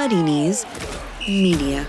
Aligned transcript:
Muddy 0.00 0.22
Knees 0.22 0.64
Media. 1.28 1.86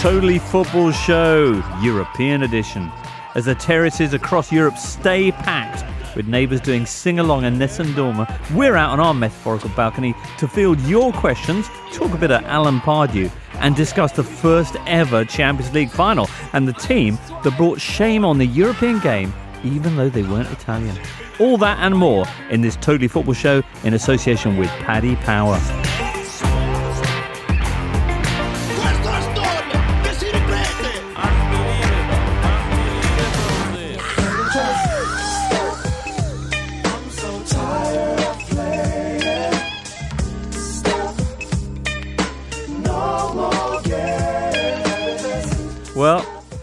Totally 0.00 0.38
Football 0.38 0.92
Show, 0.92 1.62
European 1.82 2.44
edition. 2.44 2.90
As 3.34 3.44
the 3.44 3.54
terraces 3.54 4.14
across 4.14 4.50
Europe 4.50 4.78
stay 4.78 5.30
packed, 5.30 5.84
with 6.16 6.26
neighbours 6.26 6.62
doing 6.62 6.86
sing 6.86 7.18
along 7.18 7.44
and 7.44 7.58
Nessun 7.58 7.88
Dorma, 7.88 8.26
we're 8.54 8.76
out 8.76 8.92
on 8.92 8.98
our 8.98 9.12
metaphorical 9.12 9.68
balcony 9.76 10.14
to 10.38 10.48
field 10.48 10.80
your 10.80 11.12
questions, 11.12 11.68
talk 11.92 12.14
a 12.14 12.16
bit 12.16 12.30
of 12.30 12.42
Alan 12.44 12.80
Pardew, 12.80 13.30
and 13.56 13.76
discuss 13.76 14.12
the 14.12 14.24
first 14.24 14.74
ever 14.86 15.26
Champions 15.26 15.74
League 15.74 15.90
final 15.90 16.30
and 16.54 16.66
the 16.66 16.72
team 16.72 17.18
that 17.44 17.54
brought 17.58 17.78
shame 17.78 18.24
on 18.24 18.38
the 18.38 18.46
European 18.46 19.00
game, 19.00 19.34
even 19.66 19.96
though 19.96 20.08
they 20.08 20.22
weren't 20.22 20.50
Italian. 20.50 20.96
All 21.38 21.58
that 21.58 21.78
and 21.80 21.96
more 21.96 22.26
in 22.50 22.60
this 22.60 22.76
Totally 22.76 23.08
Football 23.08 23.34
Show 23.34 23.62
in 23.84 23.94
association 23.94 24.56
with 24.56 24.68
Paddy 24.70 25.16
Power. 25.16 25.58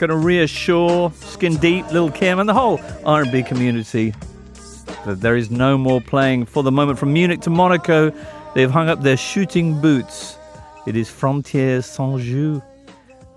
Going 0.03 0.19
to 0.19 0.27
reassure 0.27 1.13
Skin 1.13 1.55
Deep, 1.55 1.89
Lil 1.93 2.11
Kim, 2.11 2.37
and 2.37 2.49
the 2.49 2.53
whole 2.53 2.81
R&B 3.05 3.41
community 3.43 4.13
that 5.05 5.21
there 5.21 5.37
is 5.37 5.49
no 5.49 5.77
more 5.77 6.01
playing 6.01 6.45
for 6.45 6.61
the 6.61 6.73
moment. 6.73 6.99
From 6.99 7.13
Munich 7.13 7.39
to 7.43 7.49
Monaco, 7.49 8.11
they've 8.53 8.69
hung 8.69 8.89
up 8.89 9.01
their 9.01 9.15
shooting 9.15 9.79
boots. 9.79 10.37
It 10.85 10.97
is 10.97 11.09
Frontiers 11.09 11.85
Saint-Just. 11.85 12.61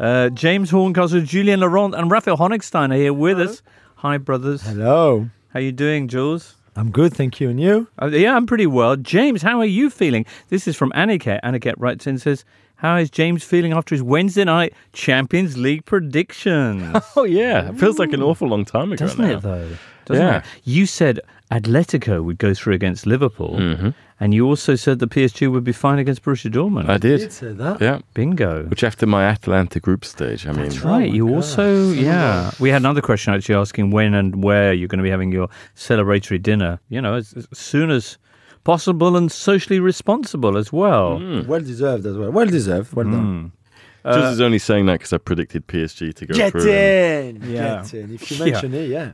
Uh, 0.01 0.31
James 0.31 0.69
Horncastle, 0.69 1.21
Julien 1.21 1.61
Laurens, 1.61 1.95
and 1.95 2.11
Raphael 2.11 2.37
Honigstein 2.37 2.93
are 2.93 2.97
here 2.97 3.13
with 3.13 3.39
us. 3.39 3.63
Hi, 3.99 4.19
brothers. 4.19 4.63
Hello. 4.63 5.31
How 5.51 5.61
you 5.61 5.71
doing, 5.71 6.09
Jules? 6.09 6.57
I'm 6.75 6.91
good, 6.91 7.15
thank 7.15 7.39
you. 7.39 7.49
And 7.49 7.61
you? 7.61 7.87
Uh, 8.03 8.07
yeah, 8.07 8.35
I'm 8.35 8.47
pretty 8.47 8.67
well. 8.67 8.97
James, 8.97 9.41
how 9.41 9.61
are 9.61 9.65
you 9.65 9.89
feeling? 9.89 10.27
This 10.49 10.67
is 10.67 10.75
from 10.75 10.91
Aniket. 10.97 11.41
Aniket 11.43 11.75
writes 11.79 12.09
in 12.09 12.15
and 12.15 12.21
says, 12.21 12.45
How 12.77 12.97
is 12.97 13.11
James 13.11 13.43
feeling 13.43 13.73
after 13.73 13.95
his 13.95 14.03
Wednesday 14.03 14.45
night 14.45 14.75
Champions 14.93 15.57
League 15.57 15.85
predictions? 15.87 16.97
Oh 17.17 17.25
yeah, 17.25 17.71
it 17.71 17.79
feels 17.79 17.99
like 17.99 18.13
an 18.13 18.23
awful 18.23 18.49
long 18.49 18.65
time 18.65 18.93
ago 18.93 19.07
Doesn't 19.07 19.25
now. 19.25 19.37
it, 19.39 19.41
though? 19.43 19.69
Doesn't 20.05 20.23
Yeah. 20.27 20.39
it? 20.39 20.45
You 20.65 20.87
said 20.87 21.21
Atletico 21.51 22.23
would 22.23 22.39
go 22.39 22.53
through 22.55 22.75
against 22.75 23.07
Liverpool, 23.07 23.55
Mm-hmm. 23.59 23.89
and 24.21 24.35
you 24.35 24.47
also 24.47 24.75
said 24.75 24.99
the 24.99 25.07
PSG 25.09 25.51
would 25.51 25.65
be 25.65 25.73
fine 25.73 25.99
against 25.99 26.23
Borussia 26.23 26.51
Dortmund. 26.53 26.89
I 26.91 26.99
did. 26.99 27.33
say 27.33 27.53
that. 27.53 27.81
Yeah, 27.81 28.01
Bingo. 28.15 28.65
which 28.65 28.85
after 28.85 29.07
my 29.07 29.25
Atalanta 29.25 29.81
group 29.81 30.05
stage, 30.05 30.47
I 30.47 30.53
mean, 30.53 30.63
That's 30.65 30.81
right. 30.81 31.09
my 31.09 31.15
you 31.15 31.27
God. 31.29 31.35
also, 31.37 31.91
yeah. 31.93 32.51
We 32.61 32.69
had 32.71 32.83
another 32.83 33.01
question 33.01 33.33
actually 33.33 33.55
asking 33.55 33.91
when 33.91 34.13
and 34.15 34.43
where 34.45 34.73
you're 34.75 34.89
going 34.89 34.99
to 34.99 35.05
be 35.05 35.11
having 35.11 35.33
your 35.33 35.49
celebratory 35.77 36.43
dinner. 36.43 36.79
You 36.91 37.01
know, 37.01 37.15
as, 37.15 37.33
as 37.33 37.47
soon 37.59 37.91
as 37.91 38.19
possible 38.67 39.17
and 39.17 39.31
socially 39.31 39.81
responsible 39.93 40.55
as 40.63 40.69
well. 40.73 41.09
Mm. 41.21 41.47
Well 41.47 41.61
deserved 41.73 42.05
as 42.11 42.17
well. 42.21 42.31
Well 42.39 42.47
deserved. 42.59 42.89
Well 42.97 43.09
done. 43.17 43.53
Just 44.05 44.33
is 44.35 44.41
only 44.41 44.59
saying 44.69 44.87
that 44.87 44.97
because 44.99 45.13
I 45.13 45.19
predicted 45.19 45.67
PSG 45.73 46.13
to 46.19 46.27
go 46.27 46.35
Get 46.35 46.53
through. 46.53 46.71
and- 46.71 47.45
in. 47.45 47.51
Yeah. 47.51 47.83
Get 47.83 47.95
in. 47.95 48.15
If 48.15 48.31
you 48.31 48.37
Yeah. 48.39 48.45
mention 48.53 48.75
it, 48.75 48.89
yeah. 48.97 49.09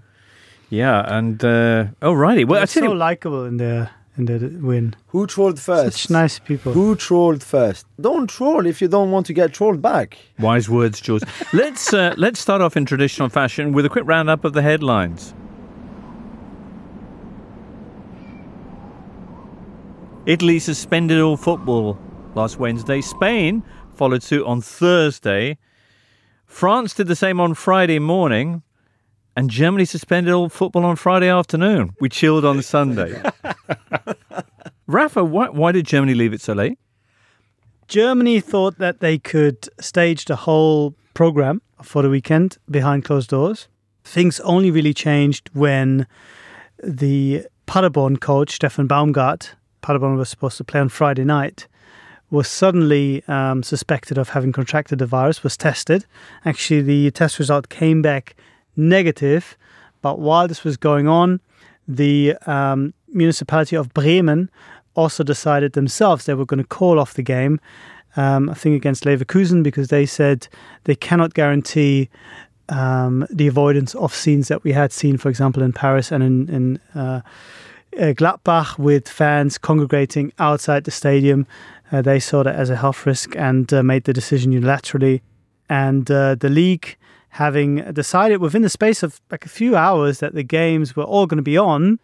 Yeah, 0.71 1.17
and 1.19 1.37
uh, 1.45 1.85
oh, 2.07 2.15
righty. 2.27 2.45
Well, 2.45 2.59
I 2.59 2.61
They're 2.61 2.67
tell 2.81 2.83
so 2.89 2.93
you, 2.93 2.99
likable 3.09 3.45
in 3.51 3.57
the 3.59 3.75
in 4.19 4.25
the 4.31 4.37
win. 4.71 4.95
Who 5.13 5.27
trolled 5.27 5.59
first? 5.61 5.97
Such 5.99 6.11
nice 6.11 6.39
people. 6.39 6.73
Who 6.79 6.87
trolled 7.07 7.43
first? 7.43 7.83
Don't 8.09 8.29
troll 8.37 8.63
if 8.73 8.81
you 8.83 8.89
don't 8.89 9.11
want 9.15 9.25
to 9.27 9.35
get 9.41 9.49
trolled 9.59 9.81
back. 9.83 10.09
wise 10.39 10.67
words, 10.77 10.97
George. 11.07 11.23
let's 11.63 11.93
uh, 11.93 12.15
let's 12.25 12.41
start 12.47 12.61
off 12.65 12.75
in 12.79 12.85
traditional 12.87 13.29
fashion 13.41 13.73
with 13.75 13.85
a 13.85 13.91
quick 13.95 14.05
roundup 14.15 14.45
of 14.47 14.53
the 14.55 14.63
headlines. 14.63 15.35
Italy 20.25 20.61
suspended 20.61 21.21
all 21.21 21.37
football 21.37 21.99
last 22.37 22.59
Wednesday. 22.59 23.01
Spain 23.01 23.65
followed 23.95 24.23
suit 24.23 24.47
on 24.47 24.61
Thursday. 24.61 25.59
France 26.47 26.95
did 26.95 27.09
the 27.09 27.17
same 27.17 27.41
on 27.41 27.55
Friday 27.55 27.99
morning. 27.99 28.63
And 29.35 29.51
Germany 29.51 29.85
suspended 29.85 30.33
all 30.33 30.49
football 30.49 30.85
on 30.85 30.95
Friday 30.95 31.29
afternoon. 31.29 31.95
We 32.01 32.09
chilled 32.09 32.45
on 32.45 32.63
Sunday. 32.63 33.21
Rafa, 34.87 35.25
why, 35.25 35.49
why 35.49 35.73
did 35.73 35.87
Germany 35.87 36.15
leave 36.15 36.33
it 36.33 36.41
so 36.41 36.53
late? 36.53 36.79
Germany 37.89 38.41
thought 38.41 38.79
that 38.79 39.01
they 39.01 39.19
could 39.19 39.69
stage 39.81 40.27
the 40.27 40.37
whole 40.37 40.95
program 41.15 41.63
for 41.83 42.03
the 42.03 42.11
weekend 42.11 42.59
behind 42.71 43.05
closed 43.05 43.31
doors. 43.31 43.69
Things 44.05 44.39
only 44.41 44.71
really 44.71 44.95
changed 44.95 45.51
when 45.53 46.07
the 46.83 47.47
Paderborn 47.67 48.19
coach, 48.19 48.59
Steffen 48.59 48.87
Baumgart, 48.87 49.55
Paderborn 49.83 50.17
was 50.17 50.29
supposed 50.29 50.57
to 50.57 50.65
play 50.65 50.81
on 50.81 50.89
Friday 50.89 51.25
night, 51.25 51.67
was 52.31 52.49
suddenly 52.49 53.23
um, 53.29 53.63
suspected 53.63 54.17
of 54.17 54.31
having 54.31 54.53
contracted 54.53 54.99
the 54.99 55.07
virus, 55.07 55.43
was 55.43 55.57
tested. 55.57 56.07
Actually, 56.45 56.83
the 56.83 57.11
test 57.11 57.39
result 57.39 57.69
came 57.69 58.01
back 58.01 58.35
negative. 58.77 59.57
But 60.01 60.19
while 60.19 60.49
this 60.49 60.65
was 60.65 60.77
going 60.77 61.09
on, 61.09 61.41
the 61.87 62.37
um, 62.47 62.95
municipality 63.09 63.77
of 63.77 63.93
Bremen 63.93 64.51
also 64.95 65.23
decided 65.23 65.73
themselves 65.73 66.25
they 66.25 66.35
were 66.35 66.47
going 66.47 66.63
to 66.63 66.67
call 66.67 66.99
off 66.99 67.15
the 67.15 67.23
game. 67.23 67.61
Um, 68.17 68.51
I 68.51 68.55
think 68.55 68.77
against 68.77 69.05
Leverkusen 69.05 69.63
because 69.63 69.89
they 69.89 70.07
said 70.07 70.49
they 70.85 70.95
cannot 70.95 71.35
guarantee 71.35 72.11
um, 72.69 73.27
the 73.31 73.47
avoidance 73.47 73.95
of 73.95 74.15
scenes 74.15 74.49
that 74.49 74.65
we 74.65 74.73
had 74.73 74.93
seen, 74.93 75.17
for 75.17 75.29
example, 75.29 75.63
in 75.63 75.73
Paris 75.73 76.13
and 76.13 76.23
in, 76.23 76.49
in 76.49 77.01
uh, 77.01 77.21
uh, 77.99 78.13
Gladbach 78.13 78.79
with 78.79 79.09
fans 79.09 79.59
congregating 79.59 80.33
outside 80.39 80.85
the 80.85 80.91
stadium. 80.91 81.47
Uh, 81.91 82.03
they 82.03 82.19
saw 82.19 82.43
that 82.43 82.55
as 82.55 82.71
a 82.71 82.77
health 82.77 83.05
risk 83.07 83.37
and 83.37 83.73
uh, 83.73 83.83
made 83.83 84.05
the 84.05 84.13
decision 84.13 84.53
unilaterally. 84.53 85.21
And 85.69 86.11
uh, 86.11 86.35
the 86.35 86.49
league, 86.49 86.97
having 87.31 87.77
decided 87.93 88.41
within 88.41 88.63
the 88.63 88.69
space 88.69 89.03
of 89.03 89.21
like 89.31 89.45
a 89.45 89.49
few 89.49 89.77
hours 89.77 90.19
that 90.21 90.35
the 90.35 90.43
games 90.43 90.97
were 90.97 91.05
all 91.05 91.27
going 91.27 91.37
to 91.37 91.43
be 91.43 91.59
on, 91.59 91.99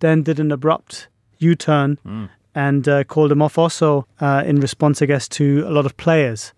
then 0.00 0.22
did 0.22 0.38
an 0.38 0.52
abrupt 0.52 1.08
U 1.38 1.54
turn 1.54 1.98
and 2.54 2.88
uh, 2.88 3.04
called 3.04 3.30
them 3.30 3.42
off 3.42 3.58
also 3.58 4.06
uh, 4.20 4.42
in 4.44 4.60
response, 4.60 5.02
I 5.02 5.06
guess, 5.06 5.28
to 5.28 5.64
a 5.66 5.70
lot 5.70 5.86
of 5.86 5.96
players 5.96 6.52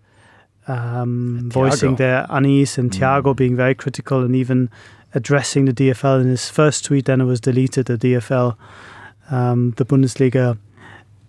um, 0.67 1.49
voicing 1.51 1.95
their 1.95 2.25
unease 2.29 2.77
and 2.77 2.91
Thiago 2.91 3.35
being 3.35 3.55
very 3.55 3.75
critical 3.75 4.23
and 4.23 4.35
even 4.35 4.69
addressing 5.13 5.65
the 5.65 5.73
DFL 5.73 6.21
in 6.21 6.27
his 6.27 6.49
first 6.49 6.85
tweet. 6.85 7.05
Then 7.05 7.21
it 7.21 7.25
was 7.25 7.41
deleted. 7.41 7.87
The 7.87 7.97
DFL, 7.97 8.55
um, 9.29 9.71
the 9.77 9.85
Bundesliga 9.85 10.57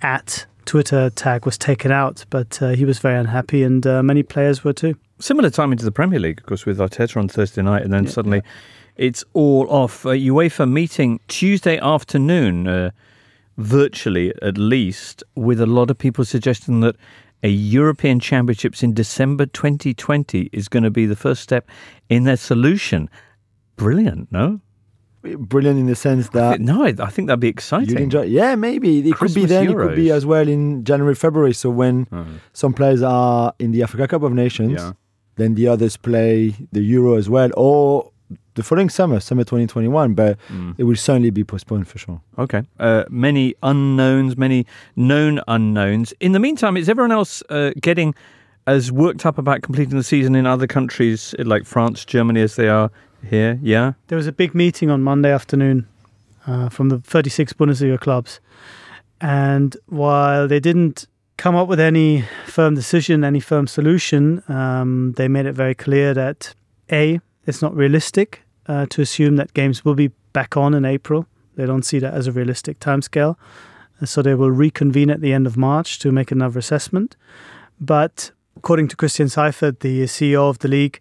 at 0.00 0.46
Twitter 0.64 1.10
tag 1.10 1.44
was 1.44 1.58
taken 1.58 1.90
out, 1.90 2.24
but 2.30 2.60
uh, 2.62 2.70
he 2.70 2.84
was 2.84 2.98
very 2.98 3.18
unhappy, 3.18 3.62
and 3.62 3.86
uh, 3.86 4.02
many 4.02 4.22
players 4.22 4.64
were 4.64 4.72
too. 4.72 4.96
Similar 5.18 5.50
timing 5.50 5.78
to 5.78 5.84
the 5.84 5.92
Premier 5.92 6.18
League, 6.18 6.40
of 6.40 6.46
course, 6.46 6.66
with 6.66 6.78
Arteta 6.78 7.16
on 7.16 7.28
Thursday 7.28 7.62
night, 7.62 7.82
and 7.82 7.92
then 7.92 8.06
suddenly 8.06 8.42
it's 8.96 9.24
all 9.32 9.68
off. 9.70 10.06
Uh, 10.06 10.10
UEFA 10.10 10.70
meeting 10.70 11.20
Tuesday 11.28 11.78
afternoon, 11.78 12.66
uh, 12.66 12.90
virtually 13.56 14.32
at 14.42 14.58
least, 14.58 15.22
with 15.34 15.60
a 15.60 15.66
lot 15.66 15.90
of 15.90 15.98
people 15.98 16.24
suggesting 16.24 16.80
that 16.80 16.96
a 17.42 17.48
European 17.48 18.20
Championships 18.20 18.82
in 18.82 18.94
December 18.94 19.46
2020 19.46 20.50
is 20.52 20.68
going 20.68 20.82
to 20.82 20.90
be 20.90 21.06
the 21.06 21.16
first 21.16 21.42
step 21.42 21.68
in 22.08 22.24
their 22.24 22.36
solution. 22.36 23.10
Brilliant, 23.76 24.30
no? 24.30 24.60
Brilliant 25.22 25.78
in 25.78 25.86
the 25.86 25.94
sense 25.94 26.30
that 26.30 26.60
no, 26.60 26.84
I, 26.84 26.92
think 26.92 27.28
that'd 27.28 27.40
be 27.40 27.48
exciting. 27.48 27.90
you'd 27.90 28.00
enjoy. 28.00 28.22
Yeah, 28.22 28.56
maybe 28.56 28.98
it 28.98 29.02
could 29.02 29.04
be 29.04 29.12
Christmas 29.12 29.50
then. 29.50 29.70
It 29.70 29.74
could 29.74 29.96
be 29.96 30.10
as 30.10 30.26
well 30.26 30.48
in 30.48 30.84
January, 30.84 31.14
February. 31.14 31.52
So 31.52 31.70
when 31.70 32.04
hmm. 32.04 32.36
some 32.52 32.72
players 32.72 33.02
are 33.02 33.54
in 33.58 33.70
the 33.70 33.82
Africa 33.82 34.08
Cup 34.08 34.22
of 34.22 34.32
Nations, 34.32 34.80
Yeah. 34.80 34.92
then 35.36 35.54
the 35.54 35.68
others 35.68 35.96
play 35.96 36.54
the 36.72 36.80
Euro 36.80 37.14
as 37.14 37.30
well, 37.30 37.50
or 37.56 38.11
the 38.54 38.62
following 38.62 38.88
summer, 38.90 39.20
summer 39.20 39.42
2021. 39.44 40.14
But 40.14 40.38
Mm. 40.50 40.74
it 40.78 40.84
will 40.84 40.96
certainly 40.96 41.30
be 41.30 41.44
postponed 41.44 41.88
for 41.88 41.98
sure. 41.98 42.20
Okay. 42.38 42.62
Uh, 42.78 43.04
many 43.10 43.54
unknowns, 43.62 44.36
many 44.36 44.66
known 44.96 45.40
unknowns. 45.48 46.12
In 46.20 46.32
the 46.32 46.38
meantime, 46.40 46.76
is 46.76 46.88
everyone 46.88 47.12
else 47.12 47.42
uh, 47.50 47.70
getting 47.80 48.14
as 48.66 48.92
worked 48.92 49.26
up 49.26 49.38
about 49.38 49.62
completing 49.62 49.96
the 49.96 50.04
season 50.04 50.34
in 50.34 50.46
other 50.46 50.66
countries 50.66 51.34
like 51.38 51.64
France, 51.66 52.04
Germany, 52.04 52.40
as 52.42 52.56
they 52.56 52.68
are 52.68 52.90
here? 53.28 53.58
Yeah. 53.62 53.92
There 54.08 54.16
was 54.16 54.26
a 54.26 54.32
big 54.32 54.54
meeting 54.54 54.90
on 54.90 55.02
Monday 55.02 55.32
afternoon 55.32 55.86
uh, 56.46 56.68
from 56.68 56.88
the 56.88 56.98
36 56.98 57.52
Bundesliga 57.54 57.98
clubs. 57.98 58.40
And 59.20 59.76
while 59.86 60.48
they 60.48 60.60
didn't 60.60 61.06
come 61.36 61.54
up 61.56 61.68
with 61.68 61.80
any 61.80 62.24
firm 62.46 62.74
decision, 62.74 63.24
any 63.24 63.40
firm 63.40 63.66
solution, 63.66 64.42
um, 64.48 65.12
they 65.16 65.28
made 65.28 65.46
it 65.46 65.52
very 65.54 65.74
clear 65.74 66.14
that 66.14 66.54
A, 66.90 67.20
it's 67.46 67.62
not 67.62 67.74
realistic 67.74 68.41
uh, 68.66 68.86
to 68.86 69.02
assume 69.02 69.36
that 69.36 69.54
games 69.54 69.84
will 69.84 69.94
be 69.94 70.10
back 70.32 70.56
on 70.56 70.74
in 70.74 70.84
April 70.84 71.26
They 71.56 71.66
don't 71.66 71.84
see 71.84 71.98
that 71.98 72.14
as 72.14 72.26
a 72.26 72.32
realistic 72.32 72.80
timescale. 72.80 73.36
So 74.04 74.22
they 74.22 74.34
will 74.34 74.50
reconvene 74.50 75.10
at 75.10 75.20
the 75.20 75.32
end 75.32 75.46
of 75.46 75.56
March 75.56 75.98
to 76.00 76.10
make 76.10 76.32
another 76.32 76.58
assessment. 76.58 77.16
But 77.80 78.32
according 78.56 78.88
to 78.88 78.96
Christian 78.96 79.28
Seifert, 79.28 79.80
the 79.80 80.02
CEO 80.04 80.48
of 80.48 80.58
the 80.58 80.68
league, 80.68 81.00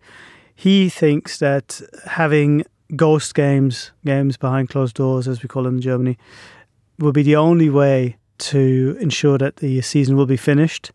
he 0.54 0.90
thinks 0.90 1.40
that 1.40 1.82
having 2.06 2.64
ghost 2.96 3.34
games, 3.34 3.92
games 4.06 4.38
behind 4.38 4.70
closed 4.70 4.96
doors, 4.96 5.28
as 5.28 5.42
we 5.42 5.48
call 5.48 5.64
them 5.64 5.76
in 5.76 5.82
Germany, 5.82 6.18
will 7.00 7.12
be 7.12 7.24
the 7.24 7.36
only 7.36 7.70
way 7.70 8.18
to 8.38 8.98
ensure 9.00 9.38
that 9.38 9.58
the 9.58 9.82
season 9.82 10.16
will 10.16 10.26
be 10.26 10.38
finished. 10.38 10.92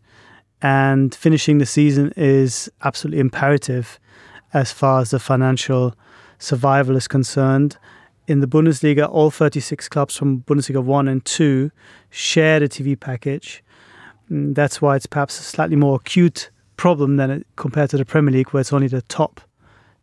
And 0.61 1.13
finishing 1.13 1.57
the 1.57 1.65
season 1.65 2.13
is 2.15 2.69
absolutely 2.83 3.19
imperative 3.19 3.99
as 4.53 4.71
far 4.71 5.01
as 5.01 5.11
the 5.11 5.19
financial 5.19 5.93
survival 6.39 6.95
is 6.95 7.07
concerned. 7.07 7.77
In 8.27 8.41
the 8.41 8.47
Bundesliga, 8.47 9.09
all 9.09 9.31
36 9.31 9.87
clubs 9.87 10.17
from 10.17 10.41
Bundesliga 10.41 10.83
1 10.83 11.07
and 11.07 11.23
2 11.23 11.71
share 12.09 12.59
the 12.59 12.67
TV 12.67 12.99
package. 12.99 13.63
Mm, 14.29 14.53
That's 14.53 14.81
why 14.81 14.95
it's 14.95 15.05
perhaps 15.05 15.39
a 15.39 15.43
slightly 15.43 15.75
more 15.75 15.95
acute 15.95 16.49
problem 16.75 17.17
than 17.17 17.31
it, 17.31 17.47
compared 17.55 17.89
to 17.91 17.97
the 17.97 18.05
Premier 18.05 18.33
League, 18.33 18.49
where 18.49 18.61
it's 18.61 18.73
only 18.73 18.87
the 18.87 19.01
top 19.03 19.41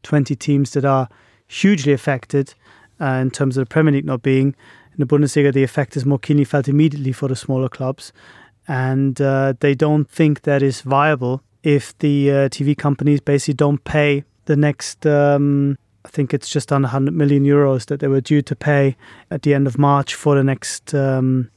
20 0.02 0.34
teams 0.36 0.72
that 0.72 0.84
are 0.84 1.08
hugely 1.46 1.92
affected 1.92 2.54
uh, 3.00 3.04
in 3.22 3.30
terms 3.30 3.56
of 3.56 3.62
the 3.66 3.68
Premier 3.68 3.92
League 3.92 4.04
not 4.04 4.22
being. 4.22 4.54
In 4.96 4.98
the 4.98 5.06
Bundesliga, 5.06 5.52
the 5.52 5.62
effect 5.62 5.96
is 5.96 6.04
more 6.06 6.18
keenly 6.18 6.44
felt 6.44 6.68
immediately 6.68 7.12
for 7.12 7.28
the 7.28 7.36
smaller 7.36 7.68
clubs. 7.68 8.12
And 8.66 9.20
uh, 9.20 9.54
they 9.60 9.74
don't 9.74 10.08
think 10.08 10.42
that 10.42 10.62
is 10.62 10.80
viable 10.80 11.42
if 11.62 11.96
the 11.98 12.30
uh, 12.30 12.34
TV 12.48 12.76
companies 12.76 13.20
basically 13.20 13.54
don't 13.54 13.82
pay 13.84 14.24
the 14.46 14.56
next, 14.56 15.06
um, 15.06 15.76
I 16.04 16.08
think 16.08 16.34
it's 16.34 16.48
just 16.48 16.72
under 16.72 16.86
100 16.86 17.14
million 17.14 17.44
euros 17.44 17.86
that 17.86 18.00
they 18.00 18.08
were 18.08 18.20
due 18.20 18.42
to 18.42 18.54
pay 18.54 18.96
at 19.30 19.42
the 19.42 19.54
end 19.54 19.66
of 19.66 19.78
March 19.78 20.14
for 20.14 20.34
the 20.34 20.44
next 20.44 20.94
um, 20.94 21.50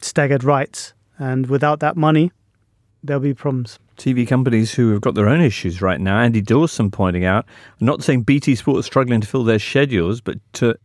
staggered 0.00 0.44
rights. 0.44 0.92
And 1.18 1.46
without 1.46 1.80
that 1.80 1.96
money, 1.96 2.32
there'll 3.02 3.22
be 3.22 3.34
problems. 3.34 3.78
TV 3.96 4.26
companies 4.26 4.72
who 4.72 4.90
have 4.90 5.00
got 5.00 5.14
their 5.14 5.28
own 5.28 5.40
issues 5.40 5.80
right 5.80 6.00
now. 6.00 6.18
Andy 6.18 6.40
Dawson 6.40 6.90
pointing 6.90 7.24
out, 7.24 7.46
not 7.78 8.02
saying 8.02 8.22
BT 8.22 8.56
Sport 8.56 8.80
is 8.80 8.86
struggling 8.86 9.20
to 9.20 9.26
fill 9.26 9.44
their 9.44 9.58
schedules, 9.58 10.20
but 10.20 10.38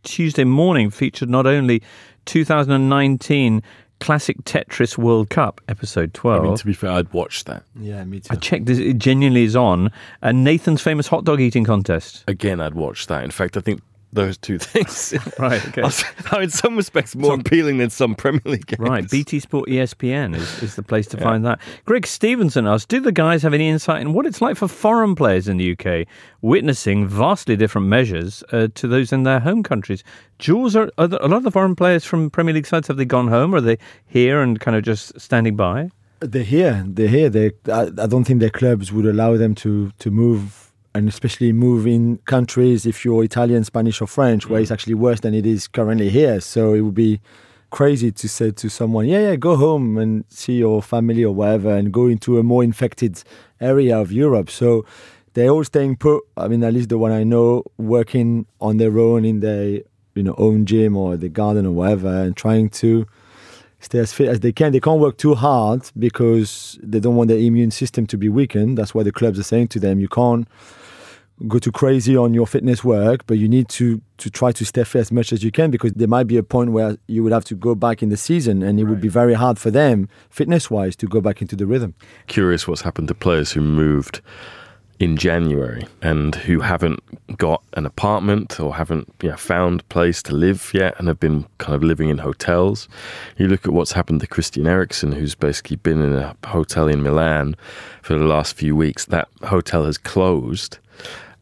Tuesday 0.04 0.44
morning 0.44 0.90
featured 0.90 1.28
not 1.28 1.46
only 1.46 1.82
2019 2.26 3.62
Classic 4.00 4.36
Tetris 4.44 4.96
World 4.96 5.30
Cup 5.30 5.60
episode 5.68 6.14
12. 6.14 6.40
I 6.40 6.46
mean, 6.46 6.56
to 6.56 6.66
be 6.66 6.72
fair, 6.72 6.90
I'd 6.90 7.12
watch 7.12 7.44
that. 7.44 7.64
Yeah, 7.78 8.04
me 8.04 8.20
too. 8.20 8.28
I 8.32 8.36
checked 8.36 8.66
this, 8.66 8.78
it 8.78 8.98
genuinely 8.98 9.44
is 9.44 9.56
on. 9.56 9.90
And 10.22 10.44
Nathan's 10.44 10.80
famous 10.80 11.08
hot 11.08 11.24
dog 11.24 11.40
eating 11.40 11.64
contest. 11.64 12.24
Again, 12.28 12.60
I'd 12.60 12.74
watch 12.74 13.06
that. 13.08 13.24
In 13.24 13.30
fact, 13.30 13.56
I 13.56 13.60
think 13.60 13.82
those 14.12 14.38
two 14.38 14.58
things 14.58 15.14
Right, 15.38 15.64
okay. 15.68 15.82
are 16.32 16.42
in 16.42 16.50
some 16.50 16.76
respects 16.76 17.14
more 17.14 17.34
appealing 17.34 17.78
than 17.78 17.90
some 17.90 18.14
Premier 18.14 18.40
League 18.44 18.66
games. 18.66 18.80
Right, 18.80 19.10
BT 19.10 19.40
Sport 19.40 19.68
ESPN 19.68 20.34
is, 20.34 20.62
is 20.62 20.76
the 20.76 20.82
place 20.82 21.06
to 21.08 21.16
find 21.18 21.44
that. 21.44 21.60
Greg 21.84 22.06
Stevenson 22.06 22.66
asked, 22.66 22.88
do 22.88 23.00
the 23.00 23.12
guys 23.12 23.42
have 23.42 23.54
any 23.54 23.68
insight 23.68 24.00
in 24.00 24.12
what 24.12 24.26
it's 24.26 24.40
like 24.40 24.56
for 24.56 24.68
foreign 24.68 25.14
players 25.14 25.48
in 25.48 25.56
the 25.58 25.72
UK 25.72 26.06
witnessing 26.40 27.06
vastly 27.06 27.56
different 27.56 27.86
measures 27.88 28.42
uh, 28.52 28.68
to 28.74 28.88
those 28.88 29.12
in 29.12 29.24
their 29.24 29.40
home 29.40 29.62
countries? 29.62 30.02
Jules, 30.38 30.74
are, 30.76 30.90
are 30.98 31.06
there, 31.06 31.20
a 31.20 31.28
lot 31.28 31.38
of 31.38 31.42
the 31.44 31.50
foreign 31.50 31.76
players 31.76 32.04
from 32.04 32.30
Premier 32.30 32.54
League 32.54 32.66
sides, 32.66 32.88
have 32.88 32.96
they 32.96 33.04
gone 33.04 33.28
home? 33.28 33.54
Or 33.54 33.58
are 33.58 33.60
they 33.60 33.78
here 34.06 34.40
and 34.40 34.58
kind 34.58 34.76
of 34.76 34.82
just 34.84 35.20
standing 35.20 35.56
by? 35.56 35.90
They're 36.20 36.42
here. 36.42 36.84
They're 36.86 37.08
here. 37.08 37.28
They, 37.28 37.52
I, 37.70 37.82
I 37.96 38.06
don't 38.06 38.24
think 38.24 38.40
their 38.40 38.50
clubs 38.50 38.92
would 38.92 39.06
allow 39.06 39.36
them 39.36 39.54
to 39.56 39.92
to 40.00 40.10
move, 40.10 40.67
and 40.98 41.08
especially 41.08 41.52
move 41.52 41.86
in 41.86 42.18
countries 42.24 42.84
if 42.84 43.04
you're 43.04 43.22
Italian, 43.22 43.62
Spanish, 43.62 44.00
or 44.00 44.08
French, 44.08 44.48
where 44.48 44.60
it's 44.60 44.70
mm. 44.70 44.74
actually 44.74 44.94
worse 44.94 45.20
than 45.20 45.32
it 45.32 45.46
is 45.46 45.68
currently 45.68 46.10
here. 46.10 46.40
So 46.40 46.74
it 46.74 46.80
would 46.80 46.94
be 46.94 47.20
crazy 47.70 48.10
to 48.10 48.28
say 48.28 48.50
to 48.50 48.68
someone, 48.68 49.06
"Yeah, 49.06 49.20
yeah, 49.20 49.36
go 49.36 49.56
home 49.56 49.96
and 49.96 50.24
see 50.28 50.58
your 50.58 50.82
family 50.82 51.24
or 51.24 51.32
whatever, 51.32 51.70
and 51.76 51.92
go 51.92 52.06
into 52.08 52.38
a 52.38 52.42
more 52.42 52.64
infected 52.64 53.22
area 53.60 53.96
of 53.96 54.10
Europe." 54.10 54.50
So 54.50 54.84
they're 55.34 55.50
all 55.50 55.64
staying 55.64 55.96
put. 55.96 56.24
I 56.36 56.48
mean, 56.48 56.64
at 56.64 56.74
least 56.74 56.88
the 56.88 56.98
one 56.98 57.12
I 57.12 57.22
know, 57.22 57.62
working 57.76 58.46
on 58.60 58.78
their 58.78 58.98
own 58.98 59.24
in 59.24 59.38
their 59.38 59.64
you 60.16 60.24
know 60.26 60.34
own 60.36 60.66
gym 60.66 60.96
or 60.96 61.16
the 61.16 61.28
garden 61.28 61.64
or 61.64 61.72
whatever, 61.72 62.12
and 62.24 62.36
trying 62.36 62.70
to 62.82 63.06
stay 63.80 64.00
as 64.00 64.12
fit 64.12 64.28
as 64.28 64.40
they 64.40 64.52
can. 64.52 64.72
They 64.72 64.80
can't 64.80 65.00
work 65.00 65.16
too 65.18 65.34
hard 65.34 65.82
because 65.96 66.78
they 66.82 67.00
don't 67.00 67.16
want 67.16 67.28
their 67.28 67.38
immune 67.38 67.70
system 67.70 68.06
to 68.08 68.16
be 68.18 68.28
weakened. 68.28 68.76
That's 68.76 68.94
why 68.94 69.04
the 69.04 69.12
clubs 69.12 69.38
are 69.38 69.44
saying 69.44 69.68
to 69.68 69.80
them, 69.80 70.00
you 70.00 70.08
can't 70.08 70.48
go 71.46 71.58
too 71.58 71.70
crazy 71.70 72.16
on 72.16 72.34
your 72.34 72.46
fitness 72.46 72.82
work, 72.82 73.26
but 73.26 73.38
you 73.38 73.48
need 73.48 73.68
to 73.68 74.00
to 74.18 74.30
try 74.30 74.50
to 74.50 74.64
stay 74.64 74.82
fit 74.82 74.98
as 74.98 75.12
much 75.12 75.32
as 75.32 75.44
you 75.44 75.52
can 75.52 75.70
because 75.70 75.92
there 75.92 76.08
might 76.08 76.26
be 76.26 76.36
a 76.36 76.42
point 76.42 76.72
where 76.72 76.96
you 77.06 77.22
would 77.22 77.32
have 77.32 77.44
to 77.44 77.54
go 77.54 77.74
back 77.76 78.02
in 78.02 78.08
the 78.08 78.16
season 78.16 78.64
and 78.64 78.80
it 78.80 78.84
would 78.84 79.00
be 79.00 79.08
very 79.08 79.34
hard 79.34 79.58
for 79.58 79.70
them 79.70 80.08
fitness 80.28 80.68
wise 80.68 80.96
to 80.96 81.06
go 81.06 81.20
back 81.20 81.40
into 81.40 81.54
the 81.54 81.66
rhythm. 81.66 81.94
Curious 82.26 82.66
what's 82.66 82.80
happened 82.80 83.06
to 83.06 83.14
players 83.14 83.52
who 83.52 83.60
moved 83.60 84.20
in 84.98 85.16
January 85.16 85.86
and 86.02 86.34
who 86.34 86.58
haven't 86.58 87.00
got 87.38 87.62
an 87.74 87.86
apartment 87.86 88.58
or 88.58 88.74
haven't 88.74 89.08
you 89.22 89.30
know, 89.30 89.36
found 89.36 89.80
a 89.80 89.84
place 89.84 90.22
to 90.24 90.34
live 90.34 90.72
yet 90.74 90.94
and 90.98 91.06
have 91.06 91.20
been 91.20 91.46
kind 91.58 91.76
of 91.76 91.84
living 91.84 92.08
in 92.08 92.18
hotels. 92.18 92.88
You 93.36 93.46
look 93.46 93.64
at 93.64 93.72
what's 93.72 93.92
happened 93.92 94.20
to 94.20 94.26
Christian 94.26 94.66
Eriksen, 94.66 95.12
who's 95.12 95.36
basically 95.36 95.76
been 95.76 96.02
in 96.02 96.14
a 96.14 96.36
hotel 96.44 96.88
in 96.88 97.02
Milan 97.02 97.54
for 98.02 98.18
the 98.18 98.24
last 98.24 98.56
few 98.56 98.74
weeks. 98.74 99.04
That 99.04 99.28
hotel 99.44 99.84
has 99.84 99.98
closed 99.98 100.78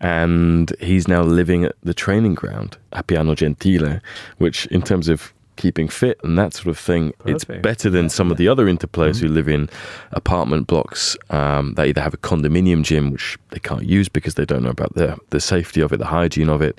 and 0.00 0.74
he's 0.80 1.08
now 1.08 1.22
living 1.22 1.64
at 1.64 1.74
the 1.82 1.94
training 1.94 2.34
ground, 2.34 2.76
Appiano 2.92 3.34
Gentile, 3.34 4.00
which 4.38 4.66
in 4.66 4.82
terms 4.82 5.08
of 5.08 5.32
keeping 5.56 5.88
fit 5.88 6.20
and 6.22 6.38
that 6.38 6.52
sort 6.52 6.68
of 6.68 6.78
thing, 6.78 7.12
it's 7.24 7.44
better 7.44 7.88
than 7.88 8.08
some 8.08 8.30
of 8.30 8.36
the 8.36 8.46
other 8.46 8.68
Inter 8.68 8.86
players 8.86 9.20
who 9.20 9.28
live 9.28 9.48
in 9.48 9.68
apartment 10.12 10.66
blocks 10.66 11.16
um, 11.30 11.72
that 11.74 11.86
either 11.86 12.00
have 12.00 12.14
a 12.14 12.18
condominium 12.18 12.82
gym, 12.82 13.10
which 13.10 13.38
they 13.50 13.58
can't 13.58 13.84
use 13.84 14.08
because 14.08 14.34
they 14.34 14.44
don't 14.44 14.62
know 14.62 14.70
about 14.70 14.94
the, 14.94 15.16
the 15.30 15.40
safety 15.40 15.80
of 15.80 15.92
it, 15.92 15.96
the 15.96 16.06
hygiene 16.06 16.50
of 16.50 16.60
it. 16.60 16.78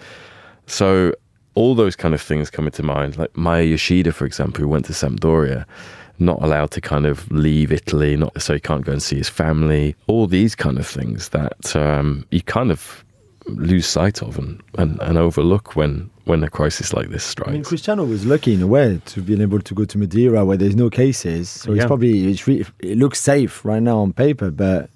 So 0.68 1.14
all 1.56 1.74
those 1.74 1.96
kind 1.96 2.14
of 2.14 2.22
things 2.22 2.52
come 2.52 2.68
into 2.68 2.84
mind. 2.84 3.18
Like 3.18 3.36
Maya 3.36 3.64
Yoshida, 3.64 4.12
for 4.12 4.26
example, 4.26 4.62
who 4.62 4.68
went 4.68 4.86
to 4.86 4.94
Sampdoria, 4.94 5.66
not 6.20 6.42
allowed 6.42 6.72
to 6.72 6.82
kind 6.82 7.06
of 7.06 7.30
leave 7.32 7.72
Italy, 7.72 8.16
not 8.16 8.40
so 8.42 8.54
he 8.54 8.60
can't 8.60 8.86
go 8.86 8.92
and 8.92 9.02
see 9.02 9.18
his 9.18 9.30
family. 9.30 9.96
All 10.08 10.28
these 10.28 10.56
kind 10.56 10.78
of 10.78 10.86
things 10.86 11.30
that 11.30 11.76
um, 11.76 12.26
you 12.32 12.42
kind 12.42 12.72
of 12.72 13.04
lose 13.48 13.86
sight 13.86 14.22
of 14.22 14.38
and, 14.38 14.62
and, 14.78 15.00
and 15.02 15.18
overlook 15.18 15.76
when 15.76 16.10
when 16.26 16.44
a 16.44 16.50
crisis 16.50 16.94
like 16.94 17.10
this 17.10 17.24
strikes. 17.24 17.50
I 17.50 17.54
mean, 17.54 17.64
Cristiano 17.64 18.04
was 18.04 18.26
lucky 18.26 18.54
in 18.54 18.62
a 18.62 18.68
way 18.68 19.00
to 19.06 19.22
be 19.22 19.42
able 19.42 19.62
to 19.62 19.74
go 19.74 19.86
to 19.86 19.98
Madeira 19.98 20.44
where 20.44 20.58
there's 20.58 20.76
no 20.76 20.90
cases. 20.90 21.50
So 21.50 21.72
Yeah. 21.72 21.78
it's 21.84 21.88
probably 21.88 22.28
it's 22.32 22.46
re- 22.48 22.66
it 22.80 22.98
looks 22.98 23.20
safe 23.22 23.64
right 23.64 23.82
now 23.82 24.00
on 24.00 24.12
paper, 24.14 24.52
but 24.52 24.90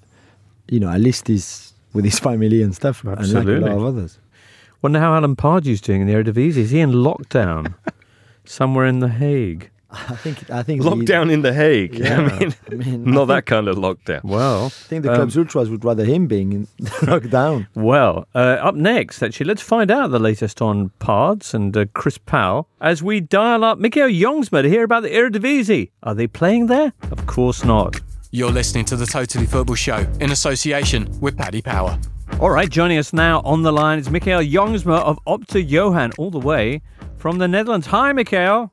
you 0.68 0.78
know, 0.80 0.90
at 0.90 1.00
least 1.00 1.28
he's 1.28 1.72
with 1.94 2.04
his 2.04 2.18
family 2.28 2.62
and 2.62 2.74
stuff, 2.74 3.02
unlike 3.04 3.46
a 3.46 3.60
lot 3.60 3.70
of 3.72 3.84
others. 3.84 4.18
Wonder 4.82 4.98
how 4.98 5.14
Alan 5.14 5.36
Pardew's 5.36 5.80
doing 5.80 6.02
in 6.02 6.06
the 6.06 6.12
Eredivisie. 6.14 6.56
Is 6.58 6.70
he 6.70 6.80
in 6.80 6.90
lockdown 6.92 7.74
somewhere 8.44 8.86
in 8.86 8.98
The 8.98 9.08
Hague? 9.08 9.70
I 9.92 10.16
think 10.16 10.50
I 10.50 10.62
think 10.62 10.82
Lockdown 10.82 11.30
in 11.30 11.42
The 11.42 11.52
Hague. 11.52 11.94
Yeah. 11.94 12.18
I 12.18 12.38
mean, 12.38 12.54
I 12.70 12.74
mean, 12.74 12.94
I 13.06 13.10
not 13.10 13.16
think, 13.16 13.28
that 13.28 13.46
kind 13.46 13.68
of 13.68 13.76
lockdown. 13.76 14.24
Well, 14.24 14.66
I 14.66 14.68
think 14.68 15.02
the 15.04 15.14
club's 15.14 15.36
ultras 15.36 15.68
would 15.68 15.84
rather 15.84 16.04
him 16.04 16.26
being 16.26 16.52
in 16.52 16.66
lockdown. 16.80 17.66
Well, 17.74 18.26
uh, 18.34 18.58
up 18.60 18.74
next, 18.74 19.22
actually, 19.22 19.46
let's 19.46 19.62
find 19.62 19.90
out 19.90 20.10
the 20.10 20.18
latest 20.18 20.62
on 20.62 20.90
Pards 20.98 21.52
and 21.52 21.76
uh, 21.76 21.84
Chris 21.92 22.16
Powell 22.18 22.68
as 22.80 23.02
we 23.02 23.20
dial 23.20 23.64
up 23.64 23.78
Michiel 23.78 24.10
Jongsma 24.18 24.62
to 24.62 24.68
hear 24.68 24.84
about 24.84 25.02
the 25.02 25.10
Eredivisie. 25.10 25.90
Are 26.02 26.14
they 26.14 26.26
playing 26.26 26.66
there? 26.66 26.92
Of 27.10 27.26
course 27.26 27.64
not. 27.64 28.00
You're 28.30 28.52
listening 28.52 28.86
to 28.86 28.96
the 28.96 29.04
Totally 29.04 29.44
Football 29.44 29.76
Show 29.76 30.06
in 30.20 30.32
association 30.32 31.08
with 31.20 31.36
Paddy 31.36 31.60
Power. 31.60 31.98
All 32.40 32.50
right, 32.50 32.70
joining 32.70 32.96
us 32.96 33.12
now 33.12 33.40
on 33.42 33.62
the 33.62 33.72
line 33.72 33.98
is 33.98 34.08
Michiel 34.08 34.50
Jongsma 34.50 34.98
of 35.00 35.18
Opta 35.26 35.68
Johan, 35.68 36.12
all 36.16 36.30
the 36.30 36.40
way 36.40 36.80
from 37.18 37.38
the 37.38 37.46
Netherlands. 37.46 37.86
Hi, 37.88 38.12
Michiel. 38.12 38.70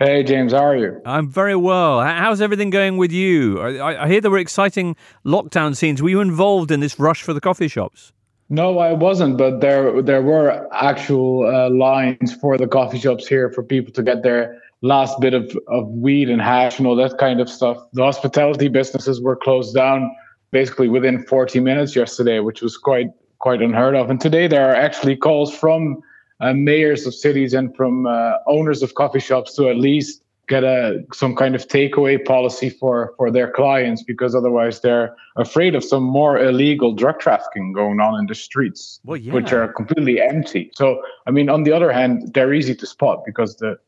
Hey 0.00 0.22
James, 0.22 0.52
how 0.52 0.64
are 0.64 0.76
you? 0.76 1.00
I'm 1.04 1.28
very 1.28 1.56
well. 1.56 2.00
How's 2.00 2.40
everything 2.40 2.70
going 2.70 2.98
with 2.98 3.10
you? 3.10 3.60
I, 3.60 4.04
I- 4.04 4.08
hear 4.08 4.20
there 4.20 4.30
were 4.30 4.38
exciting 4.38 4.94
lockdown 5.26 5.76
scenes. 5.76 6.00
Were 6.00 6.08
you 6.08 6.20
involved 6.20 6.70
in 6.70 6.78
this 6.78 7.00
rush 7.00 7.20
for 7.22 7.32
the 7.32 7.40
coffee 7.40 7.66
shops? 7.66 8.12
No, 8.48 8.78
I 8.78 8.92
wasn't, 8.92 9.36
but 9.36 9.60
there 9.60 10.00
there 10.00 10.22
were 10.22 10.68
actual 10.72 11.44
uh, 11.52 11.68
lines 11.70 12.32
for 12.32 12.56
the 12.56 12.68
coffee 12.68 12.98
shops 13.00 13.26
here 13.26 13.50
for 13.50 13.64
people 13.64 13.92
to 13.94 14.02
get 14.04 14.22
their 14.22 14.62
last 14.82 15.18
bit 15.20 15.34
of, 15.34 15.50
of 15.66 15.88
weed 15.88 16.30
and 16.30 16.40
hash 16.40 16.78
and 16.78 16.86
all 16.86 16.94
that 16.94 17.18
kind 17.18 17.40
of 17.40 17.50
stuff. 17.50 17.76
The 17.94 18.04
hospitality 18.04 18.68
businesses 18.68 19.20
were 19.20 19.34
closed 19.34 19.74
down 19.74 20.14
basically 20.52 20.88
within 20.88 21.24
40 21.26 21.58
minutes 21.58 21.96
yesterday, 21.96 22.38
which 22.38 22.62
was 22.62 22.76
quite 22.76 23.08
quite 23.40 23.60
unheard 23.62 23.96
of. 23.96 24.10
And 24.10 24.20
today 24.20 24.46
there 24.46 24.70
are 24.70 24.76
actually 24.76 25.16
calls 25.16 25.52
from 25.52 26.00
uh, 26.40 26.52
mayors 26.52 27.06
of 27.06 27.14
cities 27.14 27.54
and 27.54 27.74
from 27.76 28.06
uh, 28.06 28.34
owners 28.46 28.82
of 28.82 28.94
coffee 28.94 29.20
shops 29.20 29.54
to 29.56 29.68
at 29.68 29.76
least 29.76 30.22
get 30.48 30.64
a 30.64 31.04
some 31.12 31.36
kind 31.36 31.54
of 31.54 31.68
takeaway 31.68 32.22
policy 32.24 32.70
for 32.70 33.12
for 33.16 33.30
their 33.30 33.50
clients 33.50 34.02
because 34.02 34.34
otherwise 34.34 34.80
they're 34.80 35.14
afraid 35.36 35.74
of 35.74 35.84
some 35.84 36.02
more 36.02 36.38
illegal 36.38 36.92
drug 36.94 37.18
trafficking 37.20 37.72
going 37.72 38.00
on 38.00 38.18
in 38.18 38.26
the 38.26 38.34
streets, 38.34 38.98
Well, 39.04 39.18
yeah. 39.18 39.34
which 39.34 39.52
are 39.52 39.72
completely 39.72 40.20
empty. 40.20 40.70
So, 40.74 41.02
I 41.26 41.30
mean, 41.30 41.48
on 41.50 41.64
the 41.64 41.72
other 41.72 41.92
hand, 41.92 42.32
they're 42.34 42.54
easy 42.54 42.74
to 42.76 42.86
spot 42.86 43.24
because 43.26 43.56
the 43.56 43.78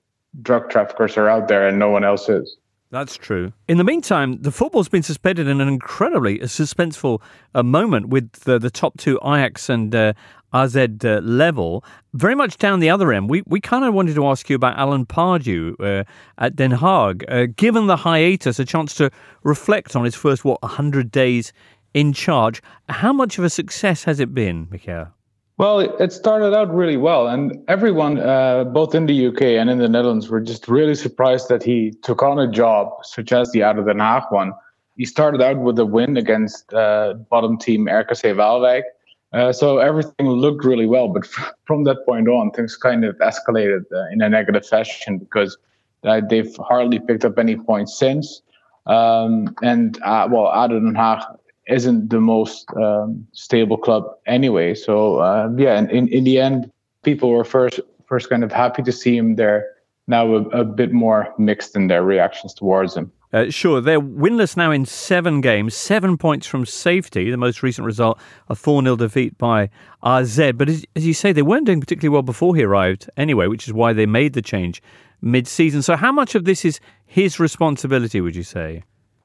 drug 0.43 0.71
traffickers 0.71 1.17
are 1.17 1.29
out 1.29 1.49
there 1.49 1.67
and 1.67 1.79
no 1.79 1.89
one 1.89 2.05
else 2.05 2.29
is. 2.29 2.57
That's 2.93 3.17
true. 3.17 3.53
In 3.69 3.79
the 3.79 3.85
meantime, 3.85 4.43
the 4.43 4.51
football's 4.51 4.89
been 4.89 5.05
suspended 5.05 5.47
in 5.47 5.61
an 5.61 5.69
incredibly 5.69 6.41
suspenseful 6.41 7.21
uh, 7.55 7.63
moment 7.63 8.09
with 8.09 8.33
the, 8.41 8.59
the 8.59 8.71
top 8.71 8.99
two 8.99 9.17
Ajax 9.25 9.69
and 9.69 9.95
uh, 9.95 10.13
AZ 10.53 10.77
uh, 10.77 11.21
level. 11.23 11.85
Very 12.15 12.35
much 12.35 12.59
down 12.59 12.81
the 12.81 12.91
other 12.91 13.13
end, 13.13 13.31
we, 13.31 13.43
we 13.47 13.61
kind 13.61 13.85
of 13.85 13.95
wanted 13.95 14.15
to 14.15 14.27
ask 14.27 14.49
you 14.51 14.57
about 14.57 14.77
Alan 14.79 15.07
Pardew 15.07 15.75
uh, 15.81 16.05
at 16.39 16.57
Den 16.57 16.73
Haag. 16.73 17.25
Uh, 17.29 17.47
given 17.57 17.87
the 17.87 17.97
hiatus, 17.97 18.59
a 18.59 18.65
chance 18.65 18.95
to 18.95 19.11
reflect 19.43 19.95
on 19.97 20.05
his 20.05 20.15
first, 20.15 20.45
what, 20.45 20.61
100 20.63 21.11
days 21.11 21.53
in 21.95 22.13
charge. 22.13 22.63
How 22.89 23.13
much 23.13 23.39
of 23.39 23.45
a 23.45 23.51
success 23.51 24.05
has 24.05 24.21
it 24.21 24.35
been, 24.35 24.67
Michiel? 24.67 25.13
Well, 25.61 25.81
it 25.81 26.11
started 26.11 26.55
out 26.55 26.75
really 26.75 26.97
well, 26.97 27.29
and 27.29 27.63
everyone, 27.69 28.19
uh, 28.19 28.65
both 28.65 28.95
in 28.95 29.05
the 29.05 29.27
UK 29.27 29.43
and 29.43 29.69
in 29.69 29.77
the 29.77 29.91
Netherlands, 29.91 30.31
were 30.31 30.41
just 30.41 30.69
really 30.69 30.95
surprised 30.95 31.51
that 31.51 31.63
he 31.63 31.93
took 32.03 32.23
on 32.23 32.39
a 32.39 32.51
job 32.51 32.89
such 33.03 33.31
as 33.31 33.53
the 33.53 33.63
ADO 33.63 33.85
Den 33.85 33.99
Haag 33.99 34.33
one. 34.33 34.55
He 34.97 35.05
started 35.05 35.43
out 35.43 35.59
with 35.59 35.79
a 35.79 35.85
win 35.85 36.17
against 36.17 36.73
uh, 36.73 37.13
bottom 37.29 37.59
team 37.59 37.89
RKC 37.89 38.35
Waalwijk, 38.37 38.85
uh, 39.33 39.53
so 39.53 39.79
everything 39.79 40.29
looked 40.29 40.65
really 40.65 40.87
well. 40.87 41.09
But 41.09 41.27
from 41.65 41.85
that 41.85 42.05
point 42.07 42.29
on, 42.29 42.51
things 42.51 42.77
kind 42.77 43.05
of 43.05 43.17
escalated 43.19 43.85
uh, 43.93 44.07
in 44.13 44.23
a 44.23 44.29
negative 44.29 44.67
fashion 44.67 45.19
because 45.19 45.57
uh, 46.05 46.21
they've 46.29 46.55
hardly 46.57 46.99
picked 46.99 47.25
up 47.25 47.39
any 47.39 47.57
points 47.57 47.99
since. 47.99 48.43
Um, 48.87 49.55
and 49.63 50.01
uh, 50.03 50.29
well, 50.31 50.47
ADO 50.47 50.81
Den 50.81 50.95
Haag 50.95 51.39
isn't 51.69 52.11
the 52.11 52.21
most 52.21 52.67
um, 52.77 53.27
stable 53.33 53.77
club 53.77 54.05
anyway. 54.27 54.75
So 54.75 55.19
uh, 55.19 55.51
yeah, 55.57 55.79
in, 55.79 55.91
in 55.91 56.09
in 56.09 56.25
the 56.25 56.41
end, 56.41 56.71
people 57.03 57.31
were 57.31 57.45
first 57.45 57.81
first 58.07 58.29
kind 58.29 58.43
of 58.43 58.51
happy 58.51 58.83
to 58.83 58.93
see 58.93 59.17
him 59.17 59.37
there. 59.37 59.67
Now 60.09 60.35
a, 60.35 60.41
a 60.49 60.65
bit 60.65 60.93
more 60.93 61.33
mixed 61.39 61.77
in 61.77 61.87
their 61.87 62.03
reactions 62.03 62.55
towards 62.55 62.97
him. 62.97 63.13
Uh, 63.33 63.49
sure, 63.49 63.81
they're 63.81 64.01
winless 64.01 64.57
now 64.57 64.73
in 64.73 64.85
seven 64.85 65.41
games, 65.41 65.75
seven 65.75 66.19
points 66.19 66.47
from 66.47 66.67
safety. 66.67 67.31
The 67.31 67.37
most 67.37 67.63
recent 67.63 67.87
result, 67.87 68.19
a 68.49 68.57
4 68.57 68.83
0 68.83 68.97
defeat 68.97 69.39
by 69.39 69.71
AZ. 70.03 70.37
But 70.57 70.69
as, 70.69 70.85
as 70.97 71.07
you 71.07 71.15
say, 71.15 71.33
they 71.33 71.43
weren't 71.43 71.67
doing 71.67 71.81
particularly 71.81 72.13
well 72.13 72.23
before 72.23 72.57
he 72.57 72.65
arrived 72.65 73.09
anyway, 73.17 73.47
which 73.47 73.69
is 73.69 73.73
why 73.73 73.93
they 73.93 74.07
made 74.07 74.33
the 74.33 74.43
change 74.43 74.83
mid 75.23 75.47
season. 75.47 75.83
So, 75.83 75.97
how 75.97 76.11
much 76.11 76.35
of 76.35 76.45
this 76.45 76.65
is 76.65 76.81
his 77.07 77.39
responsibility, 77.39 78.21
would 78.21 78.35
you 78.35 78.43
say? 78.43 78.83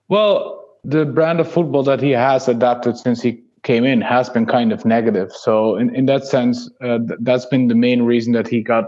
Well, 0.07 0.63
the 0.83 1.05
brand 1.05 1.39
of 1.39 1.51
football 1.51 1.83
that 1.83 2.01
he 2.01 2.11
has 2.11 2.47
adapted 2.47 2.97
since 2.97 3.23
he 3.23 3.41
came 3.63 3.83
in 3.83 4.01
has 4.01 4.29
been 4.29 4.45
kind 4.45 4.71
of 4.71 4.85
negative. 4.85 5.31
So, 5.31 5.77
in, 5.77 5.95
in 5.95 6.05
that 6.05 6.25
sense, 6.25 6.69
uh, 6.81 6.99
th- 6.99 7.19
that's 7.21 7.47
been 7.47 7.67
the 7.67 7.75
main 7.75 8.03
reason 8.03 8.33
that 8.33 8.47
he 8.47 8.61
got 8.61 8.85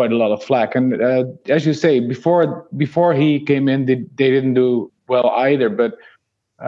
quite 0.00 0.12
a 0.12 0.20
lot 0.24 0.32
of 0.36 0.42
flack. 0.42 0.70
And 0.78 0.86
uh, 1.10 1.24
as 1.56 1.66
you 1.68 1.74
say, 1.74 2.00
before 2.14 2.42
before 2.84 3.12
he 3.22 3.28
came 3.50 3.66
in, 3.74 3.80
they, 3.88 3.96
they 4.18 4.30
didn't 4.36 4.54
do 4.54 4.90
well 5.12 5.28
either. 5.48 5.68
But 5.82 5.92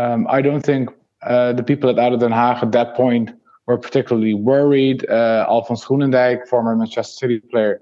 um, 0.00 0.20
I 0.36 0.42
don't 0.46 0.64
think 0.70 0.90
uh, 1.22 1.52
the 1.58 1.62
people 1.70 1.88
at 1.88 1.98
ADO 1.98 2.18
Den 2.18 2.34
Haag 2.40 2.62
at 2.62 2.72
that 2.72 2.94
point 2.94 3.30
were 3.66 3.78
particularly 3.78 4.34
worried. 4.34 4.98
Uh, 5.08 5.46
Alfons 5.54 5.82
Groenendijk, 5.86 6.46
former 6.46 6.76
Manchester 6.76 7.16
City 7.20 7.40
player, 7.52 7.74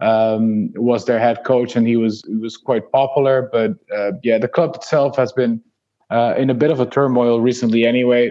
um, 0.00 0.70
was 0.90 1.06
their 1.06 1.20
head 1.26 1.38
coach, 1.52 1.70
and 1.76 1.86
he 1.86 1.96
was 1.96 2.14
he 2.32 2.36
was 2.36 2.54
quite 2.58 2.84
popular. 3.00 3.36
But 3.50 3.70
uh, 3.98 4.12
yeah, 4.22 4.38
the 4.44 4.52
club 4.56 4.76
itself 4.76 5.16
has 5.16 5.32
been 5.32 5.54
uh, 6.10 6.34
in 6.42 6.50
a 6.50 6.58
bit 6.62 6.70
of 6.70 6.80
a 6.80 6.86
turmoil 6.86 7.40
recently, 7.40 7.86
anyway. 7.94 8.24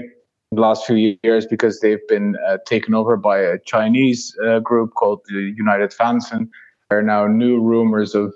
The 0.52 0.62
last 0.62 0.86
few 0.86 1.18
years, 1.24 1.44
because 1.46 1.82
they've 1.82 2.08
been 2.08 2.30
uh, 2.48 2.60
taken 2.74 2.94
over 2.94 3.18
by 3.18 3.38
a 3.40 3.58
Chinese 3.74 4.22
group 4.64 4.90
called 5.00 5.20
the 5.28 5.42
United 5.66 5.92
Vansen. 6.00 6.44
There 6.44 6.67
are 6.90 7.02
now 7.02 7.28
new 7.28 7.60
rumors 7.60 8.16
of 8.16 8.34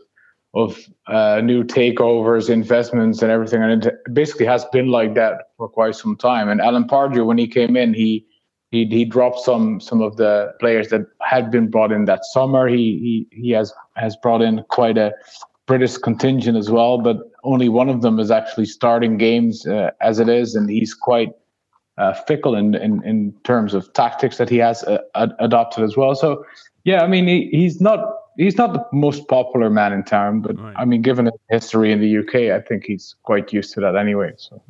of 0.53 0.77
uh, 1.07 1.39
new 1.41 1.63
takeovers, 1.63 2.49
investments, 2.49 3.21
and 3.21 3.31
everything, 3.31 3.63
and 3.63 3.85
it 3.85 3.95
basically 4.13 4.45
has 4.45 4.65
been 4.65 4.89
like 4.89 5.15
that 5.15 5.43
for 5.55 5.69
quite 5.69 5.95
some 5.95 6.17
time. 6.17 6.49
And 6.49 6.59
Alan 6.59 6.83
Pardew, 6.83 7.25
when 7.25 7.37
he 7.37 7.47
came 7.47 7.77
in, 7.77 7.93
he 7.93 8.25
he 8.71 8.85
he 8.85 9.05
dropped 9.05 9.39
some 9.39 9.79
some 9.79 10.01
of 10.01 10.17
the 10.17 10.53
players 10.59 10.89
that 10.89 11.01
had 11.21 11.51
been 11.51 11.69
brought 11.69 11.93
in 11.93 12.05
that 12.05 12.25
summer. 12.25 12.67
He 12.67 13.25
he 13.31 13.43
he 13.43 13.51
has 13.51 13.73
has 13.95 14.17
brought 14.17 14.41
in 14.41 14.63
quite 14.69 14.97
a 14.97 15.13
British 15.67 15.97
contingent 15.97 16.57
as 16.57 16.69
well, 16.69 16.97
but 16.97 17.17
only 17.45 17.69
one 17.69 17.87
of 17.87 18.01
them 18.01 18.19
is 18.19 18.29
actually 18.29 18.65
starting 18.65 19.17
games 19.17 19.65
uh, 19.65 19.91
as 20.01 20.19
it 20.19 20.27
is, 20.27 20.55
and 20.55 20.69
he's 20.69 20.93
quite 20.93 21.29
uh, 21.97 22.13
fickle 22.13 22.55
in, 22.55 22.75
in 22.75 23.01
in 23.05 23.33
terms 23.45 23.73
of 23.73 23.93
tactics 23.93 24.35
that 24.35 24.49
he 24.49 24.57
has 24.57 24.83
uh, 24.83 24.97
ad- 25.15 25.35
adopted 25.39 25.85
as 25.85 25.95
well. 25.95 26.13
So 26.13 26.43
yeah, 26.83 27.03
I 27.03 27.07
mean 27.07 27.25
he, 27.25 27.47
he's 27.53 27.79
not 27.79 27.99
he's 28.41 28.57
not 28.57 28.73
the 28.73 28.85
most 28.91 29.27
popular 29.27 29.69
man 29.69 29.93
in 29.93 30.03
town, 30.03 30.41
but 30.41 30.59
Right. 30.59 30.73
I 30.77 30.85
mean 30.85 31.01
given 31.01 31.25
his 31.25 31.33
history 31.49 31.91
in 31.91 31.99
the 32.01 32.17
UK, 32.17 32.51
I 32.57 32.61
think 32.61 32.85
he's 32.85 33.15
quite 33.23 33.53
used 33.53 33.73
to 33.73 33.81
that 33.81 33.95
anyway. 33.95 34.33
So. 34.37 34.61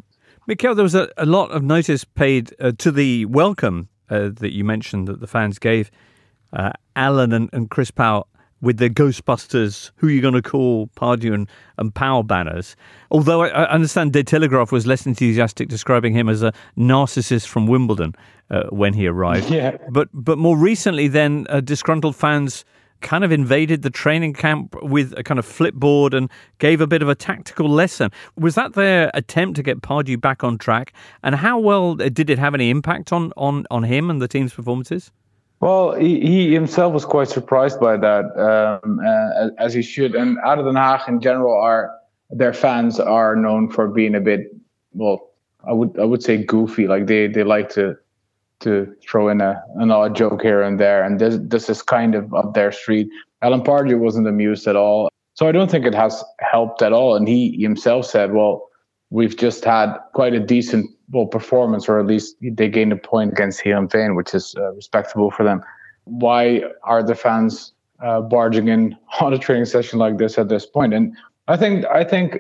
Michiel, 0.50 0.76
there 0.76 0.84
was 0.84 0.96
a, 0.96 1.10
a 1.18 1.26
lot 1.26 1.52
of 1.52 1.64
notice 1.64 2.04
paid 2.04 2.54
uh, 2.60 2.72
to 2.80 2.92
the 2.92 3.26
welcome 3.26 3.88
uh, 4.10 4.30
that 4.34 4.54
you 4.54 4.64
mentioned 4.64 5.08
that 5.08 5.20
the 5.22 5.28
fans 5.28 5.60
gave 5.60 5.92
uh, 6.54 6.72
Alan 6.96 7.32
and, 7.32 7.50
and 7.54 7.70
Chris 7.70 7.92
Powell 7.92 8.28
with 8.62 8.78
their 8.78 8.90
Ghostbusters, 8.90 9.92
who 9.96 10.08
you 10.08 10.22
going 10.22 10.36
to 10.36 10.42
call 10.42 10.88
Pardew 10.96 11.34
and, 11.34 11.50
and 11.78 11.94
Powell 11.94 12.24
banners. 12.24 12.76
Although 13.10 13.42
I, 13.42 13.48
I 13.48 13.72
understand 13.72 14.14
De 14.14 14.24
Telegraaf 14.24 14.72
was 14.72 14.86
less 14.86 15.06
enthusiastic, 15.06 15.68
describing 15.68 16.14
him 16.14 16.30
as 16.30 16.44
a 16.44 16.54
narcissist 16.78 17.48
from 17.48 17.66
Wimbledon 17.68 18.14
uh, 18.50 18.64
when 18.70 18.94
he 18.94 19.08
arrived. 19.08 19.50
Yeah. 19.50 19.78
But 19.90 20.10
but 20.14 20.38
more 20.38 20.58
recently, 20.58 21.08
then 21.08 21.48
uh, 21.50 21.62
disgruntled 21.62 22.16
fans 22.16 22.66
kind 23.02 23.24
of 23.24 23.32
invaded 23.32 23.82
the 23.82 23.90
training 23.90 24.34
camp 24.34 24.76
with 24.82 25.14
a 25.18 25.24
kind 25.24 25.40
of 25.40 25.46
flipboard 25.46 26.14
and 26.14 26.30
gave 26.60 26.82
a 26.82 26.88
bit 26.88 27.02
of 27.02 27.10
a 27.10 27.16
tactical 27.16 27.70
lesson. 27.70 28.12
Was 28.38 28.56
that 28.56 28.74
their 28.74 29.12
attempt 29.14 29.56
to 29.58 29.64
get 29.64 29.82
Pardew 29.82 30.20
back 30.20 30.44
on 30.44 30.58
track? 30.58 30.94
And 31.24 31.36
how 31.36 31.60
well 31.60 31.96
did 31.96 32.30
it 32.30 32.40
have 32.40 32.54
any 32.54 32.70
impact 32.70 33.12
on 33.12 33.32
on 33.38 33.66
on 33.70 33.84
him 33.84 34.10
and 34.10 34.22
the 34.22 34.28
team's 34.28 34.54
performances? 34.54 35.12
Well, 35.60 35.94
he, 35.94 36.20
he 36.22 36.54
himself 36.54 36.92
was 36.92 37.06
quite 37.06 37.28
surprised 37.28 37.80
by 37.80 37.96
that, 37.98 38.26
um, 38.84 39.00
uh, 39.00 39.50
as- 39.64 39.76
he 39.76 39.84
should. 39.84 40.16
And 40.16 40.40
ADO 40.44 40.64
Den 40.64 40.74
Haag 40.74 41.08
in 41.08 41.22
general 41.22 41.54
are 41.54 41.92
their 42.32 42.52
fans 42.54 43.00
are 43.00 43.36
known 43.36 43.70
for 43.70 43.88
being 43.88 44.16
a 44.16 44.20
bit, 44.20 44.56
well, 44.94 45.30
I 45.64 45.74
would 45.74 46.00
I 46.00 46.06
would 46.06 46.24
say 46.24 46.44
goofy. 46.44 46.88
Like 46.88 47.06
they 47.06 47.28
they 47.28 47.44
like 47.44 47.70
to 47.72 47.96
to 48.62 48.94
throw 49.02 49.30
in 49.30 49.42
a 49.42 49.62
an 49.76 49.92
odd 49.92 50.16
joke 50.16 50.42
here 50.42 50.62
and 50.62 50.80
there, 50.80 51.04
and 51.04 51.20
this 51.20 51.38
this 51.42 51.70
is 51.70 51.82
kind 51.82 52.16
of 52.16 52.34
up 52.34 52.54
their 52.54 52.72
street. 52.72 53.10
Alan 53.42 53.62
Pardew 53.62 54.00
wasn't 54.00 54.28
amused 54.28 54.68
at 54.68 54.76
all, 54.76 55.10
so 55.34 55.48
I 55.48 55.52
don't 55.52 55.70
think 55.70 55.86
it 55.86 55.96
has 55.96 56.24
helped 56.40 56.82
at 56.82 56.94
all. 56.94 57.16
And 57.16 57.28
he 57.28 57.62
himself 57.62 58.06
said, 58.06 58.34
"Well, 58.34 58.70
we've 59.10 59.36
just 59.38 59.66
had 59.66 59.98
quite 60.14 60.34
a 60.34 60.40
decent 60.40 60.90
well 61.12 61.26
performance, 61.26 61.90
or 61.90 62.00
at 62.00 62.06
least 62.06 62.36
they 62.42 62.70
gained 62.70 62.94
a 62.94 62.98
point 62.98 63.34
against 63.34 63.62
Heerenveen, 63.62 64.16
which 64.16 64.34
is 64.34 64.56
uh, 64.58 64.74
respectable 64.74 65.32
for 65.32 65.44
them. 65.44 65.62
Why 66.06 66.64
are 66.84 67.04
the 67.04 67.16
fans 67.16 67.74
uh, 68.04 68.22
barging 68.22 68.68
in 68.68 68.98
on 69.20 69.34
a 69.34 69.38
training 69.38 69.66
session 69.66 70.00
like 70.00 70.18
this 70.18 70.38
at 70.38 70.50
this 70.50 70.66
point?" 70.66 70.94
And 70.94 71.16
I 71.48 71.58
think 71.58 71.86
I 71.86 72.04
think 72.04 72.40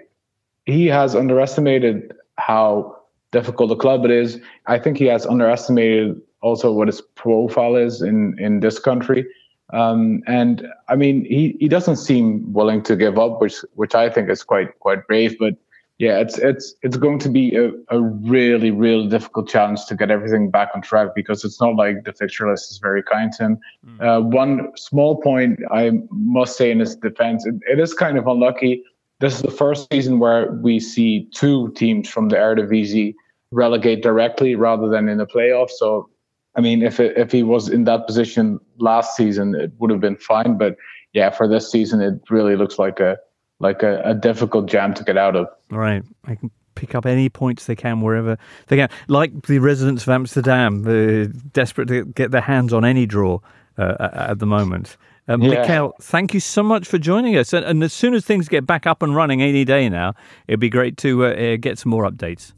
he 0.65 0.85
has 0.87 1.15
underestimated 1.15 2.13
how 2.37 3.00
difficult 3.31 3.69
the 3.69 3.75
club 3.75 4.05
it 4.05 4.11
is. 4.11 4.39
I 4.67 4.77
think 4.79 4.97
he 4.97 5.05
has 5.05 5.25
underestimated 5.25 6.21
also 6.41 6.71
what 6.71 6.87
his 6.87 7.01
profile 7.01 7.75
is 7.75 8.01
in 8.01 8.37
in 8.39 8.59
this 8.59 8.79
country. 8.79 9.25
Um, 9.73 10.21
and 10.27 10.67
I 10.89 10.95
mean, 10.95 11.23
he, 11.25 11.55
he 11.59 11.69
doesn't 11.69 11.95
seem 11.95 12.51
willing 12.51 12.83
to 12.83 12.95
give 12.95 13.17
up, 13.17 13.39
which 13.41 13.63
which 13.75 13.95
I 13.95 14.09
think 14.09 14.29
is 14.29 14.43
quite 14.43 14.77
quite 14.79 15.07
brave. 15.07 15.37
But 15.39 15.55
yeah, 15.97 16.17
it's 16.19 16.37
it's 16.39 16.75
it's 16.81 16.97
going 16.97 17.19
to 17.19 17.29
be 17.29 17.55
a, 17.55 17.71
a 17.89 18.01
really 18.01 18.71
really 18.71 19.07
difficult 19.07 19.47
challenge 19.47 19.85
to 19.85 19.95
get 19.95 20.11
everything 20.11 20.49
back 20.49 20.69
on 20.75 20.81
track 20.81 21.09
because 21.15 21.45
it's 21.45 21.61
not 21.61 21.75
like 21.75 22.03
the 22.03 22.11
fixture 22.11 22.49
list 22.49 22.71
is 22.71 22.79
very 22.79 23.03
kind 23.03 23.31
to 23.33 23.43
him. 23.43 23.59
Uh, 24.01 24.19
one 24.19 24.71
small 24.75 25.21
point 25.21 25.59
I 25.71 25.91
must 26.09 26.57
say 26.57 26.71
in 26.71 26.79
his 26.79 26.95
defense, 26.95 27.45
it, 27.45 27.55
it 27.69 27.79
is 27.79 27.93
kind 27.93 28.17
of 28.17 28.27
unlucky. 28.27 28.83
This 29.21 29.35
is 29.35 29.43
the 29.43 29.51
first 29.51 29.87
season 29.91 30.19
where 30.19 30.51
we 30.51 30.79
see 30.79 31.29
two 31.31 31.71
teams 31.73 32.09
from 32.09 32.29
the 32.29 32.35
Eredivisie 32.35 33.13
relegate 33.51 34.01
directly 34.01 34.55
rather 34.55 34.89
than 34.89 35.07
in 35.07 35.19
the 35.19 35.27
playoffs. 35.27 35.71
So, 35.71 36.09
I 36.55 36.61
mean, 36.61 36.81
if 36.81 36.99
it, 36.99 37.17
if 37.17 37.31
he 37.31 37.43
was 37.43 37.69
in 37.69 37.83
that 37.83 38.07
position 38.07 38.59
last 38.79 39.15
season, 39.15 39.53
it 39.53 39.71
would 39.77 39.91
have 39.91 40.01
been 40.01 40.17
fine. 40.17 40.57
But 40.57 40.75
yeah, 41.13 41.29
for 41.29 41.47
this 41.47 41.71
season, 41.71 42.01
it 42.01 42.15
really 42.29 42.55
looks 42.55 42.79
like 42.79 42.99
a 42.99 43.17
like 43.59 43.83
a, 43.83 44.01
a 44.03 44.15
difficult 44.15 44.65
jam 44.65 44.93
to 44.95 45.03
get 45.03 45.17
out 45.17 45.35
of. 45.35 45.47
Right. 45.69 46.03
They 46.27 46.35
can 46.35 46.49
pick 46.73 46.95
up 46.95 47.05
any 47.05 47.29
points 47.29 47.67
they 47.67 47.75
can 47.75 48.01
wherever 48.01 48.39
they 48.67 48.75
can. 48.75 48.89
Like 49.07 49.45
the 49.45 49.59
residents 49.59 50.01
of 50.03 50.09
Amsterdam, 50.09 50.83
uh, 50.87 51.27
desperate 51.53 51.87
to 51.89 52.05
get 52.05 52.31
their 52.31 52.41
hands 52.41 52.73
on 52.73 52.83
any 52.83 53.05
draw 53.05 53.39
uh, 53.77 54.09
at 54.11 54.39
the 54.39 54.47
moment. 54.47 54.97
Uh, 55.29 55.37
Yeah. 55.39 55.65
Michiel, 55.65 55.93
thank 56.01 56.33
you 56.33 56.39
so 56.39 56.63
much 56.63 56.87
for 56.87 56.97
joining 56.97 57.37
us. 57.37 57.53
And, 57.53 57.63
and 57.65 57.83
as 57.83 57.93
soon 57.93 58.13
as 58.13 58.25
things 58.25 58.47
get 58.49 58.65
back 58.65 58.85
up 58.87 59.01
and 59.03 59.15
running 59.15 59.41
any 59.41 59.63
day 59.65 59.87
now, 59.89 60.13
it'd 60.47 60.59
be 60.59 60.69
great 60.69 60.97
to 60.97 61.25
uh, 61.25 61.29
uh, 61.29 61.55
get 61.57 61.77
some 61.77 61.89
more 61.91 62.09
updates. 62.09 62.53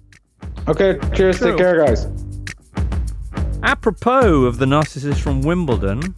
Okay, 0.67 0.98
cheers. 1.13 1.39
Cool. 1.39 1.50
Take 1.50 1.58
care, 1.58 1.86
guys. 1.86 2.08
Apropos 3.63 4.43
of 4.43 4.58
the 4.58 4.65
narcissist 4.65 5.20
from 5.20 5.41
Wimbledon, 5.41 6.13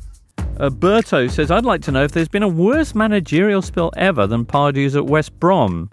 uh, 0.60 0.70
Berto 0.70 1.30
says, 1.30 1.52
I'd 1.52 1.66
like 1.66 1.82
to 1.84 1.92
know 1.92 2.04
if 2.04 2.12
there's 2.12 2.28
been 2.28 2.44
a 2.44 2.48
worse 2.48 2.96
managerial 2.96 3.62
spill 3.62 3.92
ever 3.98 4.26
than 4.26 4.46
Pardew's 4.46 4.96
at 4.96 5.06
West 5.06 5.38
Brom, 5.40 5.92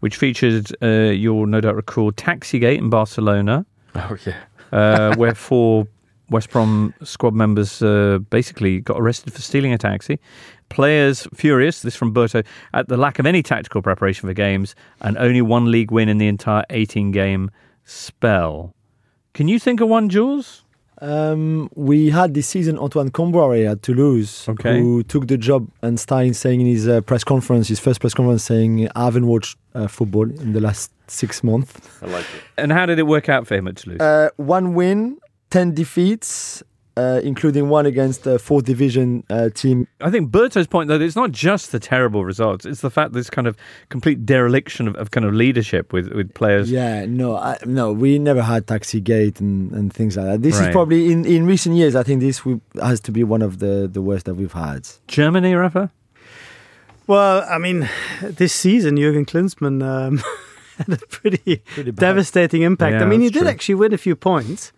which 0.00 0.16
featured, 0.16 0.66
uh, 0.82 0.86
you'll 1.12 1.46
no 1.46 1.60
doubt 1.60 1.76
recall, 1.76 2.12
Taxigate 2.12 2.78
in 2.78 2.90
Barcelona, 2.90 3.64
Oh 3.94 4.16
yeah. 4.26 4.36
uh, 4.72 5.14
where 5.16 5.34
four 5.48 5.86
West 6.32 6.50
Brom 6.50 6.94
squad 7.04 7.34
members 7.34 7.82
uh, 7.82 8.18
basically 8.30 8.80
got 8.80 8.98
arrested 8.98 9.32
for 9.32 9.40
stealing 9.42 9.72
a 9.72 9.78
taxi. 9.78 10.18
Players 10.70 11.28
furious, 11.34 11.82
this 11.82 11.94
from 11.94 12.12
Berto, 12.14 12.44
at 12.72 12.88
the 12.88 12.96
lack 12.96 13.18
of 13.18 13.26
any 13.26 13.42
tactical 13.42 13.82
preparation 13.82 14.26
for 14.28 14.32
games 14.34 14.74
and 15.02 15.16
only 15.18 15.42
one 15.42 15.70
league 15.70 15.90
win 15.90 16.08
in 16.08 16.18
the 16.18 16.26
entire 16.28 16.64
18 16.70 17.10
game 17.12 17.50
spell. 17.84 18.74
Can 19.34 19.48
you 19.48 19.58
think 19.58 19.80
of 19.80 19.88
one, 19.88 20.08
Jules? 20.08 20.64
Um, 21.00 21.68
we 21.74 22.10
had 22.10 22.32
this 22.32 22.46
season 22.46 22.78
Antoine 22.78 23.10
Kombouaré 23.10 23.68
at 23.70 23.82
Toulouse, 23.82 24.48
Okay. 24.48 24.78
who 24.78 25.02
took 25.02 25.26
the 25.26 25.36
job 25.36 25.68
and 25.82 25.98
started 25.98 26.36
saying 26.36 26.60
in 26.60 26.66
his 26.68 26.86
uh, 26.86 27.00
press 27.00 27.24
conference, 27.24 27.66
his 27.68 27.80
first 27.80 28.00
press 28.00 28.14
conference, 28.14 28.44
saying, 28.44 28.88
"I 28.94 29.04
haven't 29.06 29.26
watched 29.26 29.58
uh, 29.74 29.88
football 29.88 30.30
in 30.30 30.52
the 30.52 30.60
last 30.60 30.92
six 31.08 31.42
months." 31.42 31.72
I 32.02 32.06
like 32.06 32.20
it. 32.36 32.42
And 32.56 32.70
how 32.70 32.86
did 32.86 33.00
it 33.00 33.06
work 33.08 33.28
out 33.28 33.48
for 33.48 33.56
him 33.56 33.66
at 33.66 33.76
Toulouse? 33.76 34.00
Uh, 34.00 34.28
one 34.36 34.74
win, 34.74 35.18
ten 35.52 35.74
defeats, 35.74 36.62
uh, 36.96 37.20
including 37.22 37.68
one 37.68 37.86
against 37.86 38.26
a 38.26 38.38
fourth 38.38 38.64
division 38.64 39.22
uh, 39.30 39.48
team. 39.54 39.86
I 40.00 40.10
think 40.10 40.30
Berto's 40.30 40.66
point, 40.66 40.88
though, 40.88 41.00
it's 41.00 41.16
not 41.16 41.30
just 41.32 41.72
the 41.72 41.78
terrible 41.78 42.24
results; 42.24 42.64
it's 42.66 42.80
the 42.80 42.90
fact 42.90 43.12
this 43.12 43.30
kind 43.30 43.46
of 43.46 43.54
complete 43.88 44.24
dereliction 44.26 44.88
of, 44.88 44.94
of 44.96 45.10
kind 45.10 45.24
of 45.26 45.32
leadership 45.34 45.92
with 45.92 46.06
with 46.12 46.32
players. 46.34 46.70
Yeah, 46.70 47.04
no, 47.06 47.36
I, 47.36 47.56
no, 47.64 47.92
we 47.92 48.18
never 48.18 48.42
had 48.42 48.66
Taxi 48.66 49.00
Gate 49.00 49.40
and, 49.40 49.72
and 49.72 49.92
things 49.92 50.16
like 50.16 50.26
that. 50.26 50.42
This 50.42 50.58
Right. 50.58 50.68
is 50.68 50.72
probably 50.72 51.12
in, 51.12 51.24
in 51.24 51.46
recent 51.46 51.76
years. 51.76 51.94
I 51.94 52.02
think 52.02 52.20
this 52.20 52.44
we, 52.44 52.60
has 52.80 53.00
to 53.00 53.12
be 53.12 53.22
one 53.24 53.42
of 53.42 53.58
the, 53.58 53.88
the 53.92 54.02
worst 54.02 54.24
that 54.26 54.34
we've 54.34 54.52
had. 54.52 54.88
Germany, 55.08 55.54
Rafa. 55.54 55.90
Well, 57.06 57.44
I 57.50 57.58
mean, 57.58 57.88
this 58.22 58.52
season 58.54 58.96
Jurgen 58.96 59.26
Klinsmann 59.26 59.82
um, 59.82 60.22
had 60.78 60.92
a 60.92 61.06
pretty, 61.08 61.56
Pretty 61.74 61.90
devastating 61.92 62.62
impact. 62.62 62.94
Yeah, 62.94 63.02
I 63.02 63.06
mean, 63.06 63.20
he 63.20 63.28
did 63.30 63.40
true. 63.40 63.48
actually 63.48 63.74
win 63.76 63.92
a 63.92 63.98
few 63.98 64.14
points, 64.16 64.72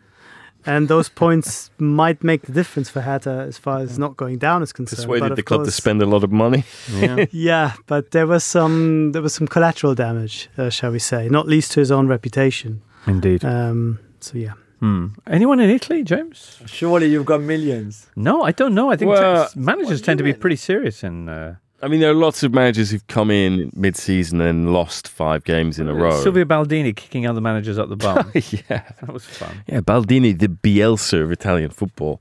and 0.66 0.88
those 0.88 1.08
points 1.08 1.70
might 1.78 2.22
make 2.24 2.42
the 2.42 2.52
difference 2.52 2.88
for 2.90 3.00
Hertha 3.02 3.44
as 3.48 3.58
far 3.58 3.80
as 3.80 3.98
not 3.98 4.16
going 4.16 4.38
down 4.38 4.62
is 4.62 4.72
concerned. 4.72 4.96
but 5.06 5.12
Persuaded 5.14 5.30
of 5.32 5.36
the 5.36 5.42
club 5.42 5.64
to 5.64 5.70
spend 5.70 6.02
a 6.02 6.06
lot 6.06 6.24
of 6.24 6.30
money. 6.32 6.64
Yeah. 6.92 7.24
Yeah, 7.32 7.72
but 7.86 8.10
there 8.10 8.26
was 8.26 8.44
some 8.44 9.12
there 9.12 9.22
was 9.22 9.34
some 9.34 9.46
collateral 9.46 9.94
damage, 9.94 10.48
uh, 10.58 10.70
shall 10.70 10.90
we 10.92 10.98
say, 10.98 11.28
not 11.28 11.46
least 11.46 11.72
to 11.72 11.80
his 11.80 11.90
own 11.90 12.06
reputation. 12.08 12.80
Indeed. 13.06 13.44
Um, 13.44 13.98
so 14.20 14.38
yeah. 14.38 14.54
Hmm. 14.80 15.06
Anyone 15.26 15.60
in 15.60 15.70
Italy, 15.70 16.02
James? 16.04 16.60
Surely 16.66 17.06
you've 17.06 17.24
got 17.24 17.40
millions. 17.40 18.06
No, 18.16 18.42
I 18.42 18.52
don't 18.52 18.74
know. 18.74 18.90
I 18.92 18.96
think 18.96 19.10
Well, 19.10 19.48
managers 19.56 20.02
tend 20.02 20.18
to 20.18 20.24
be 20.24 20.32
pretty 20.34 20.56
serious 20.56 21.02
in. 21.04 21.28
Uh, 21.28 21.54
I 21.84 21.88
mean, 21.88 22.00
there 22.00 22.10
are 22.10 22.14
lots 22.14 22.42
of 22.42 22.54
managers 22.54 22.90
who've 22.90 23.06
come 23.08 23.30
in 23.30 23.70
mid-season 23.76 24.40
and 24.40 24.72
lost 24.72 25.06
five 25.06 25.44
games 25.44 25.78
in 25.78 25.86
a 25.88 25.94
row. 25.94 26.22
Silvio 26.22 26.44
Baldini 26.46 26.96
kicking 26.96 27.26
other 27.26 27.40
managers 27.42 27.78
up 27.78 27.88
the 27.90 27.96
bum. 27.96 28.30
yeah, 28.34 28.90
that 29.00 29.12
was 29.12 29.24
fun. 29.24 29.62
yeah. 29.66 29.80
Baldini, 29.80 30.38
the 30.38 30.48
Bielsa 30.48 31.22
of 31.22 31.30
Italian 31.30 31.70
football. 31.70 32.20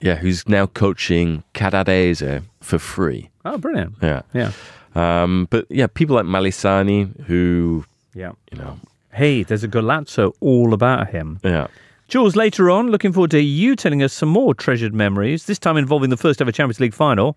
Yeah, 0.00 0.16
who's 0.16 0.48
now 0.48 0.66
coaching 0.66 1.42
Carrarese 1.54 2.42
for 2.60 2.78
free. 2.78 3.30
Oh, 3.44 3.58
brilliant. 3.58 3.94
Yeah. 4.00 4.22
Yeah. 4.34 4.52
Um, 4.94 5.48
but 5.50 5.66
yeah, 5.68 5.86
people 5.88 6.16
like 6.16 6.24
Malesani, 6.26 7.24
who 7.24 7.84
Yeah. 8.14 8.32
you 8.52 8.58
know, 8.58 8.78
Hey, 9.12 9.42
there's 9.42 9.64
a 9.64 9.68
Golazzo 9.68 10.32
all 10.40 10.72
about 10.72 11.08
him. 11.10 11.38
yeah, 11.44 11.66
Jules, 12.08 12.34
later 12.36 12.70
on, 12.70 12.90
looking 12.90 13.12
forward 13.12 13.30
to 13.32 13.40
you 13.40 13.74
telling 13.76 14.02
us 14.02 14.12
some 14.12 14.28
more 14.28 14.54
treasured 14.54 14.94
memories, 14.94 15.46
this 15.46 15.58
time 15.58 15.76
involving 15.76 16.10
the 16.10 16.16
first 16.16 16.40
ever 16.40 16.52
Champions 16.52 16.78
League 16.80 16.94
final. 16.94 17.36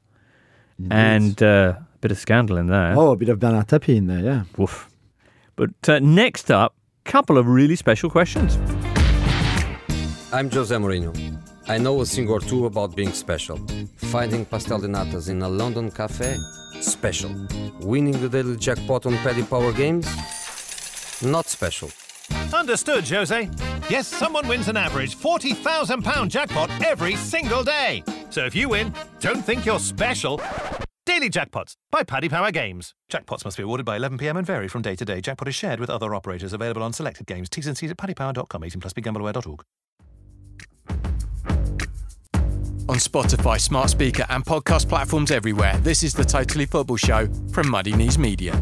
And 0.89 1.41
uh, 1.41 1.73
a 1.77 1.97
bit 2.01 2.11
of 2.11 2.17
scandal 2.17 2.57
in 2.57 2.67
there. 2.67 2.93
Oh, 2.97 3.11
a 3.11 3.15
bit 3.15 3.29
of 3.29 3.39
Bernard 3.39 3.71
in 3.89 4.07
there, 4.07 4.19
yeah. 4.19 4.43
Woof. 4.57 4.89
But 5.55 5.71
uh, 5.87 5.99
next 5.99 6.51
up, 6.51 6.75
a 7.05 7.09
couple 7.09 7.37
of 7.37 7.47
really 7.47 7.75
special 7.75 8.09
questions. 8.09 8.57
I'm 10.33 10.49
Jose 10.51 10.75
Mourinho. 10.75 11.13
I 11.67 11.77
know 11.77 12.01
a 12.01 12.05
thing 12.05 12.27
or 12.29 12.39
two 12.39 12.65
about 12.65 12.95
being 12.95 13.13
special. 13.13 13.57
Finding 13.97 14.45
pastel 14.45 14.79
de 14.79 14.87
natas 14.87 15.29
in 15.29 15.41
a 15.41 15.49
London 15.49 15.89
cafe? 15.89 16.37
Special. 16.81 17.31
Winning 17.79 18.19
the 18.19 18.29
daily 18.29 18.57
jackpot 18.57 19.05
on 19.05 19.17
Paddy 19.19 19.43
Power 19.43 19.71
Games? 19.71 20.05
Not 21.23 21.47
special. 21.47 21.89
Understood, 22.53 23.07
Jose. 23.07 23.49
Yes, 23.89 24.07
someone 24.07 24.47
wins 24.47 24.67
an 24.67 24.77
average 24.77 25.17
£40,000 25.17 26.29
jackpot 26.29 26.69
every 26.85 27.15
single 27.15 27.63
day. 27.63 28.03
So 28.29 28.45
if 28.45 28.55
you 28.55 28.69
win, 28.69 28.93
don't 29.19 29.43
think 29.43 29.65
you're 29.65 29.79
special. 29.79 30.41
Daily 31.05 31.29
Jackpots 31.29 31.75
by 31.91 32.03
Paddy 32.03 32.29
Power 32.29 32.51
Games. 32.51 32.95
Jackpots 33.11 33.45
must 33.45 33.57
be 33.57 33.63
awarded 33.63 33.85
by 33.85 33.99
11pm 33.99 34.37
and 34.37 34.47
vary 34.47 34.67
from 34.67 34.81
day 34.81 34.95
to 34.95 35.05
day. 35.05 35.21
Jackpot 35.21 35.47
is 35.47 35.53
shared 35.53 35.79
with 35.79 35.89
other 35.89 36.15
operators 36.15 36.51
available 36.51 36.81
on 36.81 36.93
selected 36.93 37.27
games. 37.27 37.47
T's 37.47 37.67
and 37.67 37.77
C's 37.77 37.91
at 37.91 37.97
paddypower.com. 37.97 38.63
18 38.63 38.81
plus 38.81 38.93
begambleaware.org. 38.93 39.63
On 42.87 42.97
Spotify, 42.97 43.59
smart 43.59 43.89
speaker, 43.89 44.25
and 44.29 44.45
podcast 44.45 44.87
platforms 44.87 45.31
everywhere, 45.31 45.77
this 45.77 46.03
is 46.03 46.13
the 46.13 46.23
Totally 46.23 46.65
Football 46.65 46.97
Show 46.97 47.27
from 47.51 47.69
Muddy 47.69 47.93
Knees 47.93 48.17
Media. 48.19 48.59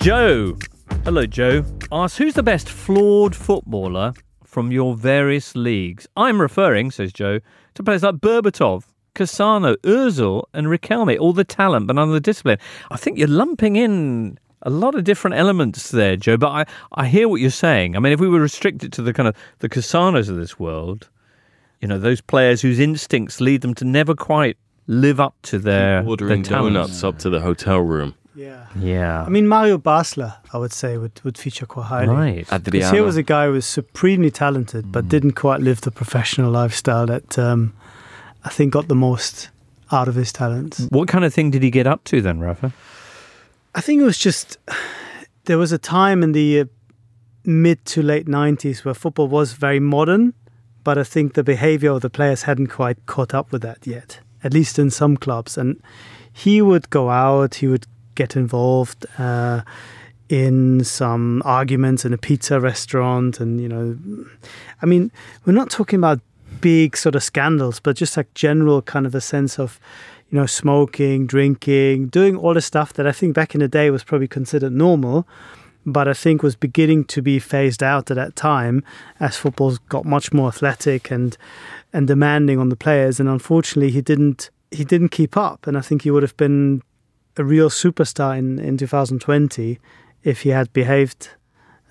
Joe. 0.00 0.56
Hello, 1.04 1.26
Joe. 1.26 1.64
Asks 1.90 2.18
who's 2.18 2.34
the 2.34 2.42
best 2.42 2.68
flawed 2.68 3.34
footballer 3.34 4.12
from 4.44 4.70
your 4.72 4.94
various 4.94 5.56
leagues? 5.56 6.06
I'm 6.16 6.40
referring, 6.40 6.90
says 6.90 7.12
Joe, 7.12 7.40
to 7.74 7.82
players 7.82 8.02
like 8.02 8.16
Berbatov, 8.16 8.84
Cassano, 9.14 9.76
Ozil, 9.78 10.44
and 10.52 10.66
Riquelme. 10.66 11.18
All 11.18 11.32
the 11.32 11.44
talent, 11.44 11.86
but 11.86 11.96
none 11.96 12.08
of 12.08 12.14
the 12.14 12.20
discipline. 12.20 12.58
I 12.90 12.96
think 12.96 13.18
you're 13.18 13.28
lumping 13.28 13.76
in 13.76 14.38
a 14.62 14.70
lot 14.70 14.94
of 14.94 15.04
different 15.04 15.36
elements 15.36 15.90
there, 15.90 16.16
Joe. 16.16 16.36
But 16.36 16.48
I, 16.48 16.64
I 16.92 17.06
hear 17.06 17.28
what 17.28 17.40
you're 17.40 17.50
saying. 17.50 17.96
I 17.96 18.00
mean, 18.00 18.12
if 18.12 18.20
we 18.20 18.28
were 18.28 18.40
restricted 18.40 18.92
to 18.94 19.02
the 19.02 19.12
kind 19.12 19.28
of 19.28 19.36
the 19.60 19.68
Cassanos 19.68 20.28
of 20.28 20.36
this 20.36 20.58
world, 20.58 21.08
you 21.80 21.88
know, 21.88 21.98
those 21.98 22.20
players 22.20 22.60
whose 22.60 22.78
instincts 22.78 23.40
lead 23.40 23.60
them 23.60 23.74
to 23.74 23.84
never 23.84 24.14
quite 24.14 24.56
live 24.86 25.20
up 25.20 25.36
to 25.42 25.58
their, 25.58 26.04
ordering 26.04 26.42
their 26.42 26.58
donuts 26.58 27.04
up 27.04 27.18
to 27.20 27.30
the 27.30 27.40
hotel 27.40 27.78
room. 27.78 28.14
Yeah. 28.38 28.66
Yeah. 28.78 29.24
I 29.24 29.28
mean, 29.28 29.48
Mario 29.48 29.78
Basler, 29.78 30.36
I 30.52 30.58
would 30.58 30.72
say, 30.72 30.96
would, 30.96 31.20
would 31.24 31.36
feature 31.36 31.66
quite 31.66 31.86
highly. 31.86 32.08
right. 32.08 32.36
Because 32.38 32.68
Adriano. 32.68 32.94
here 32.94 33.02
was 33.02 33.16
a 33.16 33.22
guy 33.24 33.46
who 33.46 33.52
was 33.52 33.66
supremely 33.66 34.30
talented, 34.30 34.92
but 34.92 35.08
didn't 35.08 35.32
quite 35.32 35.60
live 35.60 35.80
the 35.80 35.90
professional 35.90 36.52
lifestyle 36.52 37.06
that 37.06 37.36
um, 37.36 37.74
I 38.44 38.50
think 38.50 38.72
got 38.72 38.86
the 38.86 38.94
most 38.94 39.50
out 39.90 40.06
of 40.06 40.14
his 40.14 40.32
talents. 40.32 40.86
What 40.90 41.08
kind 41.08 41.24
of 41.24 41.34
thing 41.34 41.50
did 41.50 41.64
he 41.64 41.70
get 41.70 41.88
up 41.88 42.04
to 42.04 42.20
then, 42.20 42.38
Rafa? 42.38 42.72
I 43.74 43.80
think 43.80 44.00
it 44.00 44.04
was 44.04 44.18
just 44.18 44.58
there 45.46 45.58
was 45.58 45.72
a 45.72 45.78
time 45.78 46.22
in 46.22 46.30
the 46.30 46.60
uh, 46.60 46.64
mid 47.44 47.84
to 47.86 48.02
late 48.02 48.26
90s 48.26 48.84
where 48.84 48.94
football 48.94 49.26
was 49.26 49.54
very 49.54 49.80
modern, 49.80 50.32
but 50.84 50.96
I 50.96 51.02
think 51.02 51.34
the 51.34 51.42
behavior 51.42 51.90
of 51.90 52.02
the 52.02 52.10
players 52.10 52.42
hadn't 52.42 52.68
quite 52.68 53.04
caught 53.06 53.34
up 53.34 53.50
with 53.50 53.62
that 53.62 53.84
yet, 53.84 54.20
at 54.44 54.54
least 54.54 54.78
in 54.78 54.90
some 54.90 55.16
clubs. 55.16 55.58
And 55.58 55.82
he 56.32 56.62
would 56.62 56.88
go 56.90 57.10
out, 57.10 57.56
he 57.56 57.66
would 57.66 57.86
get 58.18 58.36
involved 58.36 59.06
uh, 59.18 59.62
in 60.28 60.84
some 60.84 61.40
arguments 61.44 62.04
in 62.04 62.12
a 62.12 62.18
pizza 62.18 62.60
restaurant. 62.60 63.40
And, 63.40 63.60
you 63.60 63.68
know, 63.68 63.86
I 64.82 64.86
mean, 64.86 65.10
we're 65.44 65.60
not 65.60 65.70
talking 65.70 65.98
about 65.98 66.20
big 66.60 66.96
sort 66.96 67.14
of 67.14 67.22
scandals, 67.22 67.80
but 67.80 67.96
just 67.96 68.16
like 68.16 68.32
general 68.34 68.82
kind 68.82 69.06
of 69.06 69.14
a 69.14 69.20
sense 69.20 69.58
of, 69.58 69.78
you 70.30 70.38
know, 70.38 70.46
smoking, 70.46 71.26
drinking, 71.26 72.08
doing 72.08 72.36
all 72.36 72.54
the 72.54 72.60
stuff 72.60 72.92
that 72.94 73.06
I 73.06 73.12
think 73.12 73.34
back 73.34 73.54
in 73.54 73.60
the 73.60 73.68
day 73.68 73.90
was 73.90 74.04
probably 74.04 74.28
considered 74.28 74.72
normal, 74.72 75.26
but 75.86 76.06
I 76.08 76.14
think 76.14 76.42
was 76.42 76.56
beginning 76.56 77.04
to 77.14 77.22
be 77.22 77.38
phased 77.38 77.82
out 77.82 78.10
at 78.10 78.16
that 78.16 78.34
time 78.34 78.82
as 79.20 79.36
football 79.36 79.78
got 79.88 80.04
much 80.04 80.32
more 80.32 80.48
athletic 80.48 81.10
and 81.10 81.36
and 81.92 82.06
demanding 82.06 82.58
on 82.58 82.68
the 82.68 82.76
players. 82.76 83.20
And 83.20 83.28
unfortunately, 83.28 83.92
he 83.92 84.02
didn't 84.02 84.50
he 84.70 84.84
didn't 84.84 85.10
keep 85.10 85.36
up. 85.36 85.66
And 85.66 85.78
I 85.78 85.80
think 85.80 86.02
he 86.02 86.10
would 86.10 86.22
have 86.22 86.36
been 86.36 86.82
a 87.36 87.44
real 87.44 87.70
superstar 87.70 88.36
in 88.36 88.58
in 88.58 88.76
2020 88.76 89.78
if 90.24 90.42
he 90.42 90.50
had 90.50 90.72
behaved 90.72 91.30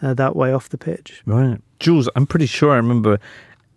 uh, 0.02 0.14
that 0.14 0.36
way 0.36 0.54
off 0.54 0.70
the 0.70 0.78
pitch. 0.78 1.22
Right. 1.26 1.60
Jules, 1.80 2.10
I'm 2.16 2.28
pretty 2.28 2.46
sure 2.46 2.72
I 2.72 2.78
remember 2.78 3.20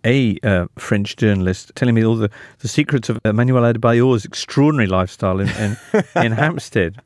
a 0.03 0.37
uh, 0.43 0.67
French 0.77 1.15
journalist 1.15 1.71
telling 1.75 1.95
me 1.95 2.03
all 2.03 2.15
the, 2.15 2.29
the 2.59 2.67
secrets 2.67 3.09
of 3.09 3.19
Emmanuel 3.23 3.63
Adebayor's 3.63 4.25
extraordinary 4.25 4.87
lifestyle 4.87 5.39
in, 5.39 5.49
in, 5.49 5.77
in 6.15 6.31
Hampstead. 6.31 6.97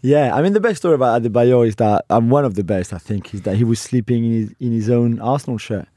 Yeah, 0.00 0.34
I 0.34 0.42
mean 0.42 0.52
the 0.52 0.60
best 0.60 0.78
story 0.78 0.94
about 0.94 1.22
Adebayor 1.22 1.66
is 1.66 1.76
that 1.76 2.04
I'm 2.10 2.30
one 2.30 2.44
of 2.44 2.54
the 2.54 2.64
best. 2.64 2.92
I 2.92 2.98
think 2.98 3.34
is 3.34 3.42
that 3.42 3.56
he 3.56 3.64
was 3.64 3.80
sleeping 3.80 4.24
in 4.24 4.32
his 4.32 4.54
in 4.60 4.72
his 4.72 4.90
own 4.90 5.18
Arsenal 5.20 5.58
shirt. 5.58 5.88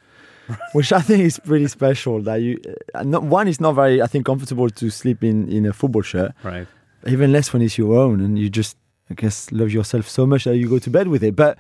which 0.71 0.93
I 0.93 1.01
think 1.01 1.23
is 1.23 1.39
pretty 1.39 1.67
special. 1.67 2.21
That 2.21 2.37
you, 2.37 2.59
uh, 2.95 3.03
not, 3.03 3.23
one 3.23 3.49
is 3.49 3.59
not 3.59 3.73
very, 3.73 4.01
I 4.01 4.07
think, 4.07 4.25
comfortable 4.25 4.69
to 4.69 4.89
sleep 4.89 5.23
in 5.23 5.49
in 5.49 5.65
a 5.65 5.73
football 5.73 6.01
shirt. 6.01 6.31
Right. 6.43 6.67
Even 7.07 7.31
less 7.31 7.53
when 7.53 7.61
it's 7.61 7.77
your 7.77 7.97
own, 7.97 8.21
and 8.21 8.37
you 8.37 8.49
just, 8.49 8.75
I 9.09 9.13
guess, 9.13 9.51
love 9.51 9.71
yourself 9.71 10.07
so 10.07 10.25
much 10.25 10.43
that 10.45 10.57
you 10.57 10.67
go 10.69 10.79
to 10.79 10.89
bed 10.89 11.07
with 11.07 11.23
it. 11.23 11.35
But 11.35 11.57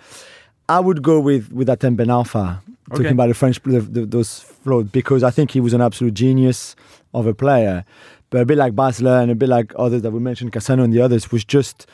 I 0.69 0.79
would 0.79 1.01
go 1.01 1.19
with 1.19 1.51
with 1.51 1.67
Hatem 1.67 1.95
Ben 1.95 2.07
Arfa, 2.07 2.59
Okay. 2.89 2.97
talking 3.03 3.11
about 3.13 3.27
the 3.27 3.33
French, 3.33 3.61
the, 3.63 3.81
the, 3.81 4.05
those 4.05 4.39
floats, 4.39 4.89
because 4.91 5.21
I 5.23 5.29
think 5.29 5.51
he 5.51 5.59
was 5.59 5.73
an 5.73 5.81
absolute 5.81 6.13
genius 6.13 6.75
of 7.13 7.27
a 7.27 7.33
player. 7.33 7.83
But 8.29 8.41
a 8.41 8.45
bit 8.45 8.57
like 8.57 8.73
Basler 8.73 9.21
and 9.21 9.31
a 9.31 9.35
bit 9.35 9.49
like 9.49 9.73
others 9.77 10.01
that 10.03 10.11
we 10.11 10.19
mentioned, 10.19 10.51
Cassano 10.51 10.83
and 10.83 10.93
the 10.93 11.01
others, 11.01 11.31
was 11.31 11.43
just 11.45 11.85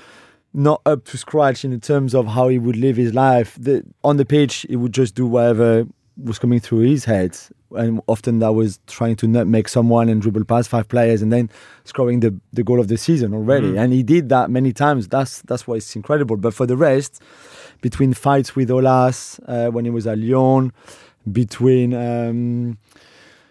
not 0.54 0.82
up 0.86 1.06
to 1.06 1.18
scratch 1.18 1.66
in 1.66 1.80
terms 1.80 2.14
of 2.14 2.28
how 2.28 2.48
he 2.48 2.60
would 2.60 2.76
live 2.76 2.96
his 2.96 3.14
life. 3.14 3.58
The, 3.60 3.84
on 4.04 4.18
the 4.18 4.26
pitch, 4.26 4.66
he 4.70 4.76
would 4.76 4.94
just 4.94 5.16
do 5.16 5.26
whatever 5.26 5.86
was 6.22 6.38
coming 6.40 6.60
through 6.60 6.80
his 6.80 7.06
head. 7.06 7.38
And 7.72 8.02
often 8.08 8.40
that 8.40 8.54
was 8.54 8.80
trying 8.88 9.16
to 9.18 9.28
make 9.46 9.68
someone 9.68 10.08
and 10.10 10.22
dribble 10.22 10.46
past 10.46 10.70
five 10.70 10.88
players 10.88 11.22
and 11.24 11.34
then 11.34 11.50
scoring 11.86 12.20
the, 12.20 12.40
the 12.52 12.64
goal 12.64 12.80
of 12.80 12.88
the 12.88 12.98
season 12.98 13.34
already. 13.34 13.72
Mm. 13.72 13.80
And 13.84 13.94
he 13.94 14.04
did 14.04 14.30
that 14.30 14.52
many 14.52 14.74
times. 14.74 15.08
That's 15.08 15.42
that's 15.44 15.66
why 15.68 15.76
it's 15.76 15.96
incredible. 15.96 16.38
But 16.38 16.54
for 16.54 16.66
the 16.68 16.78
rest, 16.78 17.22
between 17.82 18.14
fights 18.14 18.56
with 18.56 18.70
Aulas 18.70 19.40
uh, 19.48 19.72
when 19.72 19.86
he 19.86 19.92
was 19.92 20.06
at 20.06 20.20
Lyon, 20.20 20.72
between 21.32 21.94
um, 21.94 22.78